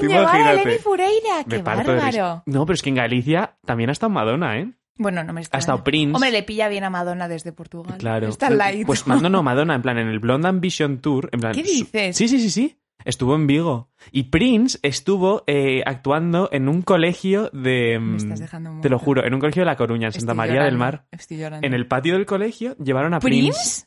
En 0.00 0.08
llevar 0.08 0.36
a. 0.36 0.52
Eleni 0.52 0.78
Fureira. 0.78 1.44
¡Qué 1.48 1.58
bárbaro! 1.58 2.42
No, 2.46 2.66
pero 2.66 2.74
es 2.74 2.82
que 2.82 2.88
en 2.90 2.96
Galicia 2.96 3.56
también 3.64 3.90
ha 3.90 3.92
estado 3.92 4.10
Madonna, 4.10 4.58
¿eh? 4.58 4.72
Bueno, 4.98 5.24
no 5.24 5.32
me 5.32 5.40
Ha 5.40 5.42
extraña. 5.42 5.60
estado 5.60 5.82
Prince. 5.84 6.14
Hombre, 6.14 6.30
le 6.30 6.42
pilla 6.42 6.68
bien 6.68 6.84
a 6.84 6.90
Madonna 6.90 7.26
desde 7.26 7.50
Portugal. 7.52 7.96
Claro. 7.98 8.28
Está 8.28 8.50
light. 8.50 8.86
Pues 8.86 9.06
no, 9.06 9.16
no, 9.28 9.42
Madonna, 9.42 9.74
en 9.74 9.82
plan, 9.82 9.98
en 9.98 10.06
el 10.08 10.18
Blonde 10.20 10.48
Ambition 10.48 10.98
Tour. 11.00 11.30
En 11.32 11.40
plan, 11.40 11.54
¿Qué 11.54 11.62
dices? 11.62 12.14
Sí, 12.16 12.28
sí, 12.28 12.38
sí, 12.38 12.50
sí. 12.50 12.78
Estuvo 13.04 13.34
en 13.34 13.46
Vigo. 13.46 13.90
Y 14.10 14.24
Prince 14.24 14.78
estuvo 14.82 15.44
eh, 15.46 15.82
actuando 15.86 16.48
en 16.52 16.68
un 16.68 16.82
colegio 16.82 17.50
de. 17.52 17.98
Me 17.98 18.12
mm, 18.12 18.16
estás 18.16 18.40
dejando 18.40 18.80
Te 18.80 18.88
lo 18.88 18.98
juro, 18.98 19.24
en 19.24 19.34
un 19.34 19.40
colegio 19.40 19.62
de 19.62 19.66
La 19.66 19.76
Coruña, 19.76 20.06
en 20.06 20.12
Santa 20.12 20.32
Estoy 20.32 20.36
María 20.36 20.64
del 20.64 20.76
Mar. 20.76 21.06
Estoy 21.10 21.38
llorando. 21.38 21.66
En 21.66 21.74
el 21.74 21.86
patio 21.86 22.14
del 22.14 22.26
colegio 22.26 22.76
llevaron 22.78 23.14
a 23.14 23.20
Prince. 23.20 23.52
¿Prince? 23.52 23.86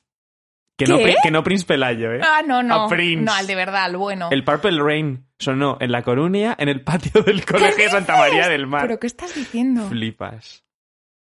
Que, 0.77 0.85
no, 0.87 0.97
que 1.23 1.31
no 1.31 1.41
Prince 1.41 1.65
Pelayo, 1.65 2.11
¿eh? 2.11 2.19
Ah, 2.21 2.41
no, 2.45 2.61
no. 2.61 2.83
A 2.83 2.89
Prince. 2.89 3.23
No, 3.23 3.33
al 3.33 3.47
de 3.47 3.55
verdad, 3.55 3.85
al 3.85 3.95
bueno. 3.95 4.27
El 4.29 4.43
Purple 4.43 4.77
Rain 4.81 5.25
sonó 5.39 5.77
en 5.79 5.91
La 5.91 6.01
Coruña, 6.01 6.53
en 6.59 6.67
el 6.67 6.81
patio 6.83 7.21
del 7.23 7.45
colegio 7.45 7.85
de 7.85 7.89
Santa 7.89 8.17
María 8.17 8.49
del 8.49 8.67
Mar. 8.67 8.81
¿Pero 8.81 8.99
qué 8.99 9.07
estás 9.07 9.33
diciendo? 9.35 9.87
Flipas. 9.87 10.64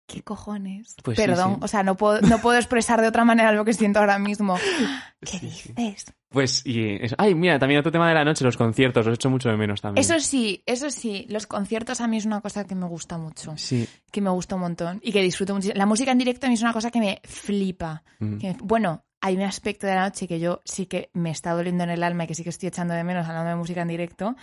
¿Qué 0.06 0.22
cojones? 0.22 0.96
Pues 1.02 1.18
Perdón, 1.18 1.56
sí. 1.56 1.60
o 1.64 1.68
sea, 1.68 1.82
no 1.84 1.96
puedo, 1.96 2.20
no 2.22 2.40
puedo 2.40 2.58
expresar 2.58 3.02
de 3.02 3.08
otra 3.08 3.24
manera 3.24 3.52
lo 3.54 3.64
que 3.66 3.74
siento 3.74 4.00
ahora 4.00 4.20
mismo. 4.20 4.58
¿Qué 5.22 5.40
Sí, 5.40 5.40
dices? 5.76 6.14
Pues, 6.30 6.66
y 6.66 6.96
eso. 7.04 7.16
Ay, 7.18 7.36
mira, 7.36 7.58
también 7.60 7.80
otro 7.80 7.92
tema 7.92 8.08
de 8.10 8.14
la 8.16 8.26
noche, 8.26 8.44
los 8.44 8.58
conciertos, 8.58 9.06
los 9.06 9.16
echo 9.16 9.30
mucho 9.30 9.50
de 9.50 9.56
menos 9.56 9.82
también. 9.82 10.04
Eso 10.04 10.20
sí, 10.20 10.62
eso 10.66 10.90
sí, 10.90 11.26
los 11.30 11.48
conciertos 11.48 12.02
a 12.02 12.08
mí 12.08 12.18
es 12.18 12.26
una 12.26 12.42
cosa 12.42 12.66
que 12.66 12.76
me 12.76 12.86
gusta 12.88 13.18
mucho, 13.18 13.56
Sí. 13.56 13.88
que 14.12 14.20
me 14.20 14.30
gusta 14.32 14.56
un 14.56 14.62
montón 14.62 15.00
y 15.04 15.12
que 15.14 15.22
disfruto 15.22 15.54
mucho. 15.56 15.70
La 15.76 15.86
música 15.86 16.12
en 16.12 16.18
directo 16.18 16.48
a 16.48 16.50
mí 16.50 16.56
es 16.56 16.62
una 16.62 16.74
cosa 16.74 16.92
que 16.92 17.00
me 17.00 17.22
flipa. 17.24 18.04
Mm. 18.20 18.38
Que 18.40 18.48
me- 18.48 18.58
bueno, 18.62 19.06
hay 19.22 19.36
un 19.38 19.44
aspecto 19.44 19.88
de 19.88 19.96
la 19.96 20.02
noche 20.02 20.28
que 20.28 20.40
yo 20.40 20.62
sí 20.66 20.86
que 20.88 21.10
me 21.14 21.30
está 21.32 21.52
doliendo 21.54 21.84
en 21.86 21.92
el 21.92 22.04
alma 22.04 22.26
y 22.26 22.28
que 22.28 22.36
sí 22.36 22.44
que 22.44 22.50
estoy 22.50 22.68
echando 22.68 22.94
de 22.94 23.04
menos 23.06 23.26
hablando 23.28 23.50
de 23.52 23.56
música 23.56 23.84
en 23.84 23.88
directo, 23.88 24.36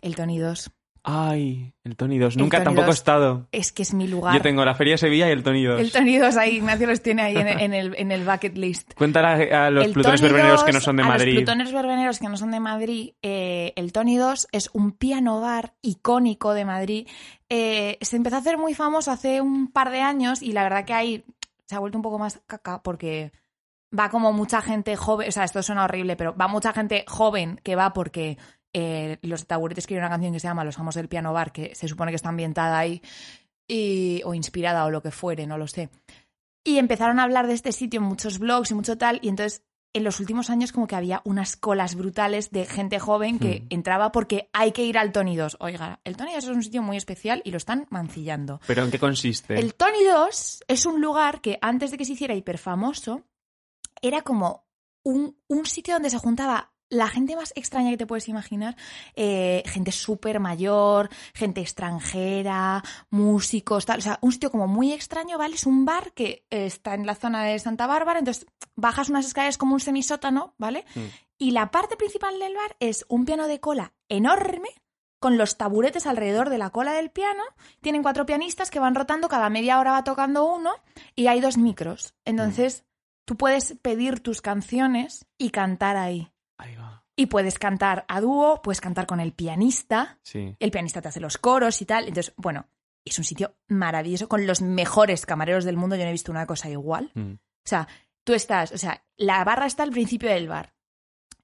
el 0.00 0.14
Tony 0.16 0.38
2. 0.38 0.70
Ay, 1.06 1.74
el 1.84 1.96
Tony 1.96 2.18
2. 2.18 2.34
El 2.34 2.40
Nunca 2.40 2.56
Tony 2.56 2.64
tampoco 2.64 2.86
he 2.86 2.88
2. 2.88 2.94
estado. 2.96 3.46
Es 3.52 3.72
que 3.72 3.82
es 3.82 3.92
mi 3.92 4.08
lugar. 4.08 4.34
Yo 4.34 4.40
tengo 4.40 4.64
la 4.64 4.74
Feria 4.74 4.94
de 4.94 4.98
Sevilla 4.98 5.28
y 5.28 5.32
el 5.32 5.42
Tony 5.42 5.62
2. 5.62 5.78
El 5.78 5.92
Tony 5.92 6.16
2 6.16 6.36
ahí, 6.38 6.56
Ignacio 6.56 6.86
los 6.86 7.02
tiene 7.02 7.20
ahí 7.20 7.36
en, 7.36 7.46
en 7.46 7.74
el, 7.74 7.94
en 7.98 8.10
el 8.10 8.24
bucket 8.24 8.56
list. 8.56 8.94
Cuéntale 8.94 9.52
a, 9.52 9.66
a 9.66 9.70
los 9.70 9.84
El 9.84 9.92
plutones 9.92 10.22
verbeneros 10.22 10.60
2, 10.60 10.64
que 10.64 10.72
no 10.72 10.80
son 10.80 10.96
de 10.96 11.02
a 11.02 11.06
Madrid. 11.06 11.34
Los 11.34 11.42
plutones 11.42 11.72
verbeneros 11.74 12.18
que 12.18 12.28
no 12.30 12.36
son 12.38 12.50
de 12.52 12.60
Madrid, 12.60 13.12
eh, 13.20 13.74
el 13.76 13.92
Tony 13.92 14.16
2 14.16 14.48
es 14.50 14.70
un 14.72 14.92
piano 14.92 15.42
bar 15.42 15.74
icónico 15.82 16.54
de 16.54 16.64
Madrid. 16.64 17.06
Eh, 17.50 17.98
se 18.00 18.16
empezó 18.16 18.36
a 18.36 18.38
hacer 18.38 18.56
muy 18.56 18.72
famoso 18.72 19.10
hace 19.10 19.42
un 19.42 19.70
par 19.70 19.90
de 19.90 20.00
años 20.00 20.40
y 20.40 20.52
la 20.52 20.62
verdad 20.62 20.86
que 20.86 20.94
ahí 20.94 21.24
se 21.66 21.74
ha 21.76 21.80
vuelto 21.80 21.98
un 21.98 22.02
poco 22.02 22.18
más 22.18 22.40
caca 22.46 22.82
porque 22.82 23.30
va 23.96 24.08
como 24.08 24.32
mucha 24.32 24.62
gente 24.62 24.96
joven, 24.96 25.28
o 25.28 25.32
sea, 25.32 25.44
esto 25.44 25.62
suena 25.62 25.84
horrible, 25.84 26.16
pero 26.16 26.34
va 26.34 26.48
mucha 26.48 26.72
gente 26.72 27.04
joven 27.06 27.60
que 27.62 27.76
va 27.76 27.92
porque 27.92 28.38
eh, 28.74 29.18
los 29.22 29.46
taburetes 29.46 29.84
escriben 29.84 30.02
una 30.02 30.10
canción 30.10 30.32
que 30.34 30.40
se 30.40 30.48
llama 30.48 30.64
Los 30.64 30.78
amos 30.78 30.96
del 30.96 31.08
piano 31.08 31.32
bar, 31.32 31.52
que 31.52 31.74
se 31.74 31.88
supone 31.88 32.12
que 32.12 32.16
está 32.16 32.28
ambientada 32.28 32.76
ahí 32.76 33.00
y, 33.66 34.20
o 34.24 34.34
inspirada 34.34 34.84
o 34.84 34.90
lo 34.90 35.00
que 35.00 35.10
fuere, 35.10 35.46
no 35.46 35.56
lo 35.56 35.66
sé. 35.66 35.88
Y 36.64 36.78
empezaron 36.78 37.18
a 37.18 37.22
hablar 37.22 37.46
de 37.46 37.54
este 37.54 37.72
sitio 37.72 38.00
en 38.00 38.06
muchos 38.06 38.38
blogs 38.38 38.70
y 38.70 38.74
mucho 38.74 38.98
tal, 38.98 39.20
y 39.22 39.28
entonces 39.28 39.62
en 39.94 40.02
los 40.02 40.18
últimos 40.18 40.50
años 40.50 40.72
como 40.72 40.88
que 40.88 40.96
había 40.96 41.22
unas 41.24 41.54
colas 41.56 41.94
brutales 41.94 42.50
de 42.50 42.66
gente 42.66 42.98
joven 42.98 43.38
que 43.38 43.60
Hmm. 43.60 43.66
entraba 43.70 44.10
porque 44.10 44.50
hay 44.52 44.72
que 44.72 44.84
ir 44.84 44.98
al 44.98 45.12
Tony 45.12 45.36
2. 45.36 45.58
Oiga, 45.60 46.00
el 46.02 46.16
Tony 46.16 46.34
2 46.34 46.44
es 46.44 46.50
un 46.50 46.62
sitio 46.64 46.82
muy 46.82 46.96
especial 46.96 47.42
y 47.44 47.52
lo 47.52 47.58
están 47.58 47.86
mancillando. 47.90 48.60
¿Pero 48.66 48.82
en 48.82 48.90
qué 48.90 48.98
consiste? 48.98 49.54
El 49.54 49.74
Tony 49.74 50.02
2 50.04 50.64
es 50.66 50.84
un 50.86 51.00
lugar 51.00 51.40
que 51.40 51.58
antes 51.62 51.92
de 51.92 51.96
que 51.98 52.04
se 52.04 52.14
hiciera 52.14 52.34
hiperfamoso 52.34 53.22
era 54.02 54.22
como 54.22 54.66
un, 55.04 55.38
un 55.46 55.64
sitio 55.64 55.94
donde 55.94 56.10
se 56.10 56.18
juntaba 56.18 56.73
la 56.88 57.08
gente 57.08 57.36
más 57.36 57.52
extraña 57.56 57.90
que 57.90 57.96
te 57.96 58.06
puedes 58.06 58.28
imaginar, 58.28 58.76
eh, 59.14 59.62
gente 59.66 59.92
súper 59.92 60.40
mayor, 60.40 61.08
gente 61.34 61.60
extranjera, 61.60 62.82
músicos, 63.10 63.86
tal. 63.86 63.98
O 63.98 64.02
sea, 64.02 64.18
un 64.20 64.32
sitio 64.32 64.50
como 64.50 64.66
muy 64.66 64.92
extraño, 64.92 65.38
¿vale? 65.38 65.54
Es 65.54 65.66
un 65.66 65.84
bar 65.84 66.12
que 66.12 66.46
eh, 66.50 66.66
está 66.66 66.94
en 66.94 67.06
la 67.06 67.14
zona 67.14 67.44
de 67.44 67.58
Santa 67.58 67.86
Bárbara, 67.86 68.18
entonces 68.18 68.46
bajas 68.76 69.08
unas 69.08 69.26
escaleras 69.26 69.58
como 69.58 69.74
un 69.74 69.80
semisótano, 69.80 70.54
¿vale? 70.58 70.84
Mm. 70.94 71.00
Y 71.38 71.50
la 71.50 71.70
parte 71.70 71.96
principal 71.96 72.38
del 72.38 72.54
bar 72.54 72.76
es 72.80 73.04
un 73.08 73.24
piano 73.24 73.48
de 73.48 73.60
cola 73.60 73.92
enorme 74.08 74.68
con 75.24 75.38
los 75.38 75.56
taburetes 75.56 76.06
alrededor 76.06 76.50
de 76.50 76.58
la 76.58 76.68
cola 76.70 76.92
del 76.92 77.10
piano. 77.10 77.42
Tienen 77.80 78.02
cuatro 78.02 78.26
pianistas 78.26 78.70
que 78.70 78.78
van 78.78 78.94
rotando, 78.94 79.28
cada 79.28 79.48
media 79.48 79.80
hora 79.80 79.92
va 79.92 80.04
tocando 80.04 80.44
uno 80.44 80.70
y 81.16 81.28
hay 81.28 81.40
dos 81.40 81.56
micros. 81.56 82.14
Entonces, 82.26 82.84
tú 83.24 83.36
puedes 83.36 83.74
pedir 83.80 84.20
tus 84.20 84.42
canciones 84.42 85.26
y 85.38 85.48
cantar 85.48 85.96
ahí. 85.96 86.33
Ahí 86.58 86.74
va. 86.76 87.04
Y 87.16 87.26
puedes 87.26 87.58
cantar 87.58 88.04
a 88.08 88.20
dúo, 88.20 88.60
puedes 88.62 88.80
cantar 88.80 89.06
con 89.06 89.20
el 89.20 89.32
pianista, 89.32 90.18
Sí. 90.22 90.56
el 90.58 90.70
pianista 90.70 91.00
te 91.00 91.08
hace 91.08 91.20
los 91.20 91.38
coros 91.38 91.80
y 91.80 91.86
tal. 91.86 92.08
Entonces, 92.08 92.34
bueno, 92.36 92.66
es 93.04 93.18
un 93.18 93.24
sitio 93.24 93.54
maravilloso 93.68 94.28
con 94.28 94.46
los 94.46 94.62
mejores 94.62 95.26
camareros 95.26 95.64
del 95.64 95.76
mundo. 95.76 95.94
Yo 95.96 96.02
no 96.02 96.08
he 96.08 96.12
visto 96.12 96.32
una 96.32 96.46
cosa 96.46 96.68
igual. 96.68 97.10
Mm. 97.14 97.32
O 97.34 97.68
sea, 97.68 97.86
tú 98.24 98.32
estás, 98.34 98.72
o 98.72 98.78
sea, 98.78 99.04
la 99.16 99.44
barra 99.44 99.66
está 99.66 99.82
al 99.84 99.90
principio 99.90 100.28
del 100.30 100.48
bar. 100.48 100.74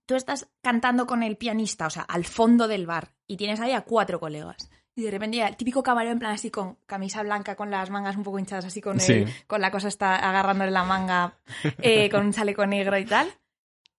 Tú 0.06 0.16
estás 0.16 0.48
cantando 0.60 1.06
con 1.06 1.22
el 1.22 1.36
pianista, 1.36 1.86
o 1.86 1.90
sea, 1.90 2.02
al 2.02 2.24
fondo 2.24 2.66
del 2.66 2.86
bar, 2.86 3.14
y 3.28 3.36
tienes 3.36 3.60
ahí 3.60 3.72
a 3.72 3.82
cuatro 3.82 4.18
colegas. 4.18 4.68
Y 4.96 5.02
de 5.02 5.10
repente 5.12 5.36
ya 5.36 5.46
el 5.46 5.56
típico 5.56 5.84
camarero 5.84 6.12
en 6.12 6.18
plan 6.18 6.32
así 6.32 6.50
con 6.50 6.74
camisa 6.86 7.22
blanca, 7.22 7.54
con 7.54 7.70
las 7.70 7.90
mangas 7.90 8.16
un 8.16 8.24
poco 8.24 8.38
hinchadas, 8.40 8.64
así 8.64 8.80
con, 8.80 9.00
el- 9.00 9.32
con 9.46 9.60
la 9.60 9.70
cosa 9.70 9.86
está 9.86 10.16
agarrándole 10.16 10.72
la 10.72 10.82
manga, 10.82 11.38
eh, 11.78 12.10
con 12.10 12.26
un 12.26 12.32
chaleco 12.32 12.66
negro 12.66 12.98
y 12.98 13.04
tal. 13.04 13.32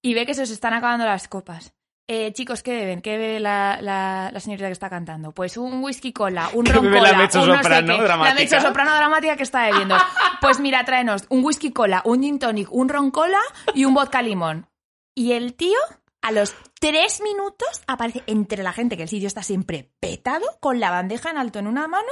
Y 0.02 0.14
ve 0.14 0.26
que 0.26 0.34
se 0.34 0.44
os 0.44 0.50
están 0.50 0.74
acabando 0.74 1.06
las 1.06 1.28
copas. 1.28 1.74
Eh, 2.08 2.34
chicos, 2.34 2.64
¿qué 2.64 2.74
beben? 2.74 3.02
¿Qué 3.02 3.18
bebe 3.18 3.40
la, 3.40 3.78
la, 3.82 4.32
la 4.34 4.40
señorita 4.40 4.68
que 4.68 4.74
está 4.74 4.90
cantando? 4.90 5.32
Pues 5.32 5.56
un 5.56 5.84
whisky 5.84 6.12
cola, 6.12 6.50
un 6.54 6.66
¿Qué 6.66 6.74
ron 6.74 6.92
la 6.92 7.00
cola, 7.00 7.14
no 7.14 7.32
sé 7.32 7.40
soprano 7.40 7.98
dramática? 8.04 8.34
La 8.34 8.34
mezzo 8.34 8.60
soprano 8.60 8.96
dramática 8.96 9.38
que 9.38 9.44
está 9.44 9.68
bebiendo. 9.68 9.96
Pues 10.42 10.60
mira, 10.60 10.84
tráenos 10.84 11.26
un 11.30 11.44
whisky 11.44 11.72
cola, 11.72 12.02
un 12.04 12.22
gin 12.22 12.40
tonic, 12.40 12.72
un 12.72 12.90
ron 12.90 13.12
cola 13.12 13.40
y 13.76 13.86
un 13.86 13.94
vodka 13.94 14.22
limón. 14.22 14.68
Y 15.16 15.34
el 15.34 15.54
tío, 15.54 15.78
a 16.22 16.32
los 16.32 16.56
tres 16.80 17.22
minutos, 17.22 17.82
aparece 17.88 18.24
entre 18.26 18.64
la 18.64 18.74
gente, 18.74 18.98
que 18.98 19.04
el 19.04 19.10
sitio 19.10 19.28
está 19.28 19.44
siempre 19.44 19.92
petado, 20.00 20.46
con 20.60 20.80
la 20.80 20.90
bandeja 20.90 21.30
en 21.30 21.38
alto 21.38 21.60
en 21.60 21.68
una 21.68 21.88
mano. 21.88 22.10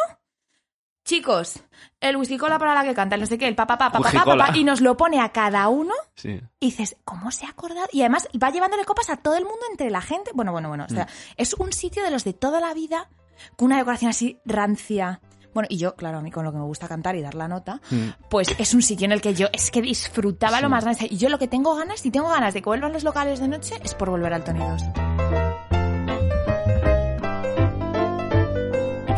Chicos, 1.09 1.63
el 1.99 2.17
whisky 2.17 2.37
cola 2.37 2.59
para 2.59 2.75
la 2.75 2.83
que 2.83 2.93
canta, 2.93 3.15
el 3.15 3.21
no 3.21 3.25
sé 3.25 3.39
qué, 3.39 3.47
el 3.47 3.55
papá, 3.55 3.79
papá, 3.79 3.99
papá, 3.99 4.23
papá, 4.25 4.55
y 4.55 4.63
nos 4.63 4.79
lo 4.79 4.95
pone 4.95 5.19
a 5.19 5.29
cada 5.29 5.67
uno 5.69 5.91
Sí. 6.13 6.39
y 6.59 6.65
dices, 6.67 6.97
¿cómo 7.03 7.31
se 7.31 7.47
ha 7.47 7.49
acordado? 7.49 7.87
Y 7.91 8.01
además 8.01 8.27
va 8.41 8.51
llevándole 8.51 8.85
copas 8.85 9.09
a 9.09 9.17
todo 9.17 9.35
el 9.35 9.43
mundo 9.43 9.59
entre 9.71 9.89
la 9.89 10.01
gente. 10.01 10.29
Bueno, 10.35 10.51
bueno, 10.51 10.67
bueno. 10.69 10.85
O 10.85 10.93
sea, 10.93 11.07
es 11.35 11.55
un 11.55 11.73
sitio 11.73 12.03
de 12.03 12.11
los 12.11 12.23
de 12.25 12.33
toda 12.33 12.59
la 12.61 12.75
vida, 12.75 13.09
con 13.57 13.65
una 13.65 13.77
decoración 13.77 14.11
así 14.11 14.37
rancia. 14.45 15.19
Bueno, 15.51 15.65
y 15.71 15.77
yo, 15.79 15.95
claro, 15.95 16.19
a 16.19 16.21
mí 16.21 16.29
con 16.29 16.45
lo 16.45 16.51
que 16.51 16.59
me 16.59 16.65
gusta 16.65 16.87
cantar 16.87 17.15
y 17.15 17.23
dar 17.23 17.33
la 17.33 17.47
nota, 17.47 17.81
Mm. 17.89 18.09
pues 18.29 18.49
es 18.59 18.75
un 18.75 18.83
sitio 18.83 19.05
en 19.05 19.11
el 19.13 19.21
que 19.21 19.33
yo 19.33 19.47
es 19.51 19.71
que 19.71 19.81
disfrutaba 19.81 20.57
Sí. 20.57 20.61
lo 20.63 20.69
más 20.69 20.83
grande. 20.83 21.07
Y 21.09 21.17
yo 21.17 21.29
lo 21.29 21.39
que 21.39 21.47
tengo 21.47 21.73
ganas, 21.75 22.01
si 22.01 22.11
tengo 22.11 22.29
ganas 22.29 22.53
de 22.53 22.61
que 22.61 22.69
vuelvan 22.69 22.93
los 22.93 23.03
locales 23.03 23.39
de 23.39 23.47
noche, 23.47 23.73
es 23.83 23.95
por 23.95 24.11
volver 24.11 24.31
al 24.31 24.43
Tony 24.43 24.59
2. 24.59 24.83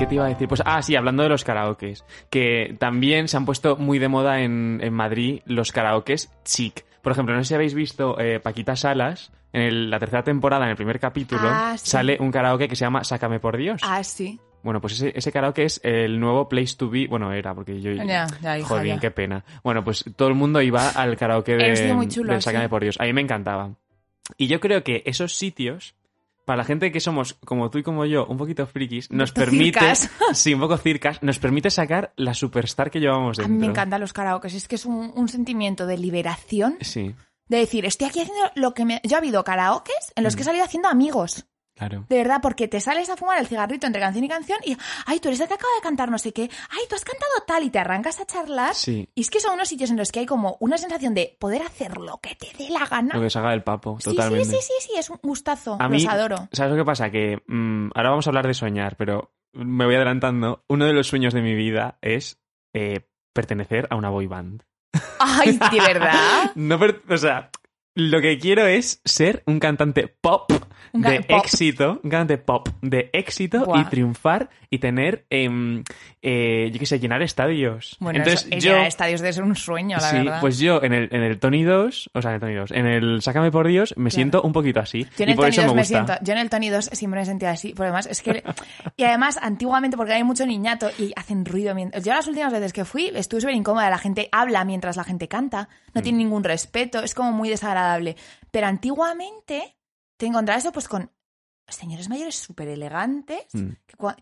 Qué 0.02 0.08
te 0.08 0.16
iba 0.16 0.26
a 0.26 0.30
decir? 0.30 0.48
Pues, 0.48 0.64
ah, 0.66 0.82
sí, 0.82 0.96
hablando 0.96 1.22
de 1.24 1.30
los 1.30 1.44
karaokes, 1.44 2.04
que 2.32 2.76
también 2.80 3.28
se 3.28 3.38
han 3.38 3.46
puesto 3.46 3.78
muy 3.78 4.00
de 4.00 4.08
moda 4.08 4.42
en, 4.42 4.80
en 4.82 4.94
Madrid 4.94 5.42
los 5.46 5.72
karaokes 5.72 6.32
chic. 6.44 6.84
Por 7.04 7.12
ejemplo, 7.12 7.36
no 7.36 7.44
sé 7.44 7.50
si 7.50 7.54
habéis 7.54 7.74
visto 7.76 8.20
eh, 8.20 8.40
Paquita 8.40 8.76
Salas, 8.76 9.32
en 9.54 9.62
el- 9.62 9.90
la 9.92 10.00
tercera 10.00 10.24
temporada, 10.24 10.66
en 10.66 10.72
el 10.72 10.76
primer 10.76 11.00
capítulo, 11.00 11.42
Ah, 11.44 11.76
sí. 11.78 11.88
sale 11.90 12.18
un 12.20 12.32
karaoke 12.32 12.68
que 12.68 12.76
se 12.76 12.84
llama 12.86 13.04
Sácame 13.04 13.40
por 13.40 13.58
Dios. 13.58 13.82
Ah, 13.84 14.04
sí. 14.04 14.40
Bueno, 14.64 14.82
pues 14.82 14.94
ese, 14.94 15.12
ese 15.16 15.32
karaoke 15.32 15.64
es 15.66 15.80
el 15.84 16.20
nuevo 16.20 16.48
place 16.50 16.76
to 16.78 16.90
be. 16.90 17.06
Bueno, 17.08 17.32
era, 17.34 17.54
porque 17.54 17.80
yo. 17.82 17.92
Ya, 17.94 18.26
ya, 18.42 18.58
hija, 18.60 18.84
ya. 18.84 19.00
qué 19.00 19.12
pena. 19.12 19.44
Bueno, 19.64 19.84
pues 19.84 20.04
todo 20.16 20.28
el 20.30 20.36
mundo 20.36 20.62
iba 20.62 20.90
al 20.90 21.16
karaoke 21.18 21.56
de, 21.58 21.76
sitio 21.76 21.96
muy 21.96 22.08
chulo, 22.08 22.32
del 22.34 22.42
Sácame 22.42 22.66
sí. 22.66 22.70
por 22.70 22.82
Dios. 22.82 23.00
A 23.00 23.04
mí 23.06 23.14
me 23.14 23.22
encantaba. 23.22 23.72
Y 24.38 24.48
yo 24.48 24.60
creo 24.60 24.84
que 24.84 25.02
esos 25.06 25.34
sitios, 25.36 25.96
para 26.52 26.58
la 26.58 26.66
gente 26.66 26.92
que 26.92 27.00
somos, 27.00 27.36
como 27.46 27.70
tú 27.70 27.78
y 27.78 27.84
como 27.84 28.04
yo, 28.06 28.26
un 28.26 28.36
poquito 28.36 28.68
frikis, 28.68 29.10
nos 29.10 29.32
permite. 29.32 29.80
circas. 29.80 30.10
Sí, 30.34 30.54
un 30.54 30.60
poco 30.60 30.78
circas, 30.78 31.24
nos 31.24 31.40
permite 31.40 31.70
sacar 31.70 32.12
la 32.18 32.34
superstar 32.34 32.92
que 32.92 33.00
llevamos 33.00 33.40
A 33.40 33.44
dentro. 33.44 33.54
mí 33.56 33.62
me 33.62 33.68
encantan 33.68 34.02
los 34.02 34.12
karaokes. 34.12 34.54
Es 34.54 34.68
que 34.68 34.76
es 34.76 34.86
un, 34.86 35.14
un 35.16 35.30
sentimiento 35.30 35.86
de 35.88 35.98
liberación. 35.98 36.76
Sí, 36.82 37.16
De 37.48 37.58
decir, 37.58 37.86
estoy 37.86 38.08
aquí 38.10 38.20
haciendo 38.20 38.52
lo 38.56 38.74
que 38.74 38.84
me... 38.84 39.00
Yo 39.06 39.16
ha 39.16 39.20
habido 39.20 39.46
karaokes 39.46 40.12
en 40.18 40.26
los 40.26 40.34
Mm. 40.34 40.36
que 40.36 40.42
he 40.42 40.46
salido 40.46 40.66
haciendo 40.66 40.90
amigos. 40.90 41.46
Claro. 41.88 42.06
De 42.10 42.16
verdad, 42.18 42.40
porque 42.42 42.68
te 42.68 42.80
sales 42.80 43.10
a 43.10 43.18
fumar 43.18 43.40
el 43.40 43.48
cigarrito 43.48 43.88
entre 43.88 44.02
canción 44.02 44.24
y 44.24 44.28
canción 44.30 44.60
y, 44.64 44.78
ay, 45.06 45.20
tú 45.20 45.28
eres 45.30 45.40
el 45.40 45.48
que 45.48 45.54
acaba 45.56 45.74
de 45.76 45.82
cantar 45.82 46.10
no 46.12 46.18
sé 46.18 46.32
qué, 46.34 46.44
ay, 46.70 46.80
tú 46.90 46.96
has 46.96 47.04
cantado 47.06 47.32
tal 47.48 47.64
y 47.64 47.70
te 47.70 47.80
arrancas 47.80 48.20
a 48.20 48.26
charlar. 48.26 48.76
Sí, 48.76 49.10
Y 49.16 49.22
es 49.22 49.30
que 49.30 49.40
son 49.40 49.54
unos 49.54 49.68
sitios 49.68 49.90
en 49.90 49.98
los 49.98 50.12
que 50.12 50.20
hay 50.20 50.26
como 50.26 50.58
una 50.60 50.78
sensación 50.78 51.14
de 51.14 51.36
poder 51.40 51.62
hacer 51.64 51.98
lo 51.98 52.20
que 52.20 52.36
te 52.36 52.48
dé 52.58 52.70
la 52.70 52.86
gana. 52.86 53.16
lo 53.16 53.22
que 53.22 53.30
salga 53.30 53.52
del 53.52 53.64
papo, 53.64 53.98
Sí, 54.00 54.12
totalmente. 54.12 54.46
sí, 54.46 54.52
sí, 54.52 54.74
sí, 54.80 54.88
sí, 54.92 55.00
es 55.00 55.10
un 55.10 55.20
gustazo. 55.24 55.78
A 55.80 55.88
mí, 55.90 56.02
Los 56.04 56.14
adoro. 56.14 56.50
¿sabes 56.52 56.72
lo 56.72 56.78
que 56.78 56.86
pasa? 56.86 57.10
Que 57.10 57.42
mm, 57.48 57.90
ahora 57.96 58.10
vamos 58.10 58.28
a 58.28 58.30
hablar 58.30 58.48
de 58.48 58.54
soñar, 58.54 58.96
pero 58.96 59.34
me 59.54 59.86
voy 59.86 59.96
adelantando. 59.96 60.64
Uno 60.68 60.86
de 60.86 60.94
los 60.94 61.08
sueños 61.08 61.34
de 61.34 61.42
mi 61.42 61.54
vida 61.56 61.98
es 62.02 62.40
eh, 62.74 63.08
pertenecer 63.34 63.88
a 63.90 63.96
una 63.96 64.10
boy 64.10 64.28
band. 64.28 64.64
Ay, 65.20 65.58
de 65.72 65.80
verdad. 65.80 66.52
No 66.56 66.78
o 67.10 67.18
sea, 67.18 67.50
lo 67.96 68.22
que 68.22 68.38
quiero 68.40 68.66
es 68.68 69.02
ser 69.06 69.44
un 69.46 69.60
cantante 69.60 70.08
pop 70.08 70.52
Un 70.94 71.02
de 71.02 71.22
pop. 71.22 71.42
éxito, 71.46 72.00
un 72.04 72.10
cantante 72.10 72.38
pop 72.38 72.70
de 72.82 73.10
éxito 73.14 73.66
y 73.76 73.84
triunfar 73.86 74.50
y 74.70 74.80
tener, 74.80 75.26
em, 75.30 75.84
eh, 76.22 76.70
yo 76.72 76.80
qué 76.80 76.86
sé, 76.86 77.00
llenar 77.00 77.22
estadios. 77.22 77.98
Bueno, 78.00 78.20
Entonces 78.20 78.48
eso, 78.50 78.60
yo, 78.66 78.72
llenar 78.72 78.88
estadios 78.88 79.20
debe 79.22 79.34
ser 79.34 79.44
un 79.44 79.56
sueño, 79.56 79.98
la 79.98 80.10
sí, 80.10 80.18
verdad. 80.18 80.40
pues 80.40 80.60
yo 80.60 80.82
en 80.82 80.94
el, 80.94 81.10
en 81.12 81.24
el 81.24 81.40
Tony 81.40 81.64
2, 81.64 82.12
o 82.14 82.22
sea, 82.22 82.32
en 82.32 82.36
el 82.36 82.42
Tony 82.42 82.54
2, 82.56 82.72
en 82.72 82.86
el 82.88 83.22
Sácame 83.22 83.52
por 83.52 83.68
Dios, 83.68 83.94
me 83.98 84.10
siento 84.12 84.42
un 84.42 84.54
poquito 84.54 84.80
así. 84.80 85.06
Yo 85.18 85.24
en 85.24 85.30
y 85.30 85.32
el 85.32 85.36
por 85.36 85.46
Tony 85.46 85.52
eso 85.58 85.62
2 85.64 85.74
me 85.76 85.82
gusta. 85.82 85.86
siento, 86.06 86.14
yo 86.24 86.34
en 86.34 86.40
el 86.40 86.50
Tony 86.50 86.70
2 86.70 86.86
siempre 86.94 87.18
me 87.20 87.24
he 87.24 87.26
sentido 87.26 87.52
así, 87.52 87.70
porque 87.74 87.84
además 87.88 88.06
es 88.08 88.22
que 88.22 88.44
y 88.98 89.04
además 89.04 89.38
antiguamente 89.42 89.98
porque 89.98 90.14
hay 90.14 90.24
mucho 90.24 90.46
niñato 90.46 90.90
y 90.98 91.12
hacen 91.18 91.44
ruido 91.46 91.76
mientras 91.76 92.04
yo 92.06 92.14
las 92.14 92.28
últimas 92.28 92.54
veces 92.54 92.72
que 92.72 92.86
fui 92.86 93.12
estuve 93.14 93.42
súper 93.42 93.56
incómoda, 93.56 93.90
la 93.90 93.98
gente 93.98 94.30
habla 94.32 94.64
mientras 94.64 94.96
la 94.96 95.04
gente 95.04 95.28
canta, 95.28 95.68
no 95.94 96.00
Mm. 96.00 96.04
tiene 96.04 96.18
ningún 96.20 96.44
respeto, 96.46 97.04
es 97.04 97.14
como 97.14 97.34
muy 97.34 97.50
desagradable, 97.50 97.81
pero 98.52 98.68
antiguamente 98.68 99.78
te 100.18 100.26
encontrabas 100.28 100.64
eso 100.64 100.72
pues 100.72 100.88
con 100.88 101.12
señores 101.68 102.10
mayores 102.10 102.36
súper 102.36 102.68
elegantes 102.68 103.46
Mm. 103.54 103.70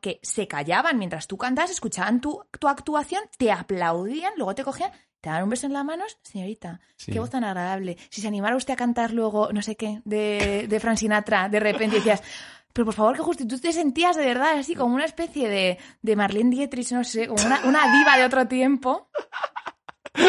que, 0.01 0.19
se 0.21 0.47
callaban 0.47 0.97
mientras 0.99 1.27
tú 1.27 1.37
cantas, 1.37 1.71
escuchaban 1.71 2.21
tu, 2.21 2.43
tu 2.59 2.67
actuación, 2.67 3.23
te 3.37 3.51
aplaudían, 3.51 4.33
luego 4.37 4.53
te 4.53 4.63
cogían, 4.63 4.91
te 5.19 5.29
daban 5.29 5.45
un 5.45 5.49
beso 5.49 5.65
en 5.65 5.73
las 5.73 5.83
manos, 5.83 6.17
señorita, 6.21 6.79
Sí. 6.95 7.11
qué 7.11 7.19
voz 7.19 7.29
tan 7.31 7.43
agradable. 7.43 7.97
Si 8.11 8.21
se 8.21 8.27
animara 8.27 8.55
usted 8.55 8.73
a 8.73 8.77
cantar 8.77 9.11
luego, 9.13 9.51
no 9.51 9.61
sé 9.63 9.75
qué, 9.75 10.01
de, 10.05 10.67
de 10.69 10.79
Frank 10.79 10.97
Sinatra, 10.97 11.49
de 11.49 11.59
repente 11.59 11.95
decías, 11.97 12.21
pero 12.71 12.85
por 12.85 12.93
favor, 12.93 13.15
que 13.15 13.23
justo, 13.23 13.47
tú 13.47 13.57
te 13.59 13.73
sentías 13.73 14.15
de 14.15 14.25
verdad 14.25 14.59
así 14.59 14.75
como 14.75 14.93
una 14.93 15.05
especie 15.05 15.49
de, 15.49 15.79
de 16.03 16.15
Marlene 16.15 16.51
Dietrich, 16.51 16.91
no 16.91 17.03
sé, 17.03 17.27
como 17.27 17.43
una, 17.43 17.61
una 17.65 17.91
diva 17.97 18.15
de 18.17 18.25
otro 18.25 18.47
tiempo. 18.47 19.09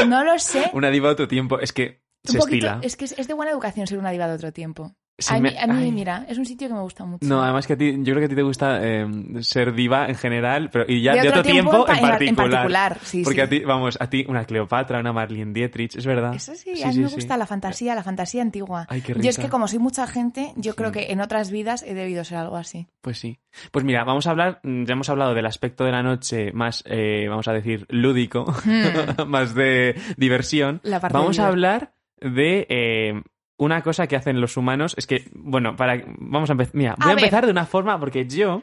No 0.07 0.25
lo 0.25 0.39
sé. 0.39 0.71
Una 0.75 0.91
diva 0.91 1.09
de 1.09 1.13
otro 1.15 1.29
tiempo, 1.29 1.59
es 1.59 1.73
que 1.73 2.03
Un 2.35 2.39
poquito- 2.41 2.67
estila. 2.67 2.79
es 2.83 2.97
que 2.97 3.05
es, 3.05 3.15
es 3.19 3.29
de 3.29 3.35
buena 3.35 3.53
educación 3.53 3.87
ser 3.87 3.99
una 3.99 4.11
diva 4.11 4.27
de 4.29 4.35
otro 4.35 4.53
tiempo. 4.53 4.95
A 5.29 5.35
mí, 5.35 5.41
me- 5.51 5.59
a 5.61 5.67
mí, 5.67 5.83
ay. 5.85 5.93
mira, 5.93 6.25
es 6.31 6.39
un 6.39 6.47
sitio 6.47 6.67
que 6.67 6.73
me 6.73 6.81
gusta 6.81 7.05
mucho. 7.05 7.29
No, 7.29 7.43
además 7.43 7.67
que 7.67 7.75
a 7.75 7.77
ti, 7.77 7.93
yo 7.99 8.15
creo 8.15 8.21
que 8.21 8.25
a 8.25 8.29
ti 8.31 8.35
te 8.35 8.43
gusta 8.43 8.79
eh, 8.83 9.07
ser 9.41 9.75
diva 9.75 10.09
en 10.09 10.15
general, 10.15 10.71
pero 10.73 10.87
y 10.89 11.03
ya 11.03 11.13
De 11.13 11.21
de, 11.21 11.29
otro 11.29 11.43
tiempo 11.43 11.71
tiempo, 11.85 11.91
en 11.91 11.97
en, 11.97 12.01
pa- 12.01 12.07
en 12.07 12.11
particular. 12.37 12.51
particular, 12.51 12.99
sí, 13.03 13.23
Porque 13.23 13.41
sí. 13.41 13.45
a 13.45 13.49
ti, 13.51 13.59
vamos, 13.61 13.99
a 14.01 14.07
ti 14.09 14.25
una 14.27 14.45
Cleopatra, 14.47 14.99
una 14.99 15.13
Marlene 15.13 15.53
Dietrich, 15.53 15.95
es 15.97 16.07
verdad. 16.07 16.35
Eso 16.35 16.55
sí, 16.55 16.83
a 16.83 16.89
mí 16.89 17.01
me 17.01 17.09
gusta 17.09 17.37
la 17.37 17.45
fantasía, 17.45 17.95
la 17.95 18.03
fantasía 18.03 18.41
antigua. 18.41 18.87
Ay, 18.89 19.03
qué 19.03 19.13
Yo 19.13 19.29
es 19.29 19.37
que 19.39 19.51
como 19.51 19.69
soy 19.69 19.79
mucha 19.79 20.07
gente, 20.07 20.55
yo 20.57 20.75
creo 20.75 20.91
que 20.91 21.13
en 21.13 21.21
otras 21.21 21.51
vidas 21.51 21.83
he 21.83 21.93
debido 21.93 22.25
ser 22.25 22.39
algo 22.39 22.57
así. 22.57 22.87
Pues 23.03 23.19
sí. 23.19 23.41
Pues 23.73 23.85
mira, 23.85 24.05
vamos 24.05 24.27
a 24.27 24.31
hablar, 24.31 24.61
mm, 24.63 24.85
ya 24.85 24.93
hemos 24.95 25.11
hablado 25.11 25.35
del 25.35 25.45
aspecto 25.45 25.85
de 25.85 25.93
la 25.93 26.03
noche 26.03 26.51
más, 26.55 26.83
eh, 26.87 27.27
vamos 27.29 27.47
a 27.47 27.53
decir, 27.53 27.85
lúdico, 27.91 28.47
más 29.27 29.55
de 29.55 30.01
diversión. 30.17 30.77
Hmm. 30.83 30.89
La 30.89 30.99
parte 31.01 31.19
vamos 31.19 31.37
de 31.37 31.43
a 31.43 31.47
hablar 31.49 31.93
de 32.21 32.67
eh, 32.69 33.23
una 33.57 33.83
cosa 33.83 34.07
que 34.07 34.17
hacen 34.17 34.41
los 34.41 34.57
humanos. 34.57 34.95
Es 34.97 35.07
que, 35.07 35.25
bueno, 35.35 35.77
para 35.77 36.03
vamos 36.19 36.49
a 36.51 36.53
empezar. 36.53 36.75
Mira, 36.75 36.95
voy 36.99 37.09
A 37.09 37.13
a, 37.13 37.15
ver. 37.15 37.25
empezar 37.25 37.45
de 37.47 37.53
una 37.53 37.67
forma 37.67 37.99
porque 38.01 38.27
yo, 38.27 38.63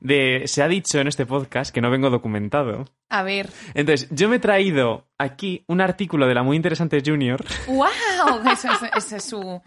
de, 0.00 0.42
se 0.46 0.62
ha 0.62 0.68
dicho 0.68 0.98
en 1.00 1.08
este 1.08 1.26
podcast 1.26 1.74
que 1.74 1.80
no 1.80 1.90
vengo 1.90 2.08
documentado. 2.10 2.86
A 3.10 3.22
ver. 3.24 3.50
Entonces, 3.74 4.08
yo 4.10 4.28
me 4.28 4.36
he 4.36 4.38
traído 4.38 5.08
aquí 5.18 5.64
un 5.66 5.80
artículo 5.80 6.26
de 6.28 6.34
la 6.34 6.42
muy 6.44 6.56
interesante 6.56 7.02
Junior 7.04 7.44
¡Wow! 7.66 7.88
Ese, 8.94 9.16
es 9.16 9.24
su, 9.24 9.60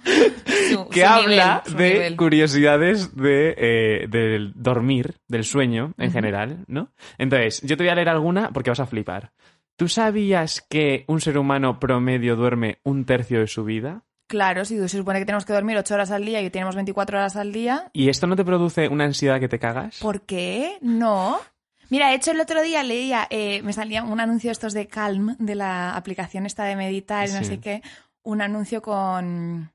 su- 0.71 0.89
que 0.89 1.01
su 1.01 1.05
habla 1.07 1.61
nivel, 1.65 1.71
su 1.71 1.77
de 1.77 1.93
nivel. 1.93 2.15
curiosidades 2.15 3.15
de, 3.17 3.53
eh, 3.57 4.07
del 4.09 4.53
dormir, 4.55 5.15
del 5.27 5.43
sueño 5.43 5.93
en 5.97 6.11
general, 6.13 6.63
¿no? 6.67 6.89
Entonces, 7.17 7.61
yo 7.63 7.75
te 7.75 7.83
voy 7.83 7.91
a 7.91 7.95
leer 7.95 8.07
alguna 8.09 8.49
porque 8.53 8.69
vas 8.71 8.79
a 8.79 8.85
flipar. 8.87 9.33
¿Tú 9.75 9.87
sabías 9.87 10.61
que 10.69 11.03
un 11.07 11.19
ser 11.21 11.37
humano 11.37 11.79
promedio 11.79 12.35
duerme 12.35 12.79
un 12.83 13.05
tercio 13.05 13.39
de 13.39 13.47
su 13.47 13.63
vida? 13.63 14.03
Claro, 14.27 14.65
si 14.65 14.77
se 14.77 14.87
supone 14.89 15.19
que 15.19 15.25
tenemos 15.25 15.45
que 15.45 15.53
dormir 15.53 15.77
8 15.77 15.93
horas 15.93 16.11
al 16.11 16.25
día 16.25 16.41
y 16.41 16.49
tenemos 16.49 16.75
24 16.75 17.17
horas 17.17 17.35
al 17.35 17.51
día, 17.51 17.89
¿Y 17.93 18.09
esto 18.09 18.25
no 18.27 18.35
te 18.35 18.45
produce 18.45 18.87
una 18.87 19.03
ansiedad 19.05 19.39
que 19.39 19.49
te 19.49 19.59
cagas? 19.59 19.99
¿por 19.99 20.21
qué? 20.21 20.77
No. 20.81 21.39
Mira, 21.89 22.09
de 22.09 22.15
hecho 22.15 22.31
el 22.31 22.39
otro 22.39 22.61
día 22.63 22.81
leía, 22.83 23.27
eh, 23.29 23.61
me 23.63 23.73
salía 23.73 24.03
un 24.03 24.19
anuncio 24.19 24.47
de 24.47 24.53
estos 24.53 24.73
de 24.73 24.87
Calm, 24.87 25.35
de 25.37 25.55
la 25.55 25.95
aplicación 25.95 26.45
esta 26.45 26.63
de 26.63 26.75
meditar 26.75 27.27
y 27.29 27.33
no 27.33 27.39
Sí. 27.39 27.45
sé 27.45 27.59
qué, 27.59 27.81
un 28.23 28.41
anuncio 28.41 28.81
con... 28.81 29.71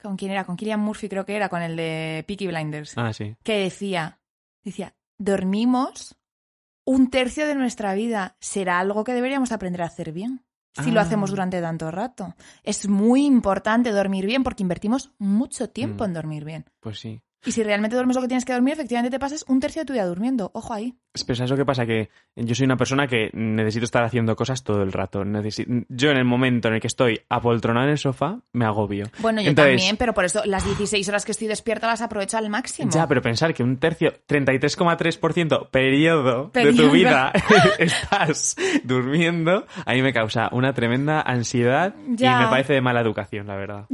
¿Con 0.00 0.16
quién 0.16 0.30
era? 0.30 0.44
Con 0.44 0.56
Killian 0.56 0.78
Murphy 0.78 1.08
creo 1.08 1.26
que 1.26 1.34
era, 1.34 1.48
con 1.48 1.60
el 1.60 1.74
de 1.76 2.24
Peaky 2.26 2.46
Blinders. 2.46 2.96
Ah, 2.96 3.12
sí. 3.12 3.34
que 3.42 3.58
decía, 3.58 4.20
decía, 4.62 4.94
dormimos 5.18 6.14
un 6.88 7.10
tercio 7.10 7.46
de 7.46 7.54
nuestra 7.54 7.92
vida. 7.94 8.36
¿Será 8.40 8.78
algo 8.78 9.04
que 9.04 9.12
deberíamos 9.12 9.52
aprender 9.52 9.82
a 9.82 9.86
hacer 9.86 10.12
bien? 10.12 10.42
Si 10.82 10.90
lo 10.90 11.00
Ah. 11.00 11.02
hacemos 11.02 11.30
durante 11.30 11.60
tanto 11.60 11.90
rato. 11.90 12.34
Es 12.62 12.88
muy 12.88 13.26
importante 13.26 13.90
dormir 13.90 14.26
bien 14.26 14.42
porque 14.44 14.62
invertimos 14.62 15.12
mucho 15.18 15.68
tiempo 15.70 16.04
Mm. 16.04 16.06
en 16.06 16.14
dormir 16.14 16.44
bien. 16.44 16.64
Pues 16.80 16.98
sí. 17.00 17.20
Y 17.44 17.52
si 17.52 17.62
realmente 17.62 17.94
duermes 17.96 18.16
lo 18.16 18.22
que 18.22 18.28
tienes 18.28 18.44
que 18.44 18.52
dormir, 18.52 18.74
efectivamente 18.74 19.10
te 19.14 19.20
pasas 19.20 19.44
un 19.48 19.60
tercio 19.60 19.82
de 19.82 19.86
tu 19.86 19.92
vida 19.92 20.04
durmiendo. 20.06 20.50
Ojo 20.54 20.74
ahí. 20.74 20.94
Pero 21.26 21.34
¿sabes 21.36 21.50
lo 21.50 21.56
que 21.56 21.64
pasa? 21.64 21.84
Que 21.86 22.10
yo 22.36 22.54
soy 22.54 22.64
una 22.66 22.76
persona 22.76 23.06
que 23.08 23.30
necesito 23.32 23.84
estar 23.84 24.04
haciendo 24.04 24.36
cosas 24.36 24.62
todo 24.62 24.82
el 24.82 24.92
rato. 24.92 25.24
Yo 25.88 26.10
en 26.10 26.16
el 26.16 26.24
momento 26.24 26.68
en 26.68 26.74
el 26.74 26.80
que 26.80 26.86
estoy 26.86 27.20
apoltronado 27.28 27.86
en 27.86 27.92
el 27.92 27.98
sofá, 27.98 28.40
me 28.52 28.64
agobio. 28.66 29.06
Bueno, 29.20 29.40
yo 29.40 29.48
Entonces- 29.50 29.76
también, 29.76 29.96
pero 29.96 30.14
por 30.14 30.24
eso 30.24 30.42
las 30.44 30.64
16 30.64 31.08
horas 31.08 31.24
que 31.24 31.32
estoy 31.32 31.48
despierta 31.48 31.86
las 31.86 32.02
aprovecho 32.02 32.36
al 32.38 32.48
máximo. 32.50 32.90
Ya, 32.92 33.06
pero 33.08 33.20
pensar 33.22 33.52
que 33.54 33.62
un 33.62 33.78
tercio, 33.78 34.12
33,3% 34.28 35.70
periodo, 35.70 36.44
de 36.44 36.50
Periodo. 36.50 36.88
tu 36.88 36.90
vida 36.92 37.32
estás 37.78 38.56
durmiendo, 38.84 39.66
a 39.84 39.92
mí 39.94 40.02
me 40.02 40.12
causa 40.12 40.48
una 40.52 40.72
tremenda 40.72 41.20
ansiedad 41.20 41.94
Ya. 42.08 42.40
y 42.40 42.44
me 42.44 42.50
parece 42.50 42.74
de 42.74 42.80
mala 42.80 43.00
educación, 43.00 43.46
la 43.46 43.56
verdad. 43.56 43.86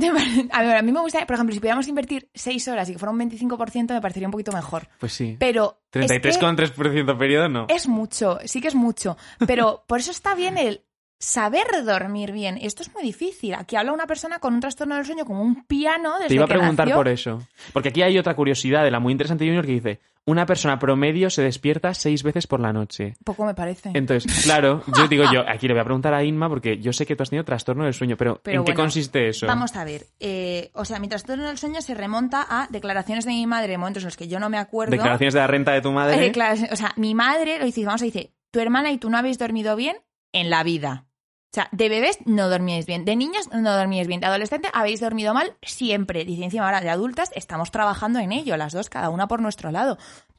A 0.52 0.62
ver, 0.62 0.76
a 0.76 0.82
mí 0.82 0.92
me 0.92 1.00
gusta, 1.00 1.24
por 1.26 1.34
ejemplo, 1.34 1.54
si 1.54 1.60
pudiéramos 1.60 1.88
invertir 1.88 2.28
6 2.34 2.68
horas 2.68 2.88
y 2.88 2.92
que 2.92 2.98
fuera 2.98 3.12
un 3.12 3.18
25%, 3.38 3.92
me 3.94 4.00
parecería 4.00 4.28
un 4.28 4.32
poquito 4.32 4.52
mejor. 4.52 4.88
Pues 4.98 5.12
sí. 5.12 5.36
Pero. 5.38 5.78
es 5.92 6.10
que- 6.10 6.20
33,3% 6.20 7.18
periodo 7.18 7.48
no. 7.48 7.66
Es 7.68 7.86
mucho, 7.88 8.38
sí 8.44 8.60
que 8.60 8.68
es 8.68 8.74
mucho. 8.74 9.16
Pero 9.46 9.84
por 9.86 9.98
eso 10.00 10.10
está 10.10 10.34
bien 10.34 10.58
el 10.58 10.82
saber 11.18 11.66
dormir 11.84 12.32
bien. 12.32 12.58
Esto 12.60 12.82
es 12.82 12.92
muy 12.92 13.02
difícil. 13.02 13.54
Aquí 13.54 13.76
habla 13.76 13.92
una 13.92 14.06
persona 14.06 14.38
con 14.40 14.52
un 14.54 14.60
trastorno 14.60 14.96
del 14.96 15.06
sueño 15.06 15.24
como 15.24 15.42
un 15.42 15.64
piano 15.64 16.14
desde 16.14 16.28
Te 16.28 16.34
iba 16.34 16.44
a 16.44 16.48
que 16.48 16.54
preguntar 16.54 16.86
nació. 16.86 16.96
por 16.96 17.08
eso. 17.08 17.42
Porque 17.72 17.88
aquí 17.90 18.02
hay 18.02 18.18
otra 18.18 18.34
curiosidad 18.34 18.84
de 18.84 18.90
la 18.90 19.00
muy 19.00 19.12
interesante 19.12 19.44
Junior 19.46 19.64
que 19.64 19.72
dice, 19.72 20.00
una 20.26 20.46
persona 20.46 20.78
promedio 20.78 21.28
se 21.30 21.42
despierta 21.42 21.92
seis 21.94 22.22
veces 22.22 22.46
por 22.46 22.60
la 22.60 22.72
noche. 22.72 23.14
Poco 23.24 23.44
me 23.44 23.54
parece. 23.54 23.90
Entonces, 23.94 24.42
claro, 24.44 24.82
yo 24.96 25.06
digo 25.08 25.24
yo, 25.32 25.48
aquí 25.48 25.68
le 25.68 25.74
voy 25.74 25.82
a 25.82 25.84
preguntar 25.84 26.14
a 26.14 26.24
Inma 26.24 26.48
porque 26.48 26.78
yo 26.78 26.92
sé 26.92 27.06
que 27.06 27.14
tú 27.14 27.22
has 27.22 27.30
tenido 27.30 27.44
trastorno 27.44 27.84
del 27.84 27.94
sueño, 27.94 28.16
pero, 28.16 28.40
Pero 28.42 28.60
¿en 28.60 28.64
qué 28.64 28.74
consiste 28.74 29.28
eso? 29.28 29.46
Vamos 29.46 29.76
a 29.76 29.84
ver. 29.84 30.06
eh, 30.20 30.70
o 30.74 30.84
sea, 30.84 30.98
mi 30.98 31.08
trastorno 31.08 31.46
del 31.46 31.58
sueño 31.58 31.80
se 31.82 31.94
remonta 31.94 32.46
a 32.48 32.68
declaraciones 32.70 33.24
de 33.24 33.32
mi 33.32 33.46
madre 33.46 33.74
en 33.74 33.80
momentos 33.80 34.02
en 34.02 34.06
los 34.06 34.16
que 34.16 34.28
yo 34.28 34.40
no 34.40 34.48
me 34.48 34.58
acuerdo. 34.58 34.92
Declaraciones 34.92 35.34
de 35.34 35.40
la 35.40 35.46
renta 35.46 35.72
de 35.72 35.80
tu 35.80 35.92
madre. 35.92 36.32
Eh, 36.34 36.68
o 36.72 36.76
sea, 36.76 36.92
mi 36.96 37.14
madre 37.14 37.58
lo 37.58 37.64
dice, 37.64 37.84
vamos 37.84 38.02
a 38.02 38.04
dice, 38.04 38.32
tu 38.50 38.60
hermana 38.60 38.90
y 38.92 38.98
tú 38.98 39.10
no 39.10 39.18
habéis 39.18 39.38
dormido 39.38 39.76
bien 39.76 39.96
en 40.32 40.50
la 40.50 40.62
vida. 40.62 41.06
O 41.54 41.60
sea, 41.62 41.68
de 41.70 41.88
bebés 41.88 42.18
no 42.24 42.48
dormíais 42.48 42.84
bien, 42.84 43.04
de 43.04 43.14
niños 43.14 43.48
no 43.52 43.76
dormíais 43.76 44.08
bien, 44.08 44.18
de 44.18 44.26
adolescente 44.26 44.68
habéis 44.74 44.98
dormido 44.98 45.34
mal 45.34 45.56
siempre. 45.62 46.24
Dice 46.24 46.42
encima 46.42 46.64
ahora 46.64 46.80
de 46.80 46.90
adultas 46.90 47.30
estamos 47.36 47.70
trabajando 47.70 48.18
en 48.18 48.32
ello, 48.32 48.56
las 48.56 48.72
dos, 48.72 48.90
cada 48.90 49.08
una 49.08 49.28
por 49.28 49.40
nuestro 49.40 49.70
lado. 49.70 49.96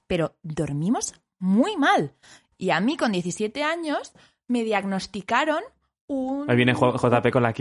Pero 0.08 0.36
dormimos 0.44 1.14
muy 1.40 1.78
mal. 1.78 2.14
Y 2.58 2.72
a 2.72 2.82
mí 2.82 2.98
con 2.98 3.14
17 3.14 3.64
años 3.64 4.12
me 4.50 4.66
diagnosticaron 4.66 5.64
un... 6.08 6.50
Ahí 6.50 6.56
viene 6.56 6.74
JP 6.74 7.32
con 7.32 7.42
la 7.44 7.52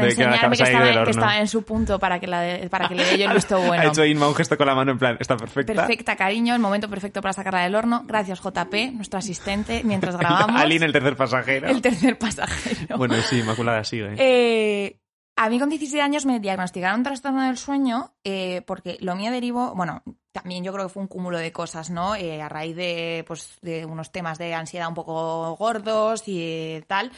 de 0.00 0.14
que 0.14 0.22
enseñarme 0.22 0.56
que 0.56 0.62
ahí 0.62 0.74
estaba, 0.74 1.04
que 1.04 1.10
estaba 1.10 1.38
en 1.38 1.48
su 1.48 1.62
punto 1.64 1.98
para 1.98 2.20
que, 2.20 2.26
la 2.26 2.40
de- 2.40 2.68
para 2.70 2.88
que 2.88 2.94
le 2.94 3.04
dé 3.04 3.18
yo 3.18 3.26
el 3.28 3.34
visto 3.34 3.56
Ha 3.62 3.66
bueno. 3.66 3.82
hecho 3.84 4.04
Inma 4.04 4.28
un 4.28 4.34
gesto 4.34 4.56
con 4.56 4.66
la 4.66 4.74
mano 4.74 4.92
en 4.92 4.98
plan, 4.98 5.16
está 5.18 5.36
perfecta. 5.36 5.72
Perfecta, 5.74 6.16
cariño, 6.16 6.54
el 6.54 6.60
momento 6.60 6.88
perfecto 6.88 7.20
para 7.20 7.32
sacarla 7.32 7.62
del 7.62 7.74
horno. 7.74 8.04
Gracias, 8.06 8.40
JP, 8.40 8.92
nuestro 8.94 9.18
asistente, 9.18 9.82
mientras 9.84 10.16
grabamos. 10.18 10.60
Aline, 10.60 10.86
el 10.86 10.92
tercer 10.92 11.16
pasajero. 11.16 11.68
el 11.68 11.82
tercer 11.82 12.16
pasajero. 12.18 12.96
Bueno, 12.96 13.14
sí, 13.22 13.38
Inmaculada 13.40 13.82
sigue. 13.84 14.14
Eh, 14.18 14.98
a 15.36 15.48
mí 15.48 15.58
con 15.58 15.70
17 15.70 16.02
años 16.02 16.26
me 16.26 16.38
diagnosticaron 16.38 17.02
trastorno 17.02 17.42
del 17.46 17.56
sueño 17.56 18.12
eh, 18.24 18.62
porque 18.66 18.98
lo 19.00 19.16
mío 19.16 19.30
derivó, 19.32 19.74
bueno, 19.74 20.02
también 20.32 20.62
yo 20.62 20.72
creo 20.72 20.86
que 20.86 20.92
fue 20.92 21.00
un 21.02 21.08
cúmulo 21.08 21.38
de 21.38 21.50
cosas, 21.50 21.88
¿no? 21.88 22.14
Eh, 22.14 22.42
a 22.42 22.48
raíz 22.50 22.76
de, 22.76 23.24
pues, 23.26 23.58
de 23.62 23.86
unos 23.86 24.12
temas 24.12 24.36
de 24.38 24.52
ansiedad 24.54 24.88
un 24.88 24.94
poco 24.94 25.56
gordos 25.56 26.24
y 26.26 26.82
tal, 26.86 27.10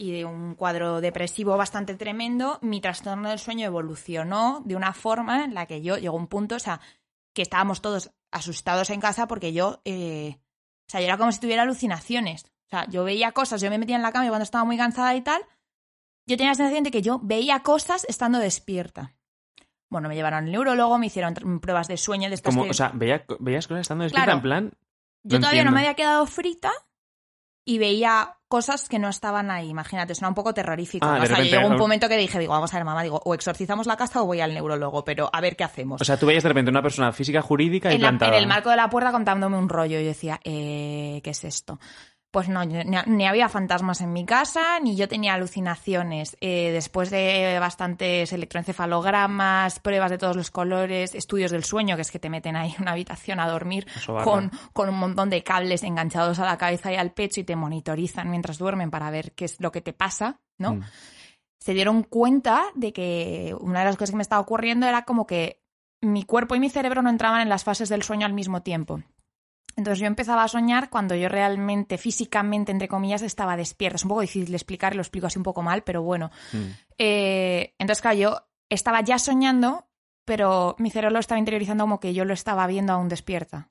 y 0.00 0.12
de 0.12 0.24
un 0.24 0.54
cuadro 0.54 1.00
depresivo 1.02 1.56
bastante 1.58 1.94
tremendo, 1.94 2.58
mi 2.62 2.80
trastorno 2.80 3.28
del 3.28 3.38
sueño 3.38 3.66
evolucionó 3.66 4.62
de 4.64 4.74
una 4.74 4.94
forma 4.94 5.44
en 5.44 5.52
la 5.54 5.66
que 5.66 5.82
yo 5.82 5.98
llegó 5.98 6.16
a 6.16 6.20
un 6.20 6.26
punto, 6.26 6.54
o 6.54 6.58
sea, 6.58 6.80
que 7.34 7.42
estábamos 7.42 7.82
todos 7.82 8.10
asustados 8.32 8.88
en 8.90 9.00
casa 9.00 9.26
porque 9.28 9.52
yo, 9.52 9.82
eh, 9.84 10.36
o 10.38 10.90
sea, 10.90 11.00
yo 11.00 11.06
era 11.06 11.18
como 11.18 11.32
si 11.32 11.40
tuviera 11.40 11.62
alucinaciones. 11.62 12.44
O 12.44 12.70
sea, 12.70 12.86
yo 12.88 13.04
veía 13.04 13.32
cosas, 13.32 13.60
yo 13.60 13.68
me 13.68 13.76
metía 13.78 13.96
en 13.96 14.02
la 14.02 14.10
cama 14.12 14.24
y 14.24 14.28
cuando 14.28 14.44
estaba 14.44 14.64
muy 14.64 14.76
cansada 14.78 15.14
y 15.14 15.20
tal, 15.20 15.42
yo 16.26 16.36
tenía 16.36 16.52
la 16.52 16.54
sensación 16.54 16.84
de 16.84 16.90
que 16.92 17.02
yo 17.02 17.18
veía 17.22 17.60
cosas 17.60 18.06
estando 18.08 18.38
despierta. 18.38 19.14
Bueno, 19.90 20.08
me 20.08 20.14
llevaron 20.14 20.44
al 20.44 20.50
neurólogo, 20.52 20.96
me 20.98 21.06
hicieron 21.08 21.34
pruebas 21.60 21.88
de 21.88 21.96
sueño 21.98 22.28
de 22.30 22.36
estas 22.36 22.54
Como, 22.54 22.64
que- 22.64 22.70
o 22.70 22.74
sea, 22.74 22.90
veía- 22.94 23.26
veías 23.40 23.66
cosas 23.68 23.82
estando 23.82 24.04
despierta 24.04 24.24
Claro. 24.24 24.38
en 24.38 24.42
plan... 24.42 24.72
yo 25.24 25.38
no 25.38 25.40
todavía 25.42 25.64
no 25.64 25.72
me 25.72 25.80
había 25.80 25.94
quedado 25.94 26.24
frita 26.26 26.70
y 27.66 27.78
veía 27.78 28.38
cosas 28.50 28.88
que 28.88 28.98
no 28.98 29.08
estaban 29.08 29.50
ahí. 29.50 29.70
Imagínate, 29.70 30.14
suena 30.14 30.28
un 30.28 30.34
poco 30.34 30.52
terrorífico. 30.52 31.06
Ah, 31.06 31.12
o 31.22 31.26
sea, 31.26 31.36
repente, 31.36 31.56
llegó 31.56 31.68
un 31.68 31.74
¿no? 31.74 31.78
momento 31.78 32.08
que 32.08 32.16
dije, 32.16 32.38
digo, 32.38 32.52
vamos 32.52 32.74
a 32.74 32.76
ver, 32.76 32.84
mamá, 32.84 33.02
digo, 33.04 33.22
o 33.24 33.32
exorcizamos 33.32 33.86
la 33.86 33.96
casa 33.96 34.20
o 34.20 34.26
voy 34.26 34.40
al 34.40 34.52
neurólogo, 34.52 35.04
pero 35.04 35.30
a 35.32 35.40
ver 35.40 35.54
qué 35.56 35.62
hacemos. 35.64 36.02
O 36.02 36.04
sea, 36.04 36.18
tú 36.18 36.26
veías 36.26 36.42
de 36.42 36.48
repente 36.50 36.70
una 36.70 36.82
persona 36.82 37.12
física 37.12 37.40
jurídica 37.40 37.90
y 37.92 37.94
en, 37.94 38.02
la- 38.02 38.08
plantada. 38.08 38.32
en 38.36 38.42
el 38.42 38.46
marco 38.48 38.68
de 38.68 38.76
la 38.76 38.90
puerta 38.90 39.12
contándome 39.12 39.56
un 39.56 39.68
rollo. 39.68 40.00
Yo 40.00 40.06
decía, 40.06 40.40
eh, 40.44 41.20
¿qué 41.22 41.30
es 41.30 41.44
esto? 41.44 41.78
Pues 42.30 42.48
no, 42.48 42.64
ni, 42.64 43.26
había 43.26 43.48
fantasmas 43.48 44.00
en 44.00 44.12
mi 44.12 44.24
casa, 44.24 44.78
ni 44.78 44.94
yo 44.94 45.08
tenía 45.08 45.34
alucinaciones. 45.34 46.36
Eh, 46.40 46.70
después 46.72 47.10
de 47.10 47.56
bastantes 47.58 48.32
electroencefalogramas, 48.32 49.80
pruebas 49.80 50.12
de 50.12 50.18
todos 50.18 50.36
los 50.36 50.52
colores, 50.52 51.16
estudios 51.16 51.50
del 51.50 51.64
sueño, 51.64 51.96
que 51.96 52.02
es 52.02 52.12
que 52.12 52.20
te 52.20 52.30
meten 52.30 52.54
ahí 52.54 52.72
en 52.76 52.82
una 52.82 52.92
habitación 52.92 53.40
a 53.40 53.48
dormir 53.48 53.88
con 54.14 54.88
un 54.88 54.98
montón 54.98 55.28
de 55.28 55.42
cables 55.42 55.82
enganchados 55.82 56.38
a 56.38 56.44
la 56.44 56.56
cabeza 56.56 56.92
y 56.92 56.96
al 56.96 57.12
pecho 57.12 57.40
y 57.40 57.44
te 57.44 57.56
monitorizan 57.56 58.30
mientras 58.30 58.58
duermen 58.58 58.92
para 58.92 59.10
ver 59.10 59.32
qué 59.32 59.46
es 59.46 59.60
lo 59.60 59.72
que 59.72 59.80
te 59.80 59.92
pasa, 59.92 60.40
¿no? 60.56 60.74
Mm. 60.74 60.82
se 61.58 61.74
dieron 61.74 62.04
cuenta 62.04 62.66
de 62.76 62.92
que 62.92 63.56
una 63.58 63.80
de 63.80 63.86
las 63.86 63.96
cosas 63.96 64.10
que 64.10 64.16
me 64.16 64.22
estaba 64.22 64.40
ocurriendo 64.40 64.86
era 64.86 65.04
como 65.04 65.26
que 65.26 65.60
mi 66.00 66.22
cuerpo 66.22 66.54
y 66.54 66.60
mi 66.60 66.70
cerebro 66.70 67.02
no 67.02 67.10
entraban 67.10 67.40
en 67.40 67.48
las 67.48 67.64
fases 67.64 67.88
del 67.88 68.04
sueño 68.04 68.24
al 68.24 68.34
mismo 68.34 68.62
tiempo. 68.62 69.02
Entonces 69.80 69.98
yo 70.00 70.06
empezaba 70.06 70.44
a 70.44 70.48
soñar 70.48 70.90
cuando 70.90 71.14
yo 71.14 71.30
realmente, 71.30 71.96
físicamente, 71.96 72.70
entre 72.70 72.86
comillas, 72.86 73.22
estaba 73.22 73.56
despierta. 73.56 73.96
Es 73.96 74.02
un 74.04 74.10
poco 74.10 74.20
difícil 74.20 74.50
de 74.50 74.56
explicar, 74.56 74.94
lo 74.94 75.00
explico 75.00 75.26
así 75.26 75.38
un 75.38 75.42
poco 75.42 75.62
mal, 75.62 75.82
pero 75.84 76.02
bueno. 76.02 76.30
Mm. 76.52 76.58
Eh, 76.98 77.74
entonces, 77.78 78.02
claro, 78.02 78.16
yo 78.18 78.46
estaba 78.68 79.00
ya 79.00 79.18
soñando, 79.18 79.86
pero 80.26 80.76
mi 80.78 80.90
cerebro 80.90 81.14
lo 81.14 81.18
estaba 81.18 81.38
interiorizando 81.38 81.84
como 81.84 81.98
que 81.98 82.12
yo 82.12 82.26
lo 82.26 82.34
estaba 82.34 82.66
viendo 82.66 82.92
aún 82.92 83.08
despierta. 83.08 83.70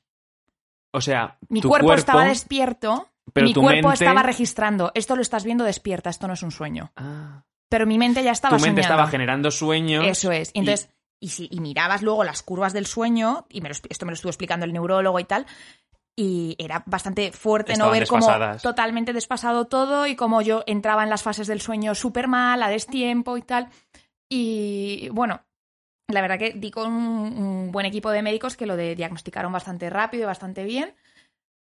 O 0.91 0.99
sea, 0.99 1.37
Mi 1.47 1.61
tu 1.61 1.69
cuerpo, 1.69 1.93
estaba 1.93 2.25
despierto, 2.25 3.07
pero 3.31 3.45
mi 3.45 3.53
tu 3.53 3.61
cuerpo 3.61 3.89
mente- 3.89 4.03
estaba 4.03 4.23
registrando. 4.23 4.91
Esto 4.95 5.15
lo 5.15 5.21
estás 5.21 5.43
viendo 5.43 5.63
despierta, 5.63 6.09
esto 6.09 6.25
no 6.27 6.33
es 6.33 6.41
un 6.41 6.49
sueño. 6.49 6.91
Ah. 6.95 7.43
Pero 7.69 7.85
mi 7.85 7.99
mente 7.99 8.23
ya 8.23 8.31
estaba 8.31 8.57
Tu 8.57 8.63
mente 8.63 8.81
soñando. 8.81 8.95
estaba 8.95 9.11
generando 9.11 9.51
sueños. 9.51 10.05
Eso 10.07 10.31
es. 10.31 10.49
Y 10.55 10.59
entonces, 10.59 10.89
y, 11.19 11.27
si, 11.29 11.47
y 11.51 11.59
mirabas 11.59 12.01
luego 12.01 12.23
las 12.23 12.41
curvas 12.41 12.73
del 12.73 12.87
sueño, 12.87 13.45
y 13.49 13.61
me 13.61 13.69
lo, 13.69 13.75
esto 13.89 14.05
me 14.07 14.11
lo 14.11 14.15
estuvo 14.15 14.31
explicando 14.31 14.65
el 14.65 14.73
neurólogo 14.73 15.19
y 15.19 15.25
tal, 15.25 15.45
y 16.21 16.57
era 16.59 16.83
bastante 16.85 17.31
fuerte 17.31 17.77
no 17.77 17.91
ver 17.91 18.05
cómo 18.05 18.27
totalmente 18.61 19.13
despasado 19.13 19.67
todo 19.67 20.05
y 20.05 20.17
cómo 20.17 20.41
yo 20.41 20.63
entraba 20.67 21.03
en 21.03 21.09
las 21.09 21.23
fases 21.23 21.47
del 21.47 21.61
sueño 21.61 21.95
súper 21.95 22.27
mal, 22.27 22.61
a 22.61 22.67
destiempo 22.67 23.37
y 23.37 23.41
tal. 23.41 23.69
Y 24.29 25.07
bueno, 25.13 25.39
la 26.09 26.19
verdad 26.19 26.37
que 26.37 26.51
di 26.51 26.71
con 26.71 26.91
un, 26.91 27.37
un 27.37 27.71
buen 27.71 27.85
equipo 27.85 28.11
de 28.11 28.21
médicos 28.21 28.57
que 28.57 28.65
lo 28.65 28.75
de- 28.75 28.95
diagnosticaron 28.95 29.53
bastante 29.53 29.89
rápido 29.89 30.23
y 30.23 30.25
bastante 30.25 30.65
bien. 30.65 30.93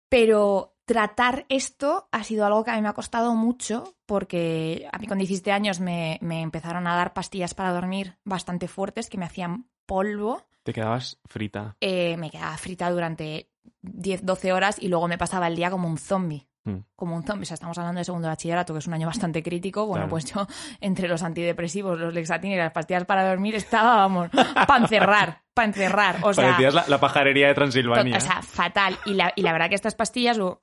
Pero 0.10 0.76
tratar 0.86 1.46
esto 1.50 2.08
ha 2.12 2.24
sido 2.24 2.44
algo 2.44 2.64
que 2.64 2.72
a 2.72 2.76
mí 2.78 2.82
me 2.82 2.88
ha 2.88 2.94
costado 2.94 3.36
mucho 3.36 3.96
porque 4.08 4.90
a 4.92 4.98
mí 4.98 5.06
con 5.06 5.20
17 5.20 5.52
años 5.52 5.80
me, 5.80 6.18
me 6.22 6.42
empezaron 6.42 6.88
a 6.88 6.96
dar 6.96 7.14
pastillas 7.14 7.54
para 7.54 7.74
dormir 7.74 8.18
bastante 8.24 8.68
fuertes 8.68 9.08
que 9.08 9.20
me 9.20 9.26
hacían 9.26 9.70
polvo. 9.86 10.48
Te 10.64 10.74
quedabas 10.74 11.20
frita. 11.26 11.78
Eh, 11.80 12.18
me 12.18 12.32
quedaba 12.32 12.58
frita 12.58 12.90
durante 12.90 13.52
10, 13.82 14.26
12 14.26 14.54
horas 14.54 14.78
y 14.80 14.88
luego 14.88 15.08
me 15.08 15.18
pasaba 15.18 15.48
el 15.48 15.56
día 15.56 15.70
como 15.72 15.88
un 15.88 15.98
zombie. 15.98 16.48
Mm. 16.66 16.80
Como 16.96 17.16
un 17.16 17.24
zombie. 17.24 17.44
O 17.44 17.46
sea, 17.46 17.56
estamos 17.56 17.78
hablando 17.78 18.00
de 18.00 18.06
segundo 18.06 18.28
de 18.28 18.32
bachillerato, 18.34 18.74
que 18.74 18.80
es 18.80 18.88
un 18.88 18.94
año 18.94 19.08
bastante 19.08 19.42
crítico. 19.42 19.86
Bueno, 19.86 20.04
Claro. 20.06 20.10
pues 20.10 20.26
yo, 20.26 20.48
entre 20.82 21.08
los 21.08 21.24
antidepresivos, 21.24 21.98
los 21.98 22.14
Lexatin 22.14 22.52
y 22.52 22.56
las 22.58 22.72
pastillas 22.74 23.06
para 23.06 23.28
dormir, 23.28 23.56
estaba, 23.56 23.96
vamos, 23.96 24.30
para 24.68 24.78
encerrar, 24.84 25.44
para 25.54 25.68
encerrar. 25.68 26.18
O 26.24 26.34
sea, 26.34 26.46
Parecías 26.46 26.74
la, 26.74 26.86
la 26.88 27.00
pajarería 27.00 27.48
de 27.48 27.54
Transilvania. 27.54 28.18
O 28.18 28.22
sea, 28.22 28.42
fatal. 28.42 28.98
Y 29.06 29.14
la, 29.14 29.32
y 29.36 29.44
la 29.44 29.54
verdad 29.54 29.70
que 29.70 29.76
estas 29.76 29.96
pastillas, 29.96 30.38
luego, 30.38 30.62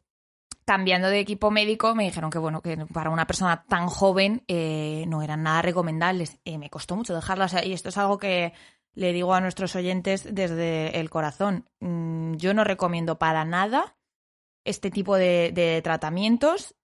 cambiando 0.67 1.09
de 1.09 1.21
equipo 1.21 1.51
médico, 1.51 1.95
me 1.95 2.05
dijeron 2.05 2.31
que, 2.31 2.39
bueno, 2.39 2.61
que 2.63 2.77
para 2.93 3.11
una 3.11 3.27
persona 3.27 3.65
tan 3.69 3.87
joven 3.87 4.45
eh, 4.49 5.05
no 5.09 5.23
eran 5.23 5.43
nada 5.43 5.63
recomendables. 5.63 6.39
Eh, 6.45 6.59
me 6.59 6.71
costó 6.71 6.97
mucho 6.97 7.15
dejarlas. 7.15 7.55
y 7.65 7.73
esto 7.73 7.91
es 7.91 7.99
algo 7.99 8.19
que 8.19 8.53
le 8.95 9.13
digo 9.13 9.35
a 9.35 9.41
nuestros 9.41 9.75
oyentes 9.77 10.27
desde 10.35 11.01
el 11.01 11.11
corazón. 11.11 11.69
Mm, 11.81 12.35
yo 12.35 12.55
no 12.55 12.65
recomiendo 12.65 13.19
para 13.19 13.45
nada 13.45 13.97
este 14.65 14.91
tipo 14.91 15.17
de, 15.17 15.51
de 15.53 15.81
tratamientos. 15.83 16.75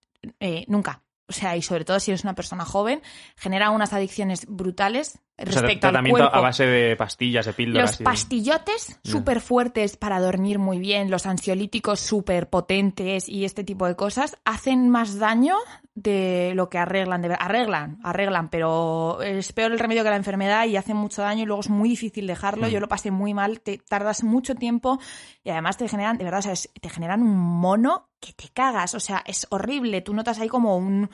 eh, 0.41 0.65
nunca. 0.69 1.03
O 1.31 1.33
sea, 1.33 1.57
y 1.57 1.63
sobre 1.63 1.85
todo 1.85 2.01
si 2.01 2.11
eres 2.11 2.25
una 2.25 2.35
persona 2.35 2.65
joven, 2.65 3.03
genera 3.37 3.71
unas 3.71 3.93
adicciones 3.93 4.47
brutales 4.49 5.21
O 5.39 5.45
sea, 5.45 5.63
respecto 5.63 5.87
al 5.87 5.93
tratamiento 5.93 6.19
cuerpo. 6.25 6.37
a 6.37 6.41
base 6.41 6.67
de 6.67 6.97
pastillas, 6.97 7.47
de 7.47 7.53
píldoras. 7.53 7.93
Los 7.93 8.01
y 8.01 8.05
pastillotes 8.05 8.99
súper 9.05 9.41
fuertes 9.41 9.97
para 9.97 10.19
dormir 10.19 10.59
muy 10.59 10.81
bien, 10.81 11.09
los 11.09 11.27
ansiolíticos 11.27 12.01
súper 12.01 12.51
potentes 12.51 13.29
y 13.29 13.45
este 13.45 13.63
tipo 13.63 13.87
de 13.87 13.95
cosas 13.95 14.39
hacen 14.45 14.89
más 14.89 15.21
daño 15.21 15.55
de 15.95 16.53
lo 16.55 16.69
que 16.71 16.79
arreglan. 16.79 17.21
de 17.23 17.35
arreglan, 17.35 17.99
arreglan, 18.03 18.49
pero 18.49 19.21
es 19.23 19.53
peor 19.53 19.73
el 19.73 19.79
remedio 19.79 20.03
que 20.05 20.11
la 20.11 20.17
enfermedad 20.17 20.67
y 20.67 20.77
hacen 20.77 20.97
mucho 20.97 21.23
daño 21.23 21.43
y 21.43 21.47
luego 21.47 21.61
es 21.61 21.69
muy 21.71 21.89
difícil 21.89 22.27
dejarlo. 22.27 22.67
Mm. 22.69 22.71
Yo 22.71 22.81
lo 22.81 22.89
pasé 22.89 23.11
muy 23.11 23.35
mal, 23.35 23.61
te 23.61 23.79
tardas 23.79 24.23
mucho 24.23 24.55
tiempo 24.55 24.99
y 25.43 25.51
además 25.51 25.77
te 25.77 25.89
generan, 25.89 26.17
de 26.17 26.25
verdad, 26.25 26.41
o 26.41 26.43
sea, 26.43 26.53
es- 26.53 26.71
te 26.81 26.89
generan 26.89 27.23
un 27.23 27.37
mono 27.37 28.09
que 28.21 28.33
te 28.33 28.49
cagas. 28.49 28.95
O 28.95 29.01
sea, 29.01 29.23
es 29.27 29.47
horrible. 29.51 30.01
Tú 30.01 30.15
notas 30.15 30.39
ahí 30.39 30.49
como 30.49 30.77
un 30.77 31.11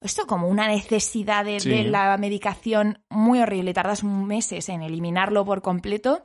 esto 0.00 0.28
como 0.28 0.46
una 0.46 0.68
necesidad 0.68 1.44
de, 1.44 1.58
Sí. 1.58 1.70
de 1.70 1.82
la 1.84 2.16
medicación 2.18 3.02
muy 3.10 3.40
horrible. 3.40 3.74
Tardas 3.74 4.04
meses 4.04 4.68
en 4.68 4.82
eliminarlo 4.82 5.44
por 5.44 5.60
completo. 5.60 6.22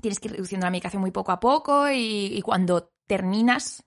Tienes 0.00 0.18
que 0.20 0.28
ir 0.28 0.32
reduciendo 0.32 0.66
la 0.66 0.70
medicación 0.70 1.02
muy 1.02 1.10
poco 1.10 1.32
a 1.32 1.38
poco 1.40 1.90
y, 1.90 2.28
y 2.34 2.40
cuando 2.42 2.90
terminas 3.06 3.84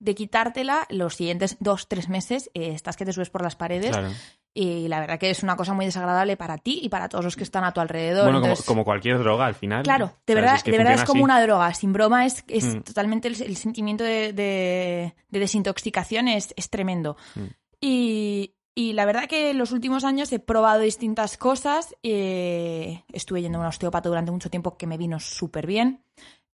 de 0.00 0.14
quitártela, 0.14 0.86
los 0.90 1.14
siguientes 1.16 1.56
dos, 1.60 1.88
tres 1.88 2.08
meses 2.08 2.50
eh, 2.54 2.72
estás 2.74 2.96
que 2.96 3.04
te 3.04 3.12
subes 3.12 3.30
por 3.30 3.42
las 3.42 3.56
paredes 3.56 3.90
Claro. 3.90 4.10
y 4.52 4.88
la 4.88 5.00
verdad 5.00 5.18
que 5.18 5.30
es 5.30 5.42
una 5.42 5.56
cosa 5.56 5.72
muy 5.72 5.84
desagradable 5.86 6.36
para 6.36 6.58
ti 6.58 6.80
y 6.82 6.88
para 6.88 7.08
todos 7.08 7.24
los 7.24 7.36
que 7.36 7.42
están 7.44 7.64
a 7.64 7.72
tu 7.72 7.80
alrededor. 7.80 8.24
Bueno, 8.24 8.40
como, 8.40 8.46
Entonces, 8.52 8.66
como 8.66 8.84
cualquier 8.84 9.18
droga 9.18 9.46
al 9.46 9.54
final. 9.54 9.82
Claro, 9.82 10.12
de 10.26 10.34
verdad, 10.34 10.56
es 10.56 10.62
que 10.62 10.70
de 10.72 10.78
verdad 10.78 10.94
es 10.94 11.04
como 11.04 11.18
así. 11.20 11.24
una 11.24 11.42
droga. 11.42 11.72
Sin 11.74 11.92
broma, 11.92 12.26
es, 12.26 12.44
es 12.48 12.64
Mm. 12.76 12.80
totalmente 12.82 13.28
el, 13.28 13.40
el 13.42 13.56
sentimiento 13.56 14.04
de, 14.04 14.32
de- 14.32 15.14
de 15.30 15.38
desintoxicación 15.40 16.28
es, 16.28 16.52
es 16.56 16.68
tremendo. 16.70 17.16
Mm. 17.34 17.44
Y, 17.80 18.54
y 18.74 18.92
la 18.92 19.04
verdad 19.06 19.26
que 19.28 19.50
en 19.50 19.58
los 19.58 19.72
últimos 19.72 20.04
años 20.04 20.32
he 20.32 20.38
probado 20.38 20.80
distintas 20.80 21.36
cosas. 21.36 21.94
eh, 22.02 23.04
estuve 23.12 23.42
yendo 23.42 23.58
a 23.58 23.62
un 23.62 23.66
osteópata 23.68 24.08
durante 24.08 24.30
mucho 24.32 24.50
tiempo 24.50 24.76
que 24.76 24.86
me 24.86 24.98
vino 24.98 25.18
súper 25.20 25.66
bien. 25.66 26.02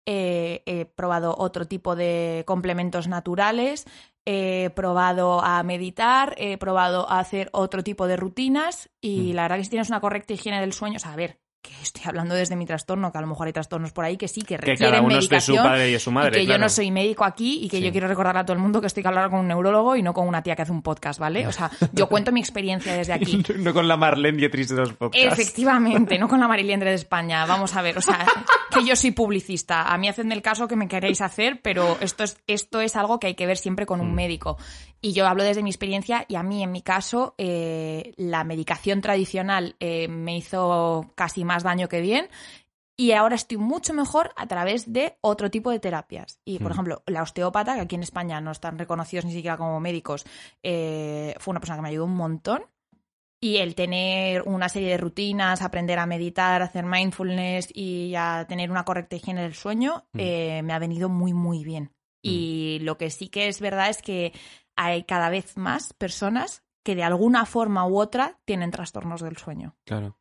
Eh, 0.06 0.62
he 0.66 0.84
probado 0.86 1.34
otro 1.38 1.66
tipo 1.66 1.94
de 1.96 2.44
complementos 2.46 3.08
naturales. 3.08 3.86
He 4.26 4.70
probado 4.74 5.40
a 5.42 5.62
meditar. 5.62 6.34
He 6.38 6.58
probado 6.58 7.08
a 7.10 7.18
hacer 7.20 7.48
otro 7.52 7.82
tipo 7.82 8.06
de 8.06 8.16
rutinas. 8.16 8.90
Y 9.00 9.32
Mm. 9.32 9.36
la 9.36 9.42
verdad 9.42 9.56
que 9.58 9.64
si 9.64 9.70
tienes 9.70 9.88
una 9.88 10.00
correcta 10.00 10.32
higiene 10.34 10.60
del 10.60 10.72
sueño, 10.72 10.96
o 10.96 11.00
sea, 11.00 11.12
a 11.12 11.16
ver, 11.16 11.38
que 11.62 11.72
estoy 11.82 12.02
hablando 12.06 12.34
desde 12.34 12.56
mi 12.56 12.64
trastorno, 12.66 13.12
que 13.12 13.18
a 13.18 13.20
lo 13.20 13.26
mejor 13.26 13.46
hay 13.46 13.52
trastornos 13.52 13.92
por 13.92 14.04
ahí 14.04 14.16
que 14.16 14.28
sí, 14.28 14.40
que 14.40 14.56
Que 14.56 14.58
requieren 14.58 14.90
cada 14.92 15.02
uno 15.02 15.18
es 15.18 15.28
de 15.28 15.40
su 15.40 15.52
medicación. 15.52 15.64
padre 15.70 15.88
y 15.88 15.92
de 15.92 15.98
su 15.98 16.10
madre. 16.10 16.42
y 16.42 16.46
que 16.46 16.52
yo 16.52 16.58
no 16.58 16.68
soy 16.68 16.90
médico 16.90 17.24
aquí 17.24 17.60
y 17.62 17.68
que 17.68 17.76
Sí. 17.78 17.82
yo 17.82 17.92
quiero 17.92 18.08
recordarle 18.08 18.40
a 18.40 18.44
todo 18.44 18.54
el 18.54 18.62
mundo 18.62 18.80
que 18.80 18.86
estoy 18.86 19.02
que 19.02 19.08
hablar 19.08 19.28
con 19.30 19.40
un 19.40 19.48
neurólogo 19.48 19.94
y 19.96 20.02
no 20.02 20.14
con 20.14 20.26
una 20.26 20.42
tía 20.42 20.56
que 20.56 20.62
hace 20.62 20.72
un 20.72 20.82
podcast, 20.82 21.20
¿vale? 21.20 21.46
O 21.46 21.52
sea, 21.52 21.70
yo 21.92 22.08
cuento 22.08 22.32
mi 22.32 22.40
experiencia 22.40 22.94
desde 22.94 23.12
aquí. 23.12 23.42
no 23.58 23.74
con 23.74 23.88
la 23.88 23.96
Marlene 23.96 24.38
Dietrich 24.38 24.68
de 24.68 24.76
los 24.76 24.92
podcasts. 24.94 25.38
Efectivamente, 25.38 26.18
no 26.18 26.28
con 26.28 26.40
la 26.40 26.48
Mariliendre 26.48 26.90
de 26.90 26.96
España. 26.96 27.44
Vamos 27.46 27.76
a 27.76 27.82
ver, 27.82 27.98
o 27.98 28.00
sea, 28.02 28.24
que 28.72 28.84
yo 28.84 28.96
soy 28.96 29.10
publicista. 29.10 29.82
A 29.92 29.98
mí 29.98 30.08
hacedme 30.08 30.34
el 30.34 30.42
caso 30.42 30.66
que 30.66 30.76
me 30.76 30.88
queréis 30.88 31.20
hacer, 31.20 31.60
pero 31.62 31.98
esto 32.00 32.24
es, 32.24 32.38
esto 32.46 32.80
es 32.80 32.96
algo 32.96 33.18
que 33.20 33.26
hay 33.28 33.34
que 33.34 33.46
ver 33.46 33.56
siempre 33.58 33.84
con 33.86 34.00
un 34.00 34.12
Mm. 34.12 34.14
médico. 34.14 34.56
Y 35.02 35.12
yo 35.14 35.26
hablo 35.26 35.42
desde 35.44 35.62
mi 35.62 35.70
experiencia 35.70 36.26
y 36.28 36.34
a 36.36 36.42
mí, 36.42 36.62
en 36.62 36.72
mi 36.72 36.82
caso, 36.82 37.34
eh, 37.38 38.12
la 38.18 38.44
medicación 38.44 39.00
tradicional 39.00 39.74
eh, 39.80 40.08
me 40.08 40.36
hizo 40.36 41.10
casi 41.14 41.42
más 41.50 41.62
daño 41.64 41.88
que 41.88 42.00
bien. 42.00 42.28
Y 42.96 43.12
ahora 43.12 43.34
estoy 43.34 43.56
mucho 43.56 43.94
mejor 43.94 44.30
a 44.36 44.46
través 44.46 44.92
de 44.92 45.16
otro 45.22 45.50
tipo 45.50 45.70
de 45.70 45.80
terapias. 45.80 46.38
Y, 46.44 46.58
por 46.58 46.68
Mm. 46.68 46.72
ejemplo, 46.74 47.02
la 47.06 47.22
osteópata, 47.22 47.74
que 47.74 47.80
aquí 47.80 47.94
en 47.96 48.02
España 48.02 48.40
no 48.42 48.50
están 48.50 48.78
reconocidos 48.78 49.24
ni 49.24 49.32
siquiera 49.32 49.56
como 49.56 49.80
médicos, 49.80 50.24
eh, 50.62 51.34
fue 51.38 51.52
una 51.52 51.60
persona 51.60 51.76
que 51.78 51.82
me 51.82 51.88
ayudó 51.88 52.04
un 52.04 52.14
montón. 52.16 52.62
Y 53.42 53.56
el 53.56 53.74
tener 53.74 54.42
una 54.42 54.68
serie 54.68 54.90
de 54.90 54.98
rutinas, 54.98 55.62
aprender 55.62 55.98
a 55.98 56.04
meditar, 56.04 56.60
hacer 56.60 56.84
mindfulness 56.84 57.70
y 57.74 58.14
a 58.14 58.44
tener 58.46 58.70
una 58.70 58.84
correcta 58.84 59.16
higiene 59.16 59.42
del 59.42 59.54
sueño, 59.54 60.04
Mm. 60.12 60.18
eh, 60.20 60.60
me 60.62 60.74
ha 60.74 60.78
venido 60.78 61.08
muy, 61.08 61.32
muy 61.32 61.64
bien. 61.64 61.90
Y 62.22 62.80
lo 62.82 62.98
que 62.98 63.08
sí 63.08 63.28
que 63.28 63.48
es 63.48 63.60
verdad 63.62 63.88
es 63.88 64.02
que 64.02 64.34
hay 64.76 65.04
cada 65.04 65.30
vez 65.30 65.56
más 65.56 65.94
personas 65.94 66.62
que 66.84 66.94
de 66.94 67.02
alguna 67.02 67.46
forma 67.46 67.86
u 67.86 67.98
otra 67.98 68.38
tienen 68.44 68.70
trastornos 68.70 69.22
del 69.22 69.38
sueño. 69.38 69.74
Claro. 69.86 70.18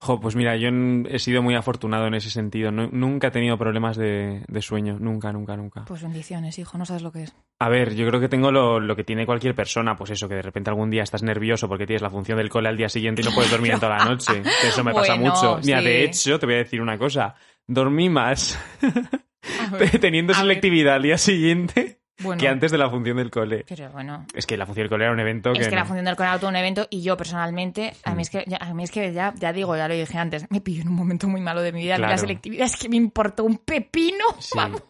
Jo, 0.00 0.20
pues 0.20 0.36
mira, 0.36 0.56
yo 0.56 0.68
he 1.08 1.18
sido 1.18 1.42
muy 1.42 1.56
afortunado 1.56 2.06
en 2.06 2.14
ese 2.14 2.30
sentido. 2.30 2.70
Nu- 2.70 2.88
nunca 2.92 3.28
he 3.28 3.30
tenido 3.32 3.58
problemas 3.58 3.96
de, 3.96 4.44
de 4.46 4.62
sueño. 4.62 4.96
Nunca, 5.00 5.32
nunca, 5.32 5.56
nunca. 5.56 5.84
Pues 5.86 6.02
bendiciones, 6.02 6.56
hijo, 6.60 6.78
no 6.78 6.86
sabes 6.86 7.02
lo 7.02 7.10
que 7.10 7.24
es. 7.24 7.34
A 7.58 7.68
ver, 7.68 7.96
yo 7.96 8.06
creo 8.06 8.20
que 8.20 8.28
tengo 8.28 8.52
lo, 8.52 8.78
lo 8.78 8.94
que 8.94 9.02
tiene 9.02 9.26
cualquier 9.26 9.56
persona, 9.56 9.96
pues 9.96 10.10
eso, 10.12 10.28
que 10.28 10.36
de 10.36 10.42
repente 10.42 10.70
algún 10.70 10.88
día 10.90 11.02
estás 11.02 11.24
nervioso 11.24 11.66
porque 11.68 11.84
tienes 11.86 12.02
la 12.02 12.10
función 12.10 12.38
del 12.38 12.48
cole 12.48 12.68
al 12.68 12.76
día 12.76 12.88
siguiente 12.88 13.22
y 13.22 13.24
no 13.24 13.32
puedes 13.34 13.50
dormir 13.50 13.72
en 13.72 13.80
toda 13.80 13.98
la 13.98 14.04
noche. 14.04 14.40
Que 14.62 14.68
eso 14.68 14.84
me 14.84 14.94
pasa 14.94 15.16
mucho. 15.16 15.58
Mira, 15.64 15.80
sí. 15.80 15.84
de 15.86 16.04
hecho, 16.04 16.38
te 16.38 16.46
voy 16.46 16.54
a 16.54 16.58
decir 16.58 16.80
una 16.80 16.96
cosa. 16.96 17.34
Dormí 17.66 18.08
más 18.08 18.56
teniendo 20.00 20.32
selectividad 20.34 20.94
al 20.94 21.02
día 21.02 21.18
siguiente 21.18 21.97
Bueno, 22.20 22.40
que 22.40 22.48
antes 22.48 22.70
de 22.72 22.78
la 22.78 22.90
función 22.90 23.16
del 23.16 23.30
cole. 23.30 23.64
pero 23.68 23.90
bueno. 23.90 24.26
Es 24.34 24.44
que 24.46 24.56
la 24.56 24.66
función 24.66 24.84
del 24.84 24.90
cole 24.90 25.04
era 25.04 25.12
un 25.12 25.20
evento 25.20 25.52
que... 25.52 25.60
Es 25.60 25.68
que 25.68 25.76
la 25.76 25.84
función 25.84 26.04
del 26.04 26.16
cole 26.16 26.28
era 26.30 26.38
todo 26.38 26.50
un 26.50 26.56
evento 26.56 26.86
y 26.90 27.02
yo 27.02 27.16
personalmente, 27.16 27.94
a 28.04 28.12
Mm. 28.12 28.16
mí 28.16 28.22
es 28.22 28.30
que, 28.30 28.44
ya, 28.46 28.56
a 28.58 28.74
mí 28.74 28.82
es 28.84 28.90
que 28.90 29.12
ya, 29.12 29.32
ya 29.36 29.52
digo, 29.52 29.76
ya 29.76 29.86
lo 29.88 29.94
dije 29.94 30.18
antes, 30.18 30.46
me 30.50 30.60
pilló 30.60 30.82
en 30.82 30.88
un 30.88 30.94
momento 30.94 31.28
muy 31.28 31.40
malo 31.40 31.62
de 31.62 31.72
mi 31.72 31.82
vida. 31.82 31.96
Claro. 31.96 32.10
La 32.12 32.18
selectividad 32.18 32.66
es 32.66 32.76
que 32.76 32.88
me 32.88 32.96
importó 32.96 33.44
un 33.44 33.58
pepino. 33.58 34.24
Sí. 34.40 34.50
Vamos. 34.56 34.82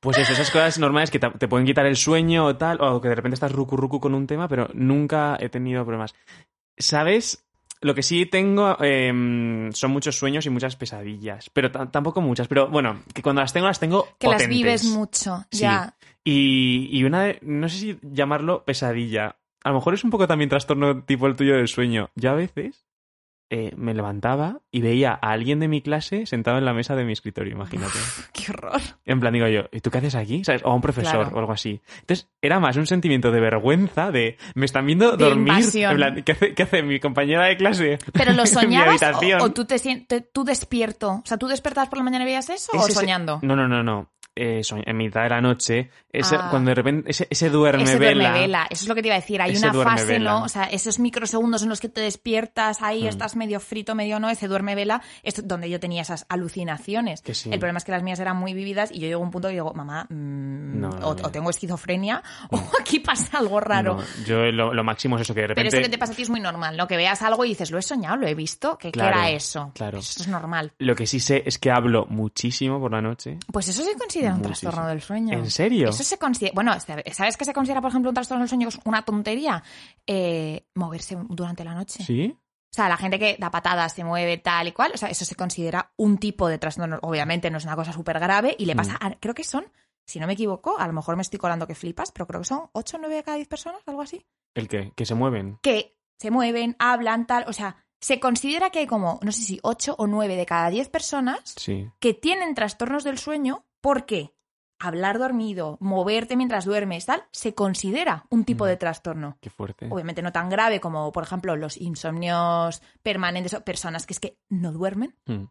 Pues 0.00 0.18
eso, 0.18 0.32
esas 0.32 0.50
cosas 0.50 0.78
normales 0.78 1.10
que 1.10 1.18
te, 1.20 1.30
te 1.30 1.46
pueden 1.46 1.64
quitar 1.66 1.86
el 1.86 1.96
sueño 1.96 2.44
o 2.46 2.56
tal, 2.56 2.80
o 2.80 3.00
que 3.00 3.08
de 3.08 3.14
repente 3.14 3.34
estás 3.34 3.52
rucu 3.52 3.76
rucu 3.76 4.00
con 4.00 4.14
un 4.14 4.26
tema, 4.26 4.48
pero 4.48 4.68
nunca 4.74 5.36
he 5.38 5.48
tenido 5.48 5.84
problemas. 5.84 6.14
¿Sabes? 6.76 7.44
Lo 7.80 7.94
que 7.94 8.02
sí 8.02 8.26
tengo 8.26 8.76
em, 8.82 9.72
son 9.72 9.90
muchos 9.90 10.16
sueños 10.16 10.46
y 10.46 10.50
muchas 10.50 10.76
pesadillas, 10.76 11.50
pero 11.50 11.70
ta- 11.72 11.90
tampoco 11.90 12.20
muchas. 12.20 12.46
Pero 12.48 12.68
bueno, 12.68 13.02
que 13.12 13.22
cuando 13.22 13.42
las 13.42 13.52
tengo, 13.52 13.66
las 13.66 13.80
tengo 13.80 14.08
Que 14.18 14.28
las 14.28 14.46
vives 14.48 14.84
mucho. 14.84 15.44
Sí. 15.50 15.60
Ya. 15.62 15.94
Y, 16.24 16.88
y 16.92 17.04
una 17.04 17.24
de, 17.24 17.38
no 17.42 17.68
sé 17.68 17.78
si 17.78 17.98
llamarlo 18.02 18.64
pesadilla. 18.64 19.36
A 19.64 19.68
lo 19.70 19.76
mejor 19.76 19.94
es 19.94 20.04
un 20.04 20.10
poco 20.10 20.26
también 20.26 20.50
trastorno 20.50 21.02
tipo 21.04 21.26
el 21.26 21.36
tuyo 21.36 21.56
del 21.56 21.68
sueño. 21.68 22.10
Yo 22.16 22.30
a 22.30 22.34
veces 22.34 22.84
eh, 23.50 23.72
me 23.76 23.92
levantaba 23.92 24.60
y 24.70 24.80
veía 24.80 25.12
a 25.12 25.30
alguien 25.32 25.60
de 25.60 25.68
mi 25.68 25.82
clase 25.82 26.24
sentado 26.26 26.58
en 26.58 26.64
la 26.64 26.72
mesa 26.72 26.96
de 26.96 27.04
mi 27.04 27.12
escritorio, 27.12 27.52
imagínate. 27.52 27.92
Qué 28.32 28.50
horror. 28.50 28.80
En 29.04 29.20
plan, 29.20 29.32
digo 29.32 29.46
yo, 29.48 29.62
¿y 29.72 29.80
tú 29.80 29.90
qué 29.90 29.98
haces 29.98 30.14
aquí? 30.14 30.42
¿Sabes? 30.44 30.62
O 30.64 30.70
a 30.70 30.74
un 30.74 30.80
profesor 30.80 31.12
Claro. 31.20 31.36
o 31.36 31.38
algo 31.40 31.52
así. 31.52 31.80
Entonces, 32.00 32.28
era 32.40 32.58
más 32.60 32.76
un 32.76 32.86
sentimiento 32.86 33.30
de 33.30 33.40
vergüenza, 33.40 34.10
de 34.10 34.36
me 34.54 34.64
están 34.64 34.86
viendo 34.86 35.16
De 35.16 35.24
dormir. 35.24 35.48
invasión. 35.48 35.90
En 35.92 35.96
plan, 35.96 36.22
¿qué 36.24 36.32
hace, 36.32 36.54
qué 36.54 36.62
hace 36.62 36.82
mi 36.82 36.98
compañera 36.98 37.44
de 37.46 37.56
clase? 37.56 37.98
¿Pero 38.12 38.32
lo 38.32 38.46
soñabas 38.46 39.00
o, 39.02 39.44
o 39.44 39.50
tú 39.52 39.64
te 39.64 39.78
sientes, 39.78 40.24
tú 40.32 40.44
despierto? 40.44 41.10
O 41.10 41.22
sea, 41.24 41.36
¿tú 41.36 41.46
despertabas 41.46 41.88
por 41.90 41.98
la 41.98 42.04
mañana 42.04 42.24
y 42.24 42.26
veías 42.28 42.48
eso 42.50 42.72
o 42.74 42.86
ese- 42.86 42.92
soñando? 42.98 43.38
No, 43.42 43.54
no, 43.54 43.68
no, 43.68 43.82
no. 43.82 44.08
Eh, 44.34 44.62
en 44.70 44.96
mitad 44.96 45.24
de 45.24 45.28
la 45.28 45.40
noche, 45.42 45.90
ese- 46.10 46.36
Ah. 46.36 46.48
cuando 46.50 46.70
de 46.70 46.74
repente 46.74 47.10
ese, 47.10 47.26
ese 47.28 47.50
duerme 47.50 47.82
Ese 47.82 47.98
vela. 47.98 48.28
duerme 48.30 48.40
vela, 48.40 48.66
eso 48.70 48.84
es 48.84 48.88
lo 48.88 48.94
que 48.94 49.02
te 49.02 49.08
iba 49.08 49.14
a 49.16 49.20
decir. 49.20 49.42
Hay 49.42 49.54
una 49.56 49.74
fase, 49.74 50.06
vela. 50.06 50.30
¿no? 50.30 50.44
O 50.44 50.48
sea, 50.48 50.64
esos 50.64 50.98
microsegundos 50.98 51.62
en 51.62 51.68
los 51.68 51.80
que 51.80 51.90
te 51.90 52.00
despiertas 52.00 52.80
ahí, 52.80 53.04
Mm. 53.04 53.08
estás 53.08 53.36
medio 53.36 53.60
frito, 53.60 53.94
medio 53.94 54.18
no, 54.20 54.30
ese 54.30 54.48
duerme 54.48 54.74
vela, 54.74 55.02
es 55.22 55.46
donde 55.46 55.68
yo 55.68 55.78
tenía 55.80 56.00
esas 56.00 56.24
alucinaciones. 56.30 57.22
Sí. 57.32 57.50
El 57.52 57.58
problema 57.58 57.76
es 57.78 57.84
que 57.84 57.92
las 57.92 58.02
mías 58.02 58.20
eran 58.20 58.36
muy 58.38 58.54
vividas 58.54 58.90
y 58.90 59.00
yo 59.00 59.06
llego 59.08 59.20
a 59.20 59.24
un 59.24 59.30
punto 59.30 59.48
que 59.48 59.54
digo, 59.54 59.72
mamá, 59.74 60.04
mm, 60.08 60.80
No, 60.80 60.88
no, 60.88 61.08
o, 61.08 61.14
no. 61.14 61.22
o 61.26 61.30
tengo 61.30 61.50
esquizofrenia 61.50 62.22
o 62.50 62.62
aquí 62.80 63.00
pasa 63.00 63.36
algo 63.38 63.60
raro. 63.60 63.98
Yo 64.26 64.50
lo, 64.50 64.72
lo 64.72 64.82
máximo 64.84 65.16
es 65.16 65.22
eso, 65.22 65.34
que 65.34 65.42
de 65.42 65.48
Pero 65.48 65.56
repente. 65.60 65.76
eso 65.76 65.84
que 65.86 65.90
te 65.90 65.98
pasa 65.98 66.12
a 66.12 66.16
ti 66.16 66.22
es 66.22 66.30
muy 66.30 66.40
normal, 66.40 66.76
¿no? 66.78 66.86
Que 66.88 66.96
veas 66.96 67.20
algo 67.20 67.44
y 67.44 67.50
dices, 67.50 67.70
lo 67.70 67.78
he 67.78 67.82
soñado, 67.82 68.16
lo 68.16 68.26
he 68.26 68.34
visto, 68.34 68.78
¿qué, 68.78 68.88
qué 68.88 68.92
Claro, 68.92 69.18
era 69.18 69.30
eso? 69.30 69.72
claro. 69.74 69.98
Eso 69.98 70.22
es 70.22 70.28
normal. 70.28 70.72
Lo 70.78 70.94
que 70.94 71.06
sí 71.06 71.20
sé 71.20 71.42
es 71.44 71.58
que 71.58 71.70
hablo 71.70 72.06
muchísimo 72.08 72.80
por 72.80 72.92
la 72.92 73.02
noche. 73.02 73.38
Pues 73.52 73.68
eso 73.68 73.82
se 73.82 73.94
considera 73.98 74.21
un 74.30 74.38
Muchísimo. 74.38 74.70
trastorno 74.70 74.88
del 74.88 75.00
sueño. 75.02 75.38
¿En 75.38 75.50
serio? 75.50 75.88
Eso 75.90 76.04
se 76.04 76.18
considera. 76.18 76.52
Bueno, 76.54 76.72
¿sabes 77.12 77.36
qué 77.36 77.44
se 77.44 77.52
considera, 77.52 77.80
por 77.80 77.90
ejemplo, 77.90 78.10
un 78.10 78.14
trastorno 78.14 78.42
del 78.42 78.48
sueño? 78.48 78.68
es 78.68 78.78
una 78.84 79.04
tontería. 79.04 79.62
Eh, 80.06 80.66
moverse 80.74 81.16
durante 81.28 81.64
la 81.64 81.74
noche. 81.74 82.04
¿Sí? 82.04 82.36
O 82.38 82.74
sea, 82.74 82.88
la 82.88 82.96
gente 82.96 83.18
que 83.18 83.36
da 83.38 83.50
patadas, 83.50 83.92
se 83.92 84.02
mueve 84.02 84.38
tal 84.38 84.68
y 84.68 84.72
cual, 84.72 84.92
o 84.94 84.96
sea, 84.96 85.10
eso 85.10 85.24
se 85.26 85.34
considera 85.34 85.92
un 85.96 86.16
tipo 86.18 86.48
de 86.48 86.58
trastorno. 86.58 86.98
Obviamente 87.02 87.50
no 87.50 87.58
es 87.58 87.64
una 87.64 87.76
cosa 87.76 87.92
súper 87.92 88.18
grave 88.18 88.56
y 88.58 88.64
le 88.64 88.74
pasa, 88.74 88.94
Mm. 88.94 89.06
a- 89.06 89.14
creo 89.20 89.34
que 89.34 89.44
son, 89.44 89.66
si 90.06 90.18
no 90.20 90.26
me 90.26 90.32
equivoco, 90.32 90.78
a 90.78 90.86
lo 90.86 90.94
mejor 90.94 91.16
me 91.16 91.22
estoy 91.22 91.38
colando 91.38 91.66
que 91.66 91.74
flipas, 91.74 92.12
pero 92.12 92.26
creo 92.26 92.40
que 92.40 92.46
son 92.46 92.70
8 92.72 92.96
o 92.96 93.00
9 93.00 93.16
de 93.16 93.22
cada 93.22 93.36
10 93.36 93.48
personas, 93.48 93.82
algo 93.86 94.00
así, 94.00 94.24
¿El 94.54 94.68
qué? 94.68 94.92
Que 94.96 95.04
se 95.04 95.14
mueven. 95.14 95.58
que 95.62 95.98
se 96.18 96.30
mueven, 96.30 96.74
hablan, 96.78 97.26
tal, 97.26 97.44
o 97.46 97.52
sea, 97.52 97.76
se 98.00 98.18
considera 98.20 98.70
que 98.70 98.78
hay 98.80 98.86
como, 98.86 99.20
no 99.22 99.32
sé 99.32 99.42
si 99.42 99.60
8 99.62 99.94
o 99.98 100.06
9 100.06 100.34
de 100.36 100.46
cada 100.46 100.70
10 100.70 100.88
personas 100.88 101.54
Sí. 101.56 101.90
que 102.00 102.14
tienen 102.14 102.54
trastornos 102.54 103.04
del 103.04 103.18
sueño 103.18 103.66
porque 103.82 104.32
hablar 104.78 105.18
dormido, 105.18 105.76
moverte 105.80 106.36
mientras 106.36 106.64
duermes, 106.64 107.04
tal, 107.06 107.22
se 107.30 107.54
considera 107.54 108.24
un 108.30 108.44
tipo 108.44 108.64
Mm. 108.64 108.68
de 108.68 108.76
trastorno. 108.78 109.38
Qué 109.40 109.50
fuerte. 109.50 109.86
Obviamente 109.90 110.22
no 110.22 110.32
tan 110.32 110.48
grave 110.48 110.80
como, 110.80 111.12
por 111.12 111.22
ejemplo, 111.22 111.54
los 111.56 111.76
insomnios 111.76 112.82
permanentes 113.02 113.54
o 113.54 113.62
personas 113.64 114.06
que 114.06 114.14
es 114.14 114.20
que 114.20 114.38
no 114.48 114.72
duermen. 114.72 115.14
Mm. 115.26 115.44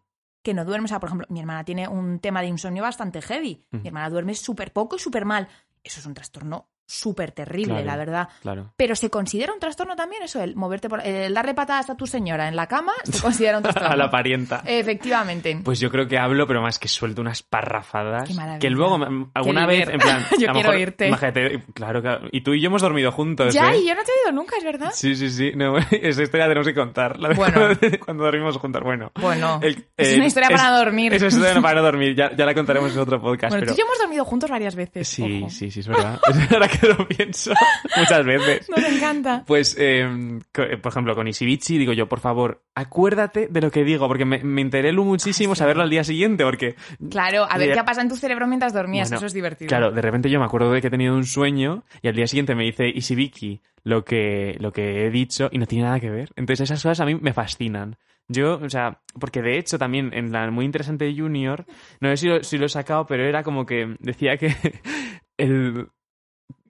Que 0.44 0.54
no 0.54 0.66
duermen. 0.66 0.86
O 0.86 0.88
sea, 0.88 1.00
por 1.00 1.10
ejemplo, 1.10 1.28
mi 1.30 1.40
hermana 1.40 1.64
tiene 1.64 1.88
un 1.88 2.20
tema 2.20 2.42
de 2.42 2.48
insomnio 2.48 2.82
bastante 2.84 3.22
heavy. 3.22 3.64
Mm. 3.72 3.78
Mi 3.82 3.88
hermana 3.90 4.10
duerme 4.10 4.34
súper 4.36 4.74
poco 4.74 4.96
y 4.96 5.00
súper 5.00 5.24
mal. 5.24 5.48
Eso 5.84 6.00
es 6.00 6.06
un 6.06 6.14
trastorno 6.14 6.71
súper 6.86 7.32
terrible, 7.32 7.74
Claro. 7.76 7.86
la 7.86 7.96
verdad. 7.98 8.30
Claro. 8.42 8.74
Pero 8.76 8.96
se 8.96 9.10
considera 9.10 9.54
un 9.54 9.60
trastorno 9.60 9.96
también 9.96 10.24
eso, 10.24 10.42
el 10.44 10.56
moverte 10.56 10.90
por... 10.90 11.06
El 11.06 11.34
darle 11.34 11.54
patadas 11.54 11.90
a 11.90 11.96
tu 11.96 12.06
señora 12.06 12.48
en 12.48 12.56
la 12.56 12.68
cama 12.68 12.92
se 13.04 13.22
considera 13.22 13.58
un 13.58 13.64
trastorno. 13.64 13.90
A 13.90 13.96
la 13.96 14.10
parienta. 14.10 14.62
Efectivamente. 14.66 15.60
Pues 15.64 15.80
yo 15.80 15.90
creo 15.90 16.08
que 16.08 16.18
hablo, 16.18 16.46
pero 16.48 16.62
más 16.62 16.78
que 16.80 16.88
suelto 16.88 17.22
unas 17.22 17.44
parrafadas. 17.44 18.28
Qué. 18.30 18.36
Que 18.60 18.70
luego, 18.70 19.00
alguna 19.34 19.66
vez, 19.66 19.88
en 19.90 20.00
plan. 20.00 20.22
Yo 20.40 20.50
a 20.50 20.54
quiero 20.54 20.72
mejor. 20.72 20.96
Imagínate, 21.08 21.64
claro, 21.74 22.02
claro. 22.02 22.28
Y 22.32 22.42
tú 22.42 22.54
y 22.54 22.62
yo 22.62 22.68
hemos 22.68 22.82
dormido 22.82 23.12
juntos, 23.12 23.54
ya, 23.54 23.72
¿eh? 23.74 23.80
y 23.80 23.88
yo 23.88 23.96
no 23.96 24.02
te 24.04 24.12
he 24.12 24.28
oído 24.30 24.32
nunca, 24.42 24.58
es 24.58 24.64
verdad. 24.64 24.92
Sí, 24.94 25.16
sí, 25.16 25.30
sí. 25.30 25.52
No, 25.56 25.78
esa 25.92 26.24
historia 26.24 26.48
tenemos 26.48 26.68
que 26.68 26.74
contar. 26.76 27.20
La 27.20 27.30
Bueno. 27.34 27.70
cuando, 28.06 28.24
dormimos 28.24 28.58
juntos. 28.58 28.82
Bueno. 28.84 29.12
Bueno, 29.20 29.60
El- 29.64 29.86
es 29.98 30.14
eh, 30.14 30.16
una 30.18 30.26
historia 30.28 30.50
es- 30.52 30.62
para 30.62 30.78
dormir. 30.78 31.14
Es 31.14 31.22
una 31.22 31.30
historia 31.30 31.62
para 31.62 31.82
dormir. 31.82 32.16
Ya, 32.16 32.36
ya 32.36 32.46
la 32.46 32.54
contaremos 32.54 32.92
en 32.94 33.00
otro 33.00 33.22
podcast. 33.22 33.52
Bueno, 33.52 33.62
pero... 33.62 33.74
tú 33.74 33.78
y 33.78 33.80
yo 33.82 33.86
hemos 33.86 34.00
dormido 34.00 34.26
juntos 34.26 34.50
varias 34.50 34.76
veces. 34.76 35.08
Sí, 35.08 35.40
ojo. 35.42 35.50
sí, 35.50 35.72
sí, 35.72 35.80
es 35.82 35.88
verdad. 35.88 36.20
Es 36.30 36.50
que 36.80 36.88
lo 36.88 37.08
pienso 37.08 37.52
muchas 37.98 38.26
veces. 38.26 38.70
Nos 38.70 38.84
encanta. 38.84 39.44
Pues, 39.46 39.76
eh, 39.80 40.02
eh, 40.04 40.78
por 40.78 40.92
ejemplo, 40.92 41.16
con 41.16 41.28
Isibichi 41.28 41.78
digo 41.78 41.94
yo, 41.94 42.08
por 42.08 42.20
favor, 42.20 42.64
acuérdate 42.76 43.48
de 43.50 43.62
lo 43.62 43.72
que 43.72 43.84
digo, 43.84 44.08
porque 44.08 44.26
me, 44.26 44.44
me 44.44 44.62
enteré 44.62 44.92
lo 44.92 45.04
muchísimo 45.04 45.56
saberlo 45.56 45.84
al 45.84 45.90
día 45.90 46.04
siguiente, 46.04 46.44
porque... 46.44 46.76
Claro, 47.10 47.46
a 47.50 47.58
ver 47.58 47.74
qué 47.74 47.84
pasa 47.84 48.02
en 48.02 48.10
tu 48.10 48.16
cerebro 48.16 48.48
mientras 48.48 48.74
dormías, 48.74 49.10
Bueno, 49.10 49.18
eso 49.18 49.26
es 49.26 49.34
divertido. 49.34 49.70
Claro, 49.70 49.92
de 49.92 50.02
repente 50.02 50.30
yo 50.30 50.40
me 50.40 50.46
acuerdo 50.46 50.72
de 50.72 50.82
que 50.82 50.88
he 50.88 50.92
tenido 50.92 51.16
un 51.16 51.26
sueño 51.26 51.84
y 52.02 52.08
al 52.08 52.16
día 52.16 52.28
siguiente 52.28 52.56
me 52.56 52.64
dice 52.64 52.88
Isibiki 52.88 53.62
lo 53.84 54.06
que, 54.06 54.56
lo 54.60 54.72
que 54.72 55.06
he 55.06 55.10
dicho 55.10 55.50
y 55.52 55.58
no 55.58 55.66
tiene 55.66 55.86
nada 55.86 56.00
que 56.00 56.10
ver. 56.10 56.30
Entonces 56.36 56.70
esas 56.70 56.82
cosas 56.82 57.00
a 57.00 57.06
mí 57.06 57.16
me 57.16 57.34
fascinan. 57.34 57.98
Yo, 58.28 58.60
o 58.64 58.70
sea, 58.70 59.02
porque 59.20 59.42
de 59.42 59.58
hecho 59.58 59.78
también 59.78 60.14
en 60.14 60.32
la 60.32 60.50
muy 60.52 60.66
interesante 60.66 61.14
Junior, 61.16 61.66
no 62.00 62.10
sé 62.10 62.18
si 62.18 62.28
lo, 62.28 62.44
si 62.44 62.58
lo 62.58 62.68
he 62.68 62.70
sacado, 62.70 63.06
pero 63.06 63.26
era 63.26 63.44
como 63.44 63.66
que 63.66 63.98
decía 64.00 64.38
que 64.38 64.56
el, 65.38 65.90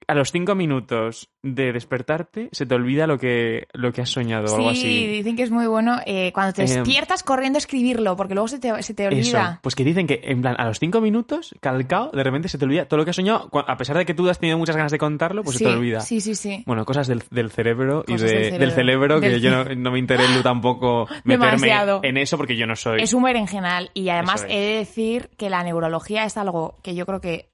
a 0.08 0.14
los 0.16 0.32
cinco 0.32 0.56
minutos 0.56 1.30
de 1.44 1.72
despertarte 1.74 2.50
se 2.52 2.66
te 2.66 2.76
olvida 2.76 3.08
lo 3.08 3.18
que, 3.18 3.68
lo 3.74 3.92
que 3.94 4.02
has 4.02 4.10
soñado 4.10 4.52
o 4.52 4.56
algo 4.58 4.72
Sí, 4.74 4.80
así. 4.80 5.08
dicen 5.08 5.36
que 5.36 5.44
es 5.44 5.52
muy 5.52 5.68
bueno 5.68 6.00
eh, 6.06 6.32
cuando 6.34 6.54
te 6.54 6.64
Eh, 6.64 6.68
despiertas 6.68 7.24
corriendo 7.24 7.58
a 7.58 7.60
escribirlo, 7.60 8.16
porque 8.16 8.34
luego 8.34 8.48
se 8.48 8.60
te, 8.60 8.82
se 8.84 8.94
te 8.94 9.08
Eso, 9.08 9.38
olvida. 9.38 9.60
pues 9.64 9.76
que 9.76 9.84
dicen 9.84 10.08
que 10.08 10.20
en 10.24 10.42
plan 10.42 10.56
a 10.58 10.66
los 10.66 10.80
cinco 10.80 11.02
minutos, 11.02 11.56
calcao, 11.62 12.12
de 12.12 12.24
repente 12.24 12.48
se 12.50 12.58
te 12.58 12.66
olvida 12.66 12.86
todo 12.86 12.98
lo 12.98 13.04
que 13.06 13.12
has 13.12 13.16
soñado, 13.16 13.50
a 13.54 13.78
pesar 13.78 13.98
de 13.98 14.06
que 14.06 14.14
tú 14.14 14.30
has 14.30 14.40
tenido 14.40 14.58
muchas 14.58 14.76
ganas 14.76 14.92
de 14.92 14.98
contarlo, 14.98 15.44
pues 15.44 15.58
sí, 15.58 15.64
se 15.64 15.70
te 15.70 15.76
olvida. 15.76 16.00
Sí, 16.02 16.20
sí, 16.22 16.36
sí. 16.36 16.64
Bueno, 16.66 16.86
cosas 16.86 17.08
del, 17.08 17.24
del 17.32 17.52
cerebro 17.52 18.04
y 18.08 18.16
de- 18.18 18.52
del 18.52 18.60
del 18.60 18.72
cerebro. 18.72 19.20
que 19.22 19.30
Del 19.30 19.42
yo 19.42 19.52
no, 19.52 19.64
no 19.76 19.92
me 19.92 20.00
interesa 20.00 20.42
tampoco 20.44 21.08
meterme 21.24 21.46
Demasiado. 21.52 22.00
en 22.04 22.18
eso 22.18 22.38
porque 22.38 22.56
yo 22.58 22.68
no 22.68 22.76
soy. 22.76 23.02
Es 23.02 23.14
un 23.14 23.24
berenjenal 23.24 23.90
y 23.94 24.10
además 24.10 24.44
es. 24.44 24.52
he 24.52 24.60
de 24.60 24.76
decir 24.78 25.30
que 25.38 25.50
la 25.50 25.64
neurología 25.64 26.26
es 26.26 26.38
algo 26.38 26.76
que 26.84 26.96
yo 26.96 27.06
creo 27.06 27.22
que 27.22 27.50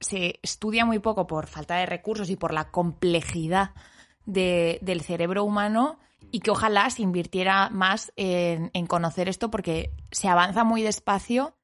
se 0.00 0.38
estudia 0.42 0.84
muy 0.84 0.98
poco 0.98 1.26
por 1.26 1.46
falta 1.46 1.76
de 1.76 1.86
recursos 1.86 2.30
y 2.30 2.36
por 2.36 2.52
la 2.52 2.70
complejidad 2.70 3.70
de- 4.26 4.78
del 4.82 5.00
cerebro 5.02 5.44
humano 5.44 5.98
y 6.30 6.40
que 6.40 6.50
ojalá 6.50 6.90
se 6.90 7.02
invirtiera 7.02 7.68
más 7.70 8.12
en, 8.16 8.70
en 8.74 8.86
conocer 8.86 9.28
esto 9.28 9.50
porque 9.50 9.92
se 10.10 10.28
avanza 10.28 10.64
muy 10.64 10.82
despacio 10.82 11.56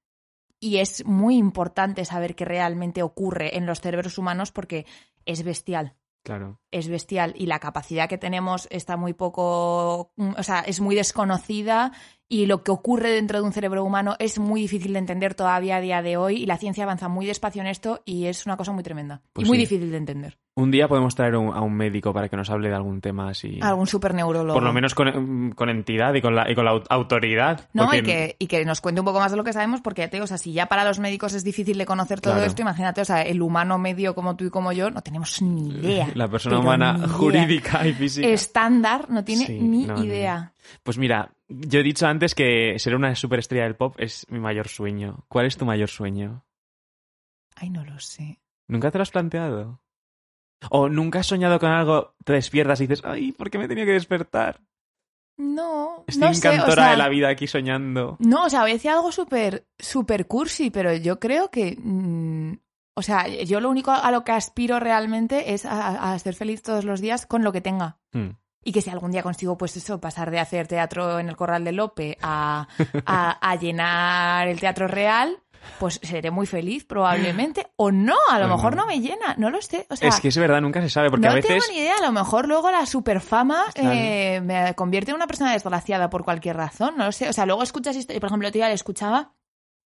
y 0.61 0.77
es 0.79 1.05
muy 1.07 1.37
importante 1.37 2.05
saber 2.05 2.35
qué 2.35 2.45
realmente 2.45 3.03
ocurre 3.03 3.57
en 3.57 3.67
los 3.67 3.81
cerebros 3.81 4.19
humanos 4.19 4.53
porque 4.53 4.87
es 5.25 5.43
bestial 5.43 5.97
Claro. 6.23 6.61
es 6.71 6.89
bestial 6.89 7.33
y 7.37 7.47
la 7.47 7.61
capacidad 7.61 8.07
que 8.07 8.19
tenemos 8.19 8.69
está 8.71 8.99
muy 8.99 9.15
poco, 9.15 10.13
o 10.19 10.43
sea, 10.43 10.61
es 10.61 10.81
muy 10.81 10.95
desconocida 10.95 11.93
y 12.33 12.47
lo 12.47 12.63
que 12.63 12.71
ocurre 12.71 13.11
dentro 13.11 13.41
de 13.41 13.45
un 13.45 13.53
cerebro 13.53 13.85
humano 13.85 14.15
es 14.21 14.39
muy 14.39 14.63
difícil 14.63 14.93
de 14.95 15.01
entender 15.01 15.35
todavía 15.35 15.77
a 15.77 15.81
día 15.81 16.01
de 16.01 16.17
hoy 16.17 16.37
y 16.37 16.47
la 16.47 16.57
ciencia 16.57 16.85
avanza 16.85 17.09
muy 17.09 17.27
despacio 17.27 17.61
en 17.61 17.67
esto 17.67 18.01
y 18.07 18.27
es 18.27 18.47
una 18.47 18.57
cosa 18.57 18.71
muy 18.73 18.85
tremenda 18.85 19.21
Pues 19.33 19.47
y 19.47 19.49
muy 19.51 19.59
sí. 19.59 19.63
difícil 19.65 19.91
de 19.91 19.97
entender. 19.97 20.39
Un 20.55 20.71
día 20.71 20.89
podemos 20.89 21.15
traer 21.15 21.37
un- 21.37 21.53
a 21.55 21.61
un 21.61 21.75
médico 21.75 22.13
para 22.13 22.29
que 22.29 22.37
nos 22.37 22.49
hable 22.51 22.69
de 22.69 22.75
algún 22.75 23.01
tema 23.01 23.31
así. 23.31 23.59
Algún 23.63 23.87
superneurólogo. 23.87 24.55
Por 24.55 24.63
lo 24.63 24.73
menos 24.73 24.95
con, 24.95 25.53
con 25.57 25.69
entidad 25.71 26.15
y 26.15 26.21
con 26.21 26.35
la, 26.37 26.51
y 26.51 26.55
con 26.55 26.65
la 26.65 26.73
au- 26.75 26.85
autoridad. 26.89 27.69
No, 27.73 27.85
porque- 27.87 27.99
y 27.99 28.03
que, 28.03 28.37
y 28.39 28.47
que 28.47 28.65
nos 28.65 28.81
cuente 28.81 29.01
un 29.01 29.05
poco 29.07 29.19
más 29.21 29.31
de 29.33 29.37
lo 29.37 29.45
que 29.45 29.53
sabemos, 29.53 29.81
porque 29.81 30.03
ya 30.03 30.09
te 30.09 30.17
digo, 30.17 30.25
o 30.25 30.27
sea, 30.29 30.39
si 30.39 30.53
ya 30.53 30.67
para 30.67 30.85
los 30.85 30.99
médicos 31.01 31.35
es 31.35 31.43
difícil 31.45 31.79
de 31.79 31.87
conocer 31.87 32.21
todo 32.21 32.35
Claro. 32.35 32.47
esto, 32.47 32.63
imagínate, 32.63 33.01
o 33.01 33.05
sea, 33.05 33.23
el 33.23 33.43
humano 33.43 33.79
medio 33.79 34.15
como 34.15 34.37
tú 34.37 34.45
y 34.45 34.51
como 34.51 34.71
yo, 34.73 34.91
no 34.91 35.01
tenemos 35.03 35.41
ni 35.43 35.69
idea. 35.71 36.09
La 36.15 36.29
persona 36.29 36.59
humana 36.61 36.95
idea. 36.99 37.09
jurídica 37.09 37.87
y 37.87 37.93
física. 37.95 38.29
Estándar 38.29 39.07
no 39.09 39.25
tiene 39.25 39.47
Sí, 39.47 39.59
ni 39.61 39.87
no, 39.87 39.95
no. 39.97 40.01
Pues 40.83 40.99
mira, 40.99 41.33
yo 41.49 41.81
he 41.81 41.83
dicho 41.83 42.07
antes 42.07 42.35
que 42.35 42.79
ser 42.79 42.95
una 42.95 43.15
superestrella 43.15 43.65
del 43.65 43.77
pop 43.77 43.95
es 43.99 44.27
mi 44.31 44.39
mayor 44.39 44.69
sueño. 44.69 45.25
¿Cuál 45.29 45.47
es 45.47 45.57
tu 45.57 45.65
mayor 45.65 45.89
sueño? 45.89 46.45
Ay, 47.57 47.71
no 47.71 47.85
lo 47.85 47.99
sé. 47.99 48.41
¿Nunca 48.69 48.91
te 48.91 48.99
lo 48.99 49.03
has 49.03 49.11
planteado? 49.11 49.81
¿O 50.71 50.89
nunca 50.89 51.21
has 51.21 51.27
soñado 51.27 51.59
con 51.59 51.71
algo, 51.71 52.15
te 52.25 52.35
despiertas 52.35 52.81
y 52.81 52.87
dices, 52.87 53.03
ay, 53.05 53.33
¿por 53.33 53.51
qué 53.51 53.59
me 53.59 53.67
tenía 53.69 53.85
que 53.85 53.93
despertar? 53.93 54.61
No, 55.39 56.05
Estoy 56.07 56.29
no 56.29 56.35
sé, 56.35 56.49
o 56.49 56.53
encantora 56.53 56.83
sea, 56.83 56.91
de 56.91 56.97
la 56.99 57.09
vida 57.09 57.29
aquí 57.31 57.47
soñando. 57.47 58.17
No, 58.19 58.45
o 58.45 58.51
sea, 58.51 58.61
voy 58.61 58.73
a 58.73 58.75
decir 58.75 58.91
algo 58.91 59.11
súper 59.11 59.67
súper 59.79 60.27
cursi, 60.27 60.71
pero 60.71 60.95
yo 60.95 61.19
creo 61.19 61.51
que 61.51 61.77
mm, 61.83 62.59
O 62.95 63.03
sea, 63.03 63.27
yo 63.27 63.61
lo 63.61 63.71
único 63.71 63.91
a 63.91 64.11
lo 64.11 64.23
que 64.23 64.33
aspiro 64.33 64.79
realmente 64.81 65.55
es 65.55 65.65
a, 65.65 66.13
a 66.13 66.19
ser 66.19 66.35
feliz 66.35 66.63
todos 66.63 66.85
los 66.85 67.01
días 67.01 67.25
con 67.25 67.43
lo 67.43 67.53
que 67.53 67.63
tenga. 67.63 67.97
Mm. 68.13 68.31
Y 68.63 68.73
que 68.73 68.83
si 68.83 68.91
algún 68.91 69.11
día 69.11 69.23
consigo, 69.23 69.57
pues 69.57 69.77
eso, 69.77 70.01
pasar 70.01 70.31
de 70.31 70.39
hacer 70.39 70.67
teatro 70.67 71.19
en 71.19 71.29
el 71.29 71.37
Corral 71.37 71.65
de 71.65 71.73
Lope 71.73 72.19
a, 72.23 72.69
a, 73.07 73.51
a 73.51 73.57
llenar 73.57 74.49
el 74.49 74.61
teatro 74.61 74.87
real, 74.87 75.43
pues 75.79 76.01
seré 76.03 76.31
muy 76.31 76.47
feliz 76.47 76.85
probablemente. 76.85 77.69
O 77.77 77.91
no, 77.91 78.17
a 78.31 78.39
lo 78.39 78.49
mejor 78.49 78.77
no 78.77 78.87
me 78.87 79.01
llena, 79.01 79.35
no 79.39 79.51
lo 79.51 79.61
sé. 79.63 79.87
O 79.91 79.97
sea, 79.97 80.09
es 80.09 80.21
que 80.21 80.29
es 80.29 80.37
verdad, 80.37 80.61
nunca 80.61 80.81
se 80.81 80.91
sabe, 80.91 81.11
porque 81.11 81.27
no 81.27 81.33
a 81.33 81.35
veces... 81.35 81.49
tengo 81.51 81.65
ni 81.73 81.79
idea, 81.81 81.97
a 81.99 82.03
lo 82.03 82.13
mejor 82.13 82.49
luego 82.49 82.71
la 82.71 82.87
superfama 82.87 83.65
eh, 83.75 84.41
me 84.43 84.75
convierte 84.75 85.11
en 85.11 85.17
una 85.17 85.27
persona 85.27 85.53
desgraciada 85.53 86.11
por 86.11 86.25
cualquier 86.25 86.57
razón, 86.57 86.97
no 86.97 87.07
lo 87.07 87.13
sé. 87.13 87.29
O 87.29 87.33
sea, 87.33 87.47
luego 87.47 87.63
escuchas 87.63 87.97
historias, 87.97 88.21
por 88.21 88.29
ejemplo, 88.29 88.47
el 88.47 88.51
otro 88.51 88.59
día 88.59 88.69
le 88.69 88.75
escuchaba 88.75 89.35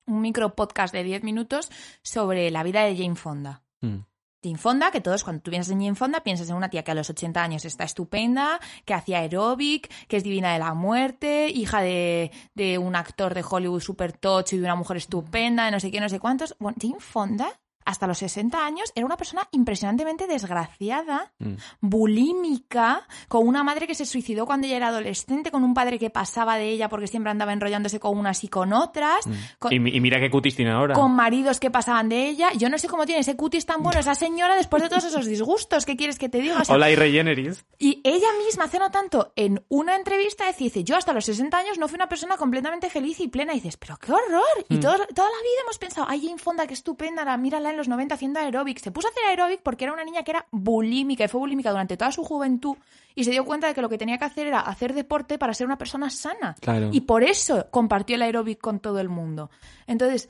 un 0.07 0.21
micro 0.21 0.55
podcast 0.55 0.93
de 0.93 1.03
10 1.03 1.23
minutos 1.23 1.71
sobre 2.03 2.51
la 2.51 2.63
vida 2.63 2.83
de 2.83 2.97
Jane 2.97 3.17
Fonda. 3.17 3.63
Mm. 3.81 3.99
Jane 4.45 4.59
Fonda, 4.59 4.91
que 4.91 5.01
todos 5.01 5.25
cuando 5.25 5.43
tú 5.43 5.51
piensas 5.51 5.73
en 5.73 5.81
Jane 5.81 5.95
Fonda 5.95 6.23
piensas 6.23 6.51
en 6.51 6.57
una 6.57 6.69
tía 6.69 6.85
que 6.85 6.91
a 6.91 6.95
los 6.95 7.09
80 7.09 7.43
años 7.43 7.65
está 7.65 7.85
estupenda, 7.85 8.61
que 8.85 8.93
hacía 8.93 9.21
aeróbic, 9.21 9.91
que 10.07 10.19
es 10.19 10.23
divina 10.23 10.53
de 10.53 10.59
la 10.59 10.75
muerte, 10.75 11.49
hija 11.49 11.81
de, 11.81 12.31
de 12.55 12.77
un 12.77 12.95
actor 12.95 13.33
de 13.33 13.43
Hollywood 13.49 13.81
súper 13.81 14.13
tocho 14.13 14.55
y 14.55 14.59
de 14.59 14.65
una 14.65 14.77
mujer 14.77 14.99
estupenda, 14.99 15.65
de 15.65 15.71
no 15.71 15.81
sé 15.81 15.91
qué, 15.91 15.99
no 15.99 16.11
sé 16.11 16.21
cuántos. 16.21 16.55
Bueno, 16.59 16.77
Jane 16.81 17.01
Fonda, 17.01 17.49
hasta 17.85 18.07
los 18.07 18.19
60 18.19 18.65
años, 18.65 18.93
era 18.95 19.05
una 19.07 19.17
persona 19.17 19.47
impresionantemente 19.53 20.27
desgraciada, 20.27 21.33
Mm. 21.39 21.55
bulímica, 21.81 23.07
con 23.29 23.47
una 23.47 23.63
madre 23.63 23.87
que 23.87 23.95
se 23.95 24.07
suicidó 24.07 24.47
cuando 24.47 24.67
ella 24.67 24.77
era 24.77 24.89
adolescente, 24.89 25.51
con 25.51 25.65
un 25.65 25.75
padre 25.75 25.99
que 25.99 26.11
pasaba 26.11 26.57
de 26.57 26.69
ella 26.71 26.89
porque 26.89 27.07
siempre 27.07 27.31
andaba 27.31 27.53
enrollándose 27.53 27.99
con 28.01 28.17
unas 28.17 28.43
y 28.45 28.49
con 28.49 28.73
otras, 28.73 29.25
con- 29.59 29.73
Y, 29.73 29.77
y 29.97 30.01
mira 30.01 30.21
qué 30.21 30.31
cutis 30.31 30.57
tiene 30.57 30.71
ahora. 30.73 30.95
con 30.95 31.13
maridos 31.15 31.61
que 31.61 31.71
pasaban 31.71 32.09
de 32.09 32.29
ella. 32.29 32.51
Yo 32.57 32.69
no 32.69 32.79
sé 32.79 32.89
cómo 32.89 33.07
tiene 33.07 33.21
ese 33.21 33.37
cutis 33.37 33.67
tan 33.67 33.83
bueno 33.83 34.01
esa 34.01 34.15
señora 34.15 34.55
después 34.57 34.83
de 34.83 34.89
todos 34.89 35.05
esos 35.05 35.27
disgustos. 35.27 35.85
¿Qué 35.85 35.97
quieres 35.97 36.19
que 36.19 36.29
te 36.29 36.39
diga? 36.41 36.61
O 36.61 36.65
sea, 36.65 36.75
Hola, 36.77 36.91
y 36.91 36.97
Regeneris. 36.97 37.65
y 37.79 38.01
ella 38.05 38.29
misma 38.45 38.65
hace 38.65 38.79
no 38.79 38.91
tanto 38.91 39.33
en 39.37 39.65
una 39.69 39.97
entrevista 39.97 40.45
dice, 40.59 40.85
yo 40.85 40.97
hasta 40.97 41.13
los 41.13 41.25
60 41.25 41.59
años 41.59 41.79
no 41.79 41.89
fui 41.89 41.97
una 41.97 42.09
persona 42.09 42.37
completamente 42.37 42.89
feliz 42.91 43.19
y 43.21 43.29
plena. 43.29 43.53
Y 43.53 43.57
dices, 43.57 43.77
pero 43.77 43.97
qué 43.97 44.13
horror. 44.13 44.43
Mm. 44.69 44.75
Y 44.75 44.79
todo- 44.81 45.07
toda 45.15 45.29
la 45.29 45.37
vida 45.43 45.61
hemos 45.63 45.79
pensado, 45.79 46.07
ay, 46.09 46.25
Jane 46.27 46.39
Fonda, 46.39 46.67
qué 46.67 46.75
estupenda, 46.75 47.25
la, 47.25 47.37
mírala 47.37 47.73
en 47.75 47.79
los 47.79 47.89
90 47.89 48.15
haciendo 48.15 48.41
aeróbic. 48.41 48.79
Se 48.79 48.91
puso 48.91 49.09
a 49.09 49.11
hacer 49.11 49.25
aeróbic 49.29 49.61
porque 49.63 49.85
era 49.85 49.93
una 49.93 50.05
niña 50.05 50.23
que 50.23 50.31
era 50.31 50.47
bulímica 50.51 51.25
y 51.25 51.29
fue 51.29 51.41
bulímica 51.41 51.71
durante 51.71 51.97
toda 51.97 52.11
su 52.13 52.25
juventud 52.25 52.77
y 53.15 53.25
se 53.25 53.31
dio 53.31 53.45
cuenta 53.45 53.67
de 53.67 53.75
que 53.75 53.83
lo 53.83 53.89
que 53.89 53.99
tenía 53.99 54.19
que 54.19 54.25
hacer 54.25 54.47
era 54.47 54.61
hacer 54.61 54.95
deporte 54.95 55.39
para 55.39 55.53
ser 55.55 55.67
una 55.67 55.79
persona 55.79 56.09
sana. 56.11 56.55
Claro. 56.61 56.89
Y 56.93 57.03
por 57.03 57.23
eso 57.23 57.67
compartió 57.71 58.17
el 58.17 58.23
aeróbic 58.23 58.59
con 58.61 58.81
todo 58.81 58.99
el 59.01 59.09
mundo. 59.09 59.51
Entonces, 59.87 60.29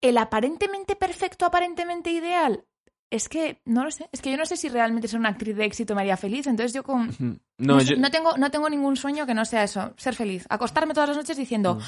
el 0.00 0.18
aparentemente 0.18 0.96
perfecto, 0.96 1.46
aparentemente 1.46 2.10
ideal, 2.10 2.64
es 3.10 3.28
que 3.28 3.60
no 3.64 3.84
lo 3.84 3.90
sé. 3.90 4.08
Es 4.12 4.20
que 4.20 4.30
yo 4.30 4.36
no 4.36 4.44
sé 4.44 4.56
si 4.56 4.68
realmente 4.68 5.06
ser 5.08 5.20
una 5.20 5.28
actriz 5.28 5.56
de 5.56 5.64
éxito 5.64 5.94
me 5.94 6.00
haría 6.02 6.16
feliz. 6.16 6.46
Entonces 6.46 6.72
yo 6.72 6.82
con... 6.82 7.06
Mm. 7.18 7.38
No, 7.58 7.74
No, 7.74 7.80
sé, 7.80 7.86
yo... 7.90 7.96
no 7.96 8.10
tengo, 8.10 8.36
no 8.36 8.50
tengo 8.50 8.68
ningún 8.68 8.96
sueño 8.96 9.24
que 9.26 9.34
no 9.34 9.44
sea 9.44 9.62
eso, 9.62 9.94
ser 9.96 10.14
feliz. 10.14 10.44
Acostarme 10.48 10.92
todas 10.94 11.10
las 11.10 11.18
noches 11.18 11.36
Mm. 11.36 11.40
diciendo, 11.40 11.78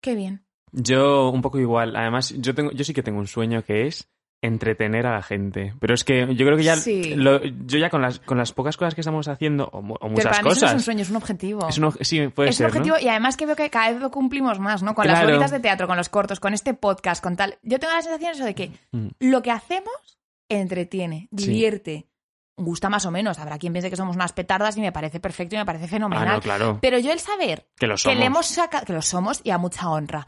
qué 0.00 0.14
bien. 0.14 0.44
Yo 0.72 1.30
un 1.30 1.42
poco 1.42 1.58
igual. 1.58 1.96
Además, 1.96 2.34
yo 2.36 2.54
tengo, 2.54 2.70
yo 2.72 2.84
sí 2.84 2.92
que 2.94 3.02
tengo 3.02 3.18
un 3.18 3.26
sueño 3.26 3.62
que 3.64 3.86
es 3.86 4.08
entretener 4.42 5.06
a 5.06 5.12
la 5.14 5.22
gente. 5.22 5.74
Pero 5.80 5.94
es 5.94 6.04
que 6.04 6.26
yo 6.34 6.44
creo 6.46 6.56
que 6.56 6.62
ya, 6.62 6.76
Sí. 6.76 7.14
lo- 7.14 7.42
yo 7.42 7.78
ya 7.78 7.88
con 7.88 8.02
las, 8.02 8.18
con 8.20 8.36
las 8.36 8.52
pocas 8.52 8.76
cosas 8.76 8.94
que 8.94 9.00
estamos 9.00 9.26
haciendo, 9.28 9.68
o, 9.72 9.80
mu- 9.80 9.94
o 9.94 9.98
Pero 10.00 10.10
muchas 10.10 10.24
para 10.30 10.42
mí 10.42 10.48
eso 10.48 10.48
no 10.48 10.54
cosas, 10.54 10.70
es 10.70 10.74
un 10.76 10.82
sueño, 10.82 11.02
es 11.02 11.10
un 11.10 11.16
objetivo. 11.16 11.68
es 11.68 11.78
un 11.78 11.92
sí, 12.02 12.28
puede 12.28 12.50
es 12.50 12.56
ser, 12.56 12.66
un 12.66 12.70
objetivo 12.72 12.96
¿no? 12.96 13.02
y 13.02 13.08
además 13.08 13.36
que 13.36 13.46
veo 13.46 13.56
que 13.56 13.70
cada 13.70 13.90
vez 13.92 14.00
lo 14.00 14.10
cumplimos 14.10 14.58
más, 14.60 14.82
¿no? 14.82 14.94
Con 14.94 15.06
las 15.06 15.22
bolitas 15.24 15.50
de 15.50 15.60
teatro, 15.60 15.86
con 15.88 15.96
los 15.96 16.08
cortos, 16.10 16.38
con 16.38 16.52
este 16.52 16.74
podcast, 16.74 17.22
con 17.22 17.34
tal. 17.36 17.58
Yo 17.62 17.78
tengo 17.78 17.94
la 17.94 18.02
sensación 18.02 18.32
eso 18.32 18.44
de 18.44 18.54
que 18.54 18.72
Mm. 18.92 19.08
lo 19.20 19.42
que 19.42 19.50
hacemos 19.50 20.18
entretiene, 20.50 21.28
Sí. 21.36 21.46
divierte, 21.46 22.06
gusta 22.56 22.88
más 22.88 23.04
o 23.06 23.10
menos. 23.10 23.38
Habrá 23.38 23.58
quien 23.58 23.72
piense 23.72 23.90
que 23.90 23.96
somos 23.96 24.16
unas 24.16 24.32
petardas 24.32 24.76
y 24.76 24.80
me 24.80 24.92
parece 24.92 25.18
perfecto 25.18 25.56
y 25.56 25.58
me 25.58 25.66
parece 25.66 25.86
Ah, 25.86 25.88
fenomenal. 25.88 26.28
no, 26.36 26.40
claro. 26.40 26.78
Pero 26.80 26.98
yo 26.98 27.10
el 27.10 27.20
saber 27.20 27.66
Que 27.78 27.86
lo 27.86 27.94
que 27.94 27.98
somos. 28.02 28.18
le 28.18 28.24
hemos 28.26 28.46
sacado, 28.46 28.84
que 28.84 28.92
lo 28.92 29.02
somos 29.02 29.40
y 29.44 29.50
a 29.50 29.58
mucha 29.58 29.88
honra. 29.90 30.26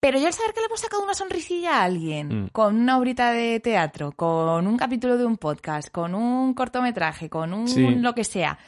Pero 0.00 0.18
yo 0.18 0.26
el 0.26 0.32
saber 0.32 0.52
que 0.54 0.60
le 0.60 0.66
hemos 0.66 0.80
sacado 0.80 1.02
una 1.02 1.14
sonrisilla 1.14 1.80
a 1.80 1.84
alguien, 1.84 2.44
Mm. 2.44 2.48
con 2.48 2.76
una 2.76 2.98
obrita 2.98 3.32
de 3.32 3.60
teatro, 3.60 4.12
con 4.12 4.66
un 4.66 4.76
capítulo 4.76 5.16
de 5.16 5.24
un 5.24 5.36
podcast, 5.36 5.90
con 5.90 6.14
un 6.14 6.54
cortometraje, 6.54 7.28
con 7.30 7.52
un 7.54 7.66
Sí. 7.68 7.94
lo 7.96 8.14
que 8.14 8.24
sea, 8.24 8.58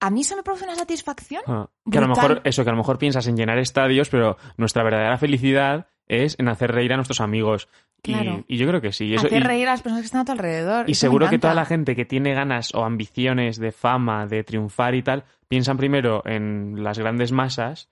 a 0.00 0.10
mí 0.10 0.20
eso 0.20 0.36
me 0.36 0.42
produce 0.42 0.64
una 0.64 0.76
satisfacción. 0.76 1.42
Ah, 1.46 1.68
que 1.90 1.98
a 1.98 2.02
lo 2.02 2.08
mejor, 2.08 2.40
eso, 2.44 2.62
que 2.62 2.70
a 2.70 2.72
lo 2.72 2.78
mejor 2.78 2.98
piensas 2.98 3.26
en 3.26 3.36
llenar 3.36 3.58
estadios, 3.58 4.08
pero 4.10 4.36
nuestra 4.56 4.82
verdadera 4.84 5.16
felicidad 5.18 5.86
es 6.06 6.36
en 6.38 6.48
hacer 6.48 6.70
reír 6.72 6.92
a 6.92 6.96
nuestros 6.96 7.20
amigos. 7.20 7.68
Y- 8.04 8.12
Claro. 8.12 8.44
Y, 8.46 8.56
yo 8.58 8.68
creo 8.68 8.80
que 8.80 8.92
sí. 8.92 9.12
Eso, 9.14 9.26
Hacer 9.26 9.40
y, 9.40 9.44
reír 9.44 9.66
a 9.68 9.72
las 9.72 9.82
personas 9.82 10.02
que 10.02 10.06
están 10.06 10.20
a 10.20 10.24
tu 10.24 10.32
alrededor. 10.32 10.88
y 10.88 10.94
seguro 10.94 11.28
que 11.28 11.38
toda 11.40 11.54
la 11.54 11.64
gente 11.64 11.96
que 11.96 12.04
tiene 12.04 12.32
ganas 12.32 12.72
o 12.74 12.84
ambiciones 12.84 13.58
de 13.58 13.72
fama, 13.72 14.26
de 14.26 14.44
triunfar 14.44 14.94
y 14.94 15.02
tal, 15.02 15.24
piensan 15.48 15.76
primero 15.76 16.22
en 16.24 16.84
las 16.84 16.98
grandes 16.98 17.32
masas, 17.32 17.88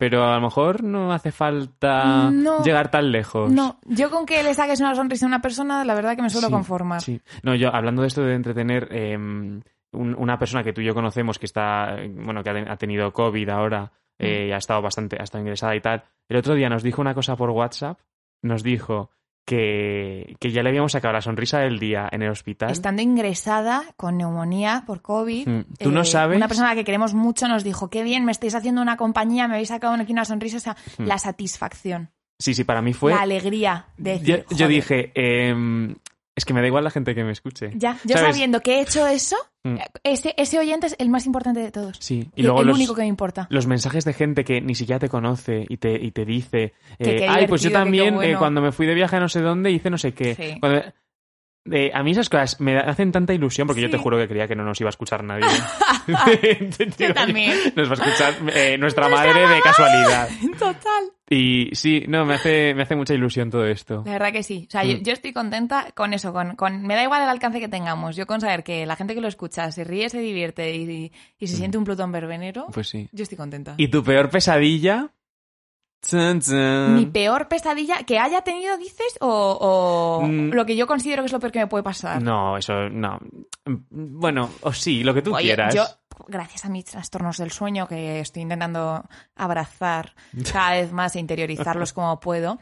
pero 0.00 0.24
a 0.24 0.34
lo 0.36 0.40
mejor 0.40 0.82
no 0.82 1.12
hace 1.12 1.30
falta 1.30 2.30
No. 2.32 2.64
llegar 2.64 2.90
tan 2.90 3.12
lejos. 3.12 3.52
No, 3.52 3.78
yo 3.84 4.10
con 4.10 4.24
que 4.24 4.42
le 4.42 4.54
saques 4.54 4.80
una 4.80 4.94
sonrisa 4.94 5.26
a 5.26 5.28
una 5.28 5.42
persona, 5.42 5.84
la 5.84 5.94
verdad 5.94 6.16
que 6.16 6.22
me 6.22 6.30
suelo 6.30 6.46
Sí, 6.48 6.52
conformar. 6.52 7.02
Sí. 7.02 7.20
No, 7.42 7.54
yo 7.54 7.68
hablando 7.74 8.00
de 8.02 8.08
esto 8.08 8.22
de 8.22 8.34
entretener, 8.34 8.88
eh, 8.90 9.14
un- 9.16 9.62
una 9.92 10.38
persona 10.38 10.62
que 10.64 10.72
tú 10.72 10.80
y 10.80 10.86
yo 10.86 10.94
conocemos 10.94 11.38
que 11.38 11.44
está, 11.46 11.96
bueno, 12.16 12.42
que 12.42 12.50
ha 12.50 12.76
tenido 12.76 13.12
COVID 13.12 13.48
ahora 13.50 13.92
Mm. 14.18 14.24
eh, 14.24 14.46
y 14.48 14.52
ha 14.52 14.56
estado 14.56 14.80
bastante, 14.80 15.16
ha 15.20 15.24
estado 15.24 15.42
ingresada 15.42 15.76
y 15.76 15.80
tal. 15.80 16.02
El 16.28 16.36
otro 16.38 16.54
día 16.54 16.68
nos 16.70 16.82
dijo 16.82 17.02
una 17.02 17.12
cosa 17.14 17.36
por 17.36 17.50
WhatsApp, 17.50 17.98
nos 18.42 18.62
dijo 18.62 19.10
que, 19.44 20.36
que 20.38 20.50
ya 20.52 20.62
le 20.62 20.68
habíamos 20.68 20.92
sacado 20.92 21.12
la 21.12 21.20
sonrisa 21.20 21.58
del 21.58 21.78
día 21.78 22.08
en 22.12 22.22
el 22.22 22.30
hospital. 22.30 22.70
Estando 22.70 23.02
ingresada 23.02 23.82
con 23.96 24.16
neumonía 24.16 24.84
por 24.86 25.02
COVID, 25.02 25.48
Mm, 25.48 25.64
tú 25.78 25.90
no 25.90 26.02
eh, 26.02 26.04
sabes- 26.04 26.36
Una 26.36 26.48
persona 26.48 26.68
a 26.68 26.72
la 26.72 26.76
que 26.76 26.84
queremos 26.84 27.14
mucho 27.14 27.48
nos 27.48 27.64
dijo, 27.64 27.90
qué 27.90 28.02
bien, 28.02 28.24
me 28.24 28.32
estáis 28.32 28.54
haciendo 28.54 28.80
una 28.82 28.96
compañía, 28.96 29.48
me 29.48 29.54
habéis 29.54 29.68
sacado 29.68 29.94
aquí 29.94 30.12
una 30.12 30.24
sonrisa. 30.24 30.56
O 30.58 30.60
sea, 30.60 30.76
Mm. 30.98 31.04
la 31.04 31.18
satisfacción, 31.18 32.10
Sí, 32.38 32.54
sí, 32.54 32.64
para 32.64 32.80
mí 32.80 32.92
fue... 32.94 33.12
la 33.12 33.20
alegría 33.22 33.86
de 33.98 34.18
yo, 34.20 34.36
decir, 34.36 34.44
yo 34.50 34.56
"Joder, 34.56 34.68
dije, 34.68 35.12
em, 35.14 35.94
es 36.36 36.44
que 36.44 36.54
me 36.54 36.60
da 36.60 36.66
igual 36.66 36.84
la 36.84 36.90
gente 36.90 37.14
que 37.14 37.24
me 37.24 37.32
escuche. 37.32 37.70
Ya, 37.74 37.98
yo 38.04 38.16
¿Sabes? 38.16 38.32
sabiendo 38.34 38.60
que 38.60 38.76
he 38.78 38.80
hecho 38.82 39.06
eso, 39.06 39.36
Mm. 39.62 39.76
ese, 40.04 40.32
ese 40.38 40.58
oyente 40.58 40.86
es 40.86 40.96
el 40.98 41.10
más 41.10 41.26
importante 41.26 41.60
de 41.60 41.70
todos. 41.70 41.98
Sí, 42.00 42.30
y 42.34 42.40
Y 42.40 42.42
luego 42.44 42.62
el 42.62 42.68
los, 42.68 42.76
único 42.76 42.94
que 42.94 43.02
me 43.02 43.08
importa. 43.08 43.46
los 43.50 43.66
mensajes 43.66 44.04
de 44.06 44.14
gente 44.14 44.42
que 44.42 44.60
ni 44.62 44.74
siquiera 44.74 44.98
te 44.98 45.10
conoce 45.10 45.66
y 45.68 45.76
te, 45.76 45.92
y 46.02 46.12
te 46.12 46.24
dice, 46.24 46.72
eh, 46.98 47.26
ay, 47.28 47.46
pues 47.46 47.60
yo 47.62 47.70
también 47.70 48.14
eh, 48.14 48.16
bueno". 48.16 48.38
cuando 48.38 48.62
me 48.62 48.72
fui 48.72 48.86
de 48.86 48.94
viaje 48.94 49.16
a 49.16 49.20
no 49.20 49.28
sé 49.28 49.40
dónde 49.42 49.70
hice 49.70 49.90
no 49.90 49.98
sé 49.98 50.12
qué. 50.14 50.34
Sí. 50.34 50.58
Cuando- 50.60 50.82
eh, 51.70 51.90
a 51.92 52.02
mí 52.02 52.12
esas 52.12 52.28
cosas 52.28 52.60
me 52.60 52.78
hacen 52.78 53.12
tanta 53.12 53.32
ilusión 53.34 53.66
porque 53.66 53.82
yo 53.82 53.90
te 53.90 53.98
juro 53.98 54.16
que 54.18 54.28
creía 54.28 54.46
que 54.48 54.56
no 54.56 54.64
nos 54.64 54.80
iba 54.80 54.88
a 54.88 54.90
escuchar 54.90 55.22
nadie. 55.24 55.44
Yo 56.98 57.14
también. 57.14 57.56
Nos 57.76 57.88
va 57.88 57.92
a 57.92 58.06
escuchar 58.06 58.34
eh, 58.54 58.78
nuestra 58.78 59.08
madre 59.08 59.46
de 59.46 59.60
casualidad. 59.60 60.28
Total. 60.58 61.04
Y 61.28 61.70
sí, 61.74 62.04
no, 62.08 62.24
me 62.24 62.34
hace, 62.34 62.74
me 62.74 62.82
hace 62.82 62.96
mucha 62.96 63.14
ilusión 63.14 63.50
todo 63.50 63.64
esto. 63.66 64.02
La 64.04 64.12
verdad 64.12 64.32
que 64.32 64.42
sí. 64.42 64.64
O 64.68 64.70
sea, 64.70 64.82
yo, 64.84 64.98
Mm. 64.98 65.02
yo 65.02 65.12
estoy 65.12 65.32
contenta 65.32 65.92
con 65.94 66.12
eso, 66.12 66.32
con, 66.32 66.56
con 66.56 66.82
me 66.82 66.94
da 66.96 67.04
igual 67.04 67.22
el 67.22 67.28
alcance 67.28 67.60
que 67.60 67.68
tengamos. 67.68 68.16
Yo 68.16 68.26
con 68.26 68.40
saber 68.40 68.64
que 68.64 68.84
la 68.86 68.96
gente 68.96 69.14
que 69.14 69.20
lo 69.20 69.28
escucha 69.28 69.70
se 69.70 69.84
ríe, 69.84 70.08
se 70.08 70.18
divierte 70.20 70.74
y, 70.74 71.12
y 71.38 71.46
se 71.46 71.56
siente 71.56 71.78
un 71.78 71.84
Plutón 71.84 72.10
verbenero, 72.10 72.66
Pues 72.72 72.88
sí. 72.88 73.08
yo 73.12 73.22
estoy 73.22 73.38
contenta. 73.38 73.74
¿Y 73.76 73.88
tu 73.88 74.02
peor 74.02 74.28
pesadilla? 74.30 75.10
Mi 76.94 77.06
peor 77.06 77.48
pesadilla 77.48 77.98
que 78.04 78.18
haya 78.18 78.40
tenido, 78.42 78.76
dices, 78.78 79.16
o, 79.20 79.58
o 79.60 80.26
Mm. 80.26 80.50
lo 80.52 80.64
que 80.66 80.74
yo 80.76 80.86
considero 80.86 81.22
que 81.22 81.26
es 81.26 81.32
lo 81.32 81.40
peor 81.40 81.52
que 81.52 81.58
me 81.60 81.66
puede 81.66 81.82
pasar. 81.84 82.22
No, 82.22 82.56
eso 82.56 82.88
no. 82.88 83.18
Bueno, 83.90 84.50
o 84.62 84.72
sí, 84.72 85.02
lo 85.04 85.12
que 85.14 85.22
tú 85.22 85.34
Oye, 85.34 85.44
quieras. 85.48 85.74
yo, 85.74 85.84
gracias 86.28 86.64
a 86.64 86.68
mis 86.68 86.84
trastornos 86.86 87.36
del 87.36 87.50
sueño, 87.50 87.86
que 87.86 88.20
estoy 88.20 88.42
intentando 88.42 89.04
abrazar 89.36 90.14
cada 90.52 90.72
vez 90.72 90.92
más 90.92 91.14
e 91.16 91.20
interiorizarlos 91.20 91.92
como 91.94 92.18
puedo, 92.20 92.58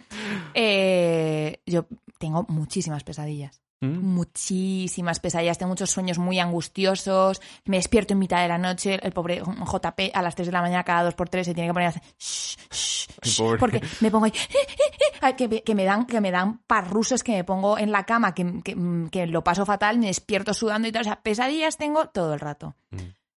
eh, 0.55 1.61
yo 1.67 1.87
tengo 2.19 2.45
muchísimas 2.49 3.05
pesadillas. 3.05 3.61
¿Mm? 3.81 3.99
Muchísimas 4.15 5.21
pesadillas, 5.21 5.57
tengo 5.59 5.71
muchos 5.71 5.91
sueños 5.91 6.19
muy 6.19 6.39
angustiosos, 6.41 7.41
me 7.65 7.77
despierto 7.77 8.13
en 8.13 8.19
mitad 8.19 8.43
de 8.43 8.49
la 8.49 8.59
noche, 8.59 8.99
el 9.03 9.13
pobre 9.13 9.41
JP 9.41 10.01
a 10.15 10.23
las 10.23 10.35
3 10.35 10.47
de 10.49 10.53
la 10.53 10.63
mañana 10.63 10.83
cada 10.85 11.05
2 11.05 11.15
por 11.15 11.29
3 11.29 11.47
se 11.47 11.55
tiene 11.55 11.69
que 11.69 11.75
poner 11.75 11.87
a 11.87 11.91
hacer 11.91 12.03
shh, 12.19 13.07
porque 13.61 13.81
me 14.01 14.11
pongo 14.11 14.25
ahí 14.27 14.33
ay, 15.21 15.35
que, 15.35 15.47
me- 15.49 15.63
que 15.63 15.75
me 15.77 15.85
dan 15.85 16.07
que 16.07 16.21
me 16.21 16.31
dan 16.33 16.59
parruses 16.67 17.23
que 17.23 17.33
me 17.33 17.45
pongo 17.45 17.79
en 17.79 17.93
la 17.93 18.05
cama 18.05 18.35
que, 18.35 18.61
que, 18.65 18.77
que 19.13 19.27
lo 19.29 19.45
paso 19.45 19.65
fatal, 19.65 19.99
me 19.99 20.07
despierto 20.09 20.55
sudando 20.55 20.89
y 20.89 20.93
tal, 20.93 21.03
o 21.03 21.05
sea, 21.05 21.23
pesadillas 21.23 21.77
tengo 21.77 22.07
todo 22.09 22.35
el 22.35 22.41
rato. 22.41 22.75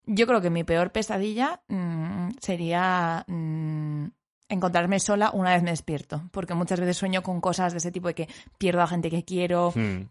Yo 0.06 0.26
creo 0.26 0.40
que 0.42 0.50
mi 0.50 0.64
peor 0.64 0.92
pesadilla 0.92 1.62
mm, 1.68 2.30
sería 2.40 3.24
mm, 3.28 4.06
encontrarme 4.50 5.00
sola 5.00 5.32
una 5.34 5.52
vez 5.54 5.64
me 5.64 5.72
despierto, 5.72 6.24
porque 6.32 6.54
muchas 6.56 6.80
veces 6.80 6.98
sueño 6.98 7.22
con 7.24 7.42
cosas 7.42 7.74
de 7.74 7.78
ese 7.80 7.92
tipo 7.92 8.08
de 8.08 8.16
que 8.16 8.30
pierdo 8.58 8.82
a 8.82 8.88
gente 8.88 9.10
que 9.10 9.24
quiero, 9.26 9.72
Mm. 9.76 10.08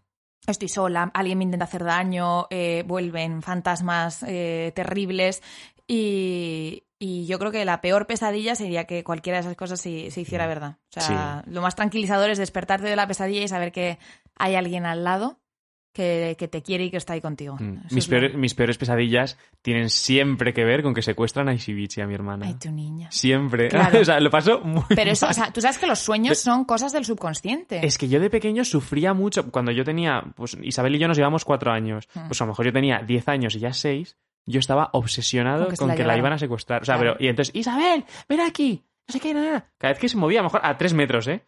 Estoy 0.47 0.69
sola, 0.69 1.11
alguien 1.13 1.37
me 1.37 1.43
intenta 1.43 1.65
hacer 1.65 1.83
daño, 1.83 2.47
eh, 2.49 2.83
vuelven 2.87 3.41
fantasmas 3.41 4.23
eh, 4.27 4.71
terribles. 4.75 5.41
Y, 5.87 6.83
Y 7.01 7.25
yo 7.27 7.39
creo 7.39 7.51
que 7.51 7.63
la 7.63 7.79
peor 7.79 8.07
pesadilla 8.07 8.55
sería 8.55 8.83
que 8.83 9.03
cualquiera 9.05 9.37
de 9.37 9.41
esas 9.41 9.55
cosas 9.55 9.79
se, 9.79 10.11
se 10.11 10.21
hiciera 10.21 10.47
verdad. 10.47 10.77
O 10.95 11.01
sea, 11.01 11.43
lo 11.47 11.61
más 11.61 11.75
tranquilizador 11.75 12.29
es 12.29 12.37
despertarte 12.37 12.87
de 12.87 12.95
la 12.97 13.07
pesadilla 13.07 13.41
y 13.41 13.47
saber 13.47 13.71
que 13.71 13.97
hay 14.35 14.55
alguien 14.55 14.85
al 14.85 15.03
lado 15.05 15.39
que, 15.93 16.35
que 16.37 16.47
te 16.47 16.61
quiere 16.61 16.85
y 16.85 16.91
que 16.91 16.97
está 16.97 17.13
ahí 17.13 17.21
contigo. 17.21 17.57
Mm. 17.59 17.79
Mis, 17.91 18.07
peores, 18.07 18.35
mis 18.35 18.53
peores 18.53 18.77
pesadillas 18.77 19.37
tienen 19.61 19.89
siempre 19.89 20.53
que 20.53 20.63
ver 20.63 20.83
con 20.83 20.93
que 20.93 21.01
secuestran 21.01 21.49
a 21.49 21.53
Isibichi, 21.53 22.01
a 22.01 22.07
mi 22.07 22.13
hermana. 22.13 22.45
Ay, 22.47 22.55
tu 22.55 22.71
niña. 22.71 23.09
Siempre. 23.11 23.69
Claro. 23.69 24.01
o 24.01 24.05
sea, 24.05 24.19
lo 24.19 24.29
paso 24.29 24.59
muy 24.61 24.83
Pero 24.89 25.11
eso, 25.11 25.25
mal. 25.25 25.31
o 25.31 25.33
sea, 25.33 25.51
tú 25.51 25.61
sabes 25.61 25.77
que 25.77 25.87
los 25.87 25.99
sueños 25.99 26.37
son 26.37 26.65
cosas 26.65 26.91
del 26.93 27.05
subconsciente. 27.05 27.85
Es 27.85 27.97
que 27.97 28.07
yo 28.07 28.19
de 28.19 28.29
pequeño 28.29 28.63
sufría 28.63 29.13
mucho. 29.13 29.49
Cuando 29.51 29.71
yo 29.71 29.83
tenía, 29.83 30.23
pues 30.35 30.57
Isabel 30.61 30.95
y 30.95 30.99
yo 30.99 31.07
nos 31.07 31.17
llevamos 31.17 31.45
cuatro 31.45 31.71
años. 31.71 32.07
Mm. 32.13 32.27
Pues 32.27 32.41
a 32.41 32.45
lo 32.45 32.49
mejor 32.51 32.65
yo 32.67 32.73
tenía 32.73 32.99
diez 32.99 33.27
años 33.27 33.55
y 33.55 33.59
ya 33.59 33.73
seis. 33.73 34.17
Yo 34.45 34.59
estaba 34.59 34.89
obsesionado 34.93 35.65
Con 35.65 35.71
que 35.71 35.77
con 35.77 35.87
la 35.89 35.95
que 35.95 35.99
la 36.03 36.03
llevaran. 36.15 36.19
iban 36.19 36.33
a 36.33 36.37
secuestrar. 36.39 36.81
O 36.81 36.85
sea, 36.85 36.95
Claro. 36.95 37.13
pero, 37.17 37.25
y 37.25 37.29
entonces, 37.29 37.53
Isabel, 37.55 38.03
ven 38.27 38.39
aquí. 38.41 38.83
No 39.07 39.13
sé 39.13 39.19
qué, 39.19 39.33
no. 39.33 39.63
Cada 39.77 39.93
vez 39.93 39.99
que 39.99 40.09
se 40.09 40.17
movía, 40.17 40.39
a 40.39 40.43
lo 40.43 40.47
mejor 40.49 40.61
a 40.63 40.77
tres 40.77 40.93
metros, 40.93 41.27
¿eh? 41.27 41.43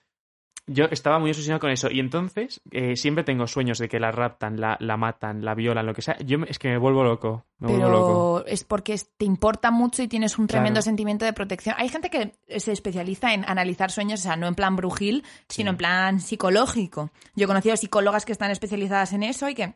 Yo 0.68 0.86
estaba 0.92 1.20
muy 1.20 1.32
obsesionado 1.32 1.60
con 1.60 1.72
eso. 1.72 1.90
Y 1.92 2.00
entonces, 2.00 2.62
eh, 2.72 2.96
siempre 2.96 3.24
tengo 3.24 3.48
sueños 3.48 3.78
de 3.80 3.90
que 3.90 4.00
la 4.00 4.12
raptan, 4.12 4.62
la, 4.62 4.78
la 4.80 4.96
matan, 4.96 5.44
la 5.44 5.56
violan, 5.56 5.86
lo 5.86 5.94
que 5.94 6.02
sea. 6.02 6.18
Yo 6.20 6.38
es 6.48 6.60
que 6.60 6.70
me 6.70 6.78
vuelvo 6.78 7.04
loco. 7.04 7.46
Me 7.58 7.68
vuelvo 7.70 7.90
loco. 7.90 8.42
pero 8.44 8.54
es 8.54 8.64
porque 8.64 8.96
te 9.18 9.26
importa 9.26 9.72
mucho 9.72 10.02
y 10.04 10.08
tienes 10.08 10.38
un 10.40 10.48
tremendo 10.48 10.78
Claro. 10.78 10.84
sentimiento 10.84 11.26
de 11.26 11.34
protección. 11.34 11.76
Hay 11.78 11.90
gente 11.90 12.10
que 12.10 12.34
se 12.60 12.72
especializa 12.72 13.34
en 13.34 13.44
analizar 13.48 13.92
sueños, 13.92 14.20
o 14.22 14.24
sea, 14.24 14.36
no 14.36 14.48
en 14.48 14.56
plan 14.56 14.76
brujil, 14.76 15.24
sino 15.50 15.72
en 15.72 15.78
plan 15.78 16.20
psicológico. 16.20 17.12
Yo 17.36 17.46
he 17.46 17.48
conocido 17.48 17.76
psicólogas 17.76 18.26
que 18.26 18.32
están 18.32 18.52
especializadas 18.52 19.14
en 19.14 19.24
eso 19.24 19.50
y 19.50 19.56
que 19.56 19.76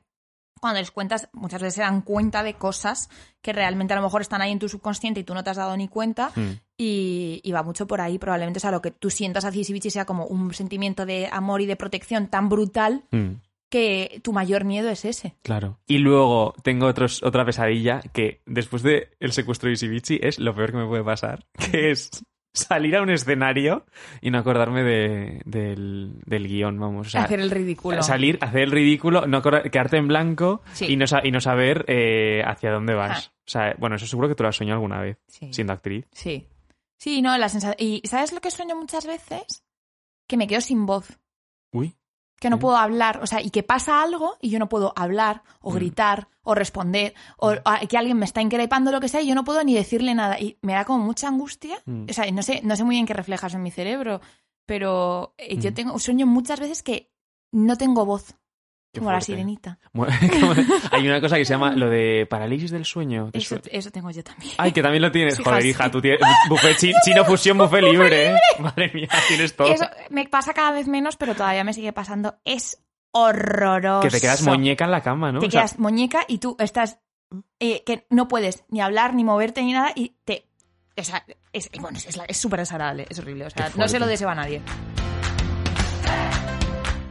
cuando 0.65 0.79
les 0.81 0.91
cuentas 0.91 1.29
muchas 1.33 1.61
veces 1.61 1.75
se 1.75 1.81
dan 1.81 2.01
cuenta 2.01 2.43
de 2.43 2.55
cosas 2.55 3.09
que 3.41 3.53
realmente 3.53 3.93
a 3.93 3.97
lo 3.97 4.03
mejor 4.03 4.21
están 4.21 4.41
ahí 4.41 4.51
en 4.51 4.59
tu 4.59 4.67
subconsciente 4.69 5.19
y 5.19 5.23
tú 5.23 5.33
no 5.33 5.43
te 5.43 5.49
has 5.51 5.57
dado 5.57 5.75
ni 5.77 5.87
cuenta 5.87 6.31
Mm. 6.35 6.51
y, 6.77 7.41
y 7.43 7.51
va 7.51 7.63
mucho 7.63 7.87
por 7.87 8.01
ahí 8.01 8.17
probablemente 8.17 8.57
o 8.57 8.61
sea 8.61 8.71
lo 8.71 8.81
que 8.81 8.91
tú 8.91 9.09
sientas 9.09 9.45
hacia 9.45 9.61
Isibichi 9.61 9.89
sea 9.89 10.05
como 10.05 10.25
un 10.25 10.53
sentimiento 10.53 11.05
de 11.05 11.27
amor 11.31 11.61
y 11.61 11.65
de 11.65 11.75
protección 11.75 12.27
tan 12.27 12.49
brutal 12.49 13.03
Mm. 13.11 13.33
que 13.69 14.19
tu 14.23 14.31
mayor 14.33 14.63
miedo 14.63 14.89
es 14.89 15.05
ese 15.05 15.35
Claro. 15.41 15.79
Y 15.87 15.97
luego 15.97 16.53
tengo 16.63 16.85
otros, 16.87 17.23
otra 17.23 17.45
pesadilla 17.45 18.01
que 18.13 18.41
después 18.45 18.83
de 18.83 19.09
el 19.19 19.31
secuestro 19.33 19.67
de 19.67 19.73
Isibichi 19.73 20.19
es 20.21 20.39
lo 20.39 20.53
peor 20.55 20.71
que 20.71 20.77
me 20.77 20.87
puede 20.87 21.03
pasar, 21.03 21.45
que 21.71 21.91
es 21.91 22.09
salir 22.55 22.95
a 22.95 23.01
un 23.01 23.09
escenario 23.09 23.85
y 24.21 24.31
no 24.31 24.39
acordarme 24.39 24.83
de- 24.83 25.41
del, 25.45 26.19
del 26.25 26.47
guion, 26.47 26.79
vamos. 26.79 27.07
O 27.07 27.09
sea, 27.11 27.23
hacer 27.23 27.39
el 27.39 27.51
ridículo 27.51 28.01
salir, 28.01 28.37
hacer 28.41 28.61
el 28.61 28.71
ridículo, 28.71 29.27
no 29.27 29.41
quedarte 29.41 29.97
en 29.97 30.07
blanco 30.07 30.61
Sí. 30.73 30.85
y, 30.93 30.97
no, 30.97 31.05
y 31.23 31.31
no 31.31 31.39
saber 31.41 31.85
eh, 31.87 32.41
hacia 32.45 32.71
dónde 32.71 32.93
vas. 32.93 33.27
Ah. 33.27 33.31
O 33.45 33.49
sea, 33.49 33.75
bueno, 33.77 33.95
eso 33.97 34.07
seguro 34.07 34.27
que 34.27 34.35
tú 34.35 34.43
lo 34.43 34.49
has 34.49 34.55
soñado 34.55 34.75
alguna 34.77 34.99
vez, 34.99 35.17
Sí. 35.27 35.53
siendo 35.53 35.73
actriz. 35.73 36.05
Sí. 36.11 36.47
Sí, 36.97 37.21
no, 37.21 37.37
la 37.37 37.49
sensación. 37.49 37.75
¿Y 37.77 38.01
sabes 38.07 38.31
lo 38.31 38.39
que 38.41 38.49
sueño 38.51 38.75
muchas 38.75 39.05
veces? 39.05 39.63
Que 40.27 40.37
me 40.37 40.47
quedo 40.47 40.61
sin 40.61 40.85
voz. 40.85 41.19
Uy. 41.71 41.93
Que 42.39 42.49
no 42.49 42.59
puedo 42.59 42.77
hablar. 42.77 43.21
O 43.23 43.27
sea, 43.27 43.41
y 43.41 43.49
que 43.49 43.63
pasa 43.63 44.03
algo 44.03 44.37
y 44.41 44.49
yo 44.49 44.59
no 44.59 44.69
puedo 44.69 44.93
hablar, 44.95 45.43
o 45.61 45.71
gritar, 45.71 46.27
o 46.43 46.53
responder, 46.53 47.13
o 47.37 47.53
que 47.89 47.97
alguien 47.97 48.17
me 48.17 48.25
está 48.25 48.41
increpando 48.41 48.91
lo 48.91 48.99
que 48.99 49.07
sea 49.07 49.21
y 49.21 49.27
yo 49.27 49.35
no 49.35 49.43
puedo 49.43 49.63
ni 49.63 49.73
decirle 49.73 50.13
nada. 50.13 50.39
Y 50.39 50.57
me 50.61 50.73
da 50.73 50.85
como 50.85 51.03
mucha 51.03 51.27
angustia. 51.27 51.77
Mm. 51.85 52.05
O 52.09 52.13
sea, 52.13 52.29
no 52.31 52.43
sé, 52.43 52.61
no 52.63 52.75
sé 52.75 52.83
muy 52.83 52.95
bien 52.95 53.05
qué 53.05 53.13
refleja 53.13 53.47
eso 53.47 53.57
en 53.57 53.63
mi 53.63 53.71
cerebro. 53.71 54.21
Pero 54.65 55.33
eh, 55.37 55.57
yo 55.57 55.73
tengo, 55.73 55.97
sueño 55.99 56.25
muchas 56.25 56.59
veces 56.59 56.83
que 56.83 57.11
no 57.51 57.77
tengo 57.77 58.05
voz. 58.05 58.35
Como 58.99 59.11
la 59.11 59.21
sirenita. 59.21 59.77
Hay 60.91 61.07
una 61.07 61.21
cosa 61.21 61.37
que 61.37 61.45
se 61.45 61.53
llama 61.53 61.71
lo 61.71 61.89
de 61.89 62.25
parálisis 62.29 62.71
del 62.71 62.85
sueño. 62.85 63.29
¿Te 63.31 63.39
Eso, 63.39 63.59
eso 63.71 63.91
tengo 63.91 64.11
yo 64.11 64.23
también. 64.23 64.53
Ay, 64.57 64.71
que 64.71 64.81
también 64.81 65.01
lo 65.01 65.11
tienes. 65.11 65.35
Sí, 65.35 65.43
Joder, 65.43 65.61
sí. 65.61 65.69
hija, 65.69 65.91
tú 65.91 66.01
tienes 66.01 66.19
buffet 66.49 66.77
chi- 66.77 66.93
chino 67.03 67.23
fusión, 67.25 67.57
buffet 67.57 67.83
libre, 67.83 68.31
¿eh? 68.31 68.39
Madre 68.59 68.91
mía, 68.93 69.07
tienes 69.27 69.55
todo. 69.55 69.67
Eso 69.67 69.85
me 70.09 70.27
pasa 70.27 70.53
cada 70.53 70.71
vez 70.71 70.87
menos, 70.87 71.15
pero 71.17 71.35
todavía 71.35 71.63
me 71.63 71.73
sigue 71.73 71.93
pasando. 71.93 72.37
Es 72.45 72.81
horroroso. 73.11 74.01
Que 74.01 74.09
te 74.09 74.21
quedas 74.21 74.41
muñeca 74.43 74.85
en 74.85 74.91
la 74.91 75.01
cama, 75.01 75.31
¿no? 75.31 75.39
Te 75.39 75.47
O 75.47 75.51
sea, 75.51 75.61
quedas 75.61 75.79
muñeca 75.79 76.25
y 76.27 76.37
tú 76.39 76.55
estás 76.59 76.99
eh, 77.59 77.83
que 77.85 78.05
no 78.09 78.27
puedes 78.27 78.63
ni 78.69 78.81
hablar 78.81 79.13
ni 79.13 79.23
moverte 79.23 79.61
ni 79.63 79.73
nada 79.73 79.91
y 79.95 80.15
te 80.25 80.47
o 80.97 81.03
sea, 81.03 81.25
es 81.51 81.69
bueno, 81.79 81.97
es 82.27 82.37
súper 82.37 82.59
desagradable, 82.61 83.05
es 83.09 83.19
horrible, 83.19 83.45
o 83.45 83.49
sea, 83.49 83.69
no 83.75 83.87
se 83.89 83.99
lo 83.99 84.07
deseo 84.07 84.29
a 84.29 84.35
nadie. 84.35 84.61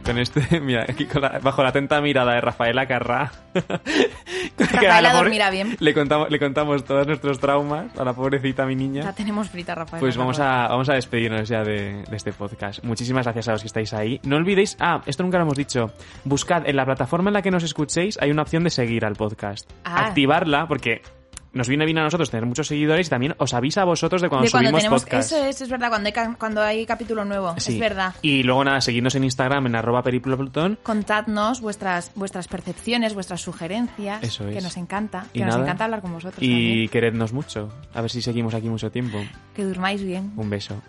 Con 0.05 0.19
este, 0.19 0.59
mira, 0.61 0.83
aquí 0.87 1.05
con 1.05 1.21
la- 1.23 1.39
bajo 1.39 1.63
la 1.63 1.69
atenta 1.69 1.99
mirada 1.99 2.33
de 2.33 2.41
Rafaela 2.41 2.85
Carrá. 2.87 3.31
Rafaela 4.57 5.13
dormirá 5.13 5.49
bien. 5.49 5.75
Le 5.79 5.93
contamos, 5.93 6.29
le 6.29 6.37
contamos 6.39 6.83
todos 6.85 7.07
nuestros 7.07 7.39
traumas 7.39 7.87
a 7.97 8.03
la 8.03 8.13
pobrecita 8.13 8.65
mi 8.65 8.75
niña. 8.75 9.03
La 9.03 9.13
tenemos 9.13 9.49
frita, 9.49 9.73
Rafael. 9.73 9.99
Pues 9.99 10.15
vamos 10.17 10.39
a, 10.39 10.67
vamos 10.67 10.89
a 10.89 10.93
despedirnos 10.93 11.49
ya 11.49 11.63
de, 11.63 12.03
de 12.03 12.15
este 12.15 12.31
podcast. 12.33 12.83
Muchísimas 12.83 13.25
gracias 13.25 13.47
a 13.47 13.53
los 13.53 13.61
que 13.61 13.67
estáis 13.67 13.93
ahí. 13.93 14.19
No 14.23 14.35
olvidéis, 14.35 14.77
ah, 14.79 15.01
esto 15.05 15.23
nunca 15.23 15.37
lo 15.37 15.43
hemos 15.45 15.57
dicho. 15.57 15.91
Buscad 16.23 16.67
en 16.69 16.75
la 16.75 16.85
plataforma 16.85 17.29
en 17.29 17.33
la 17.33 17.41
que 17.41 17.51
nos 17.51 17.63
escuchéis, 17.63 18.17
hay 18.21 18.29
una 18.31 18.43
opción 18.43 18.63
de 18.63 18.69
seguir 18.69 19.05
al 19.05 19.15
podcast. 19.15 19.69
Ah. 19.85 20.05
Activarla 20.07 20.67
porque 20.67 21.01
nos 21.55 21.67
viene 21.67 21.85
bien 21.85 21.97
a 21.97 22.03
nosotros 22.03 22.29
tener 22.29 22.45
muchos 22.45 22.67
seguidores 22.67 23.07
y 23.07 23.09
también 23.09 23.33
os 23.39 23.53
avisa 23.55 23.81
a 23.81 23.85
vosotros 23.85 24.21
de 24.21 24.29
cuando 24.29 24.45
de 24.45 24.51
cuando 24.51 24.67
subimos 24.69 24.81
tenemos 24.83 25.03
podcast. 25.03 25.31
eso 25.31 25.45
es, 25.45 25.61
es 25.61 25.69
verdad, 25.69 25.89
cuando 25.89 26.07
hay 26.09 26.13
cuando 26.37 26.61
hay 26.61 26.85
capítulo 26.85 27.25
nuevo, 27.25 27.55
Sí. 27.57 27.73
es 27.73 27.79
verdad. 27.79 28.13
Y 28.21 28.43
luego 28.43 28.63
nada, 28.63 28.79
seguidnos 28.81 29.15
en 29.15 29.23
Instagram 29.23 29.65
en 29.65 29.75
arroba 29.75 30.03
periplopluton. 30.03 30.77
Contadnos 30.83 31.61
vuestras 31.61 32.11
vuestras 32.15 32.47
percepciones, 32.47 33.13
vuestras 33.15 33.41
sugerencias, 33.41 34.21
Eso 34.23 34.45
que 34.45 34.57
es. 34.59 34.63
nos 34.63 34.77
encanta, 34.77 35.25
Y 35.33 35.39
que 35.39 35.45
nos 35.45 35.55
encanta 35.55 35.85
hablar 35.85 36.01
con 36.01 36.13
vosotros 36.13 36.37
Y 36.43 36.49
también. 36.51 36.89
querednos 36.89 37.33
mucho. 37.33 37.73
A 37.93 38.01
ver 38.01 38.11
si 38.11 38.21
seguimos 38.21 38.53
aquí 38.53 38.69
mucho 38.69 38.91
tiempo. 38.91 39.17
Que 39.55 39.63
durmáis 39.63 40.03
bien. 40.03 40.33
Un 40.35 40.49
beso. 40.49 40.81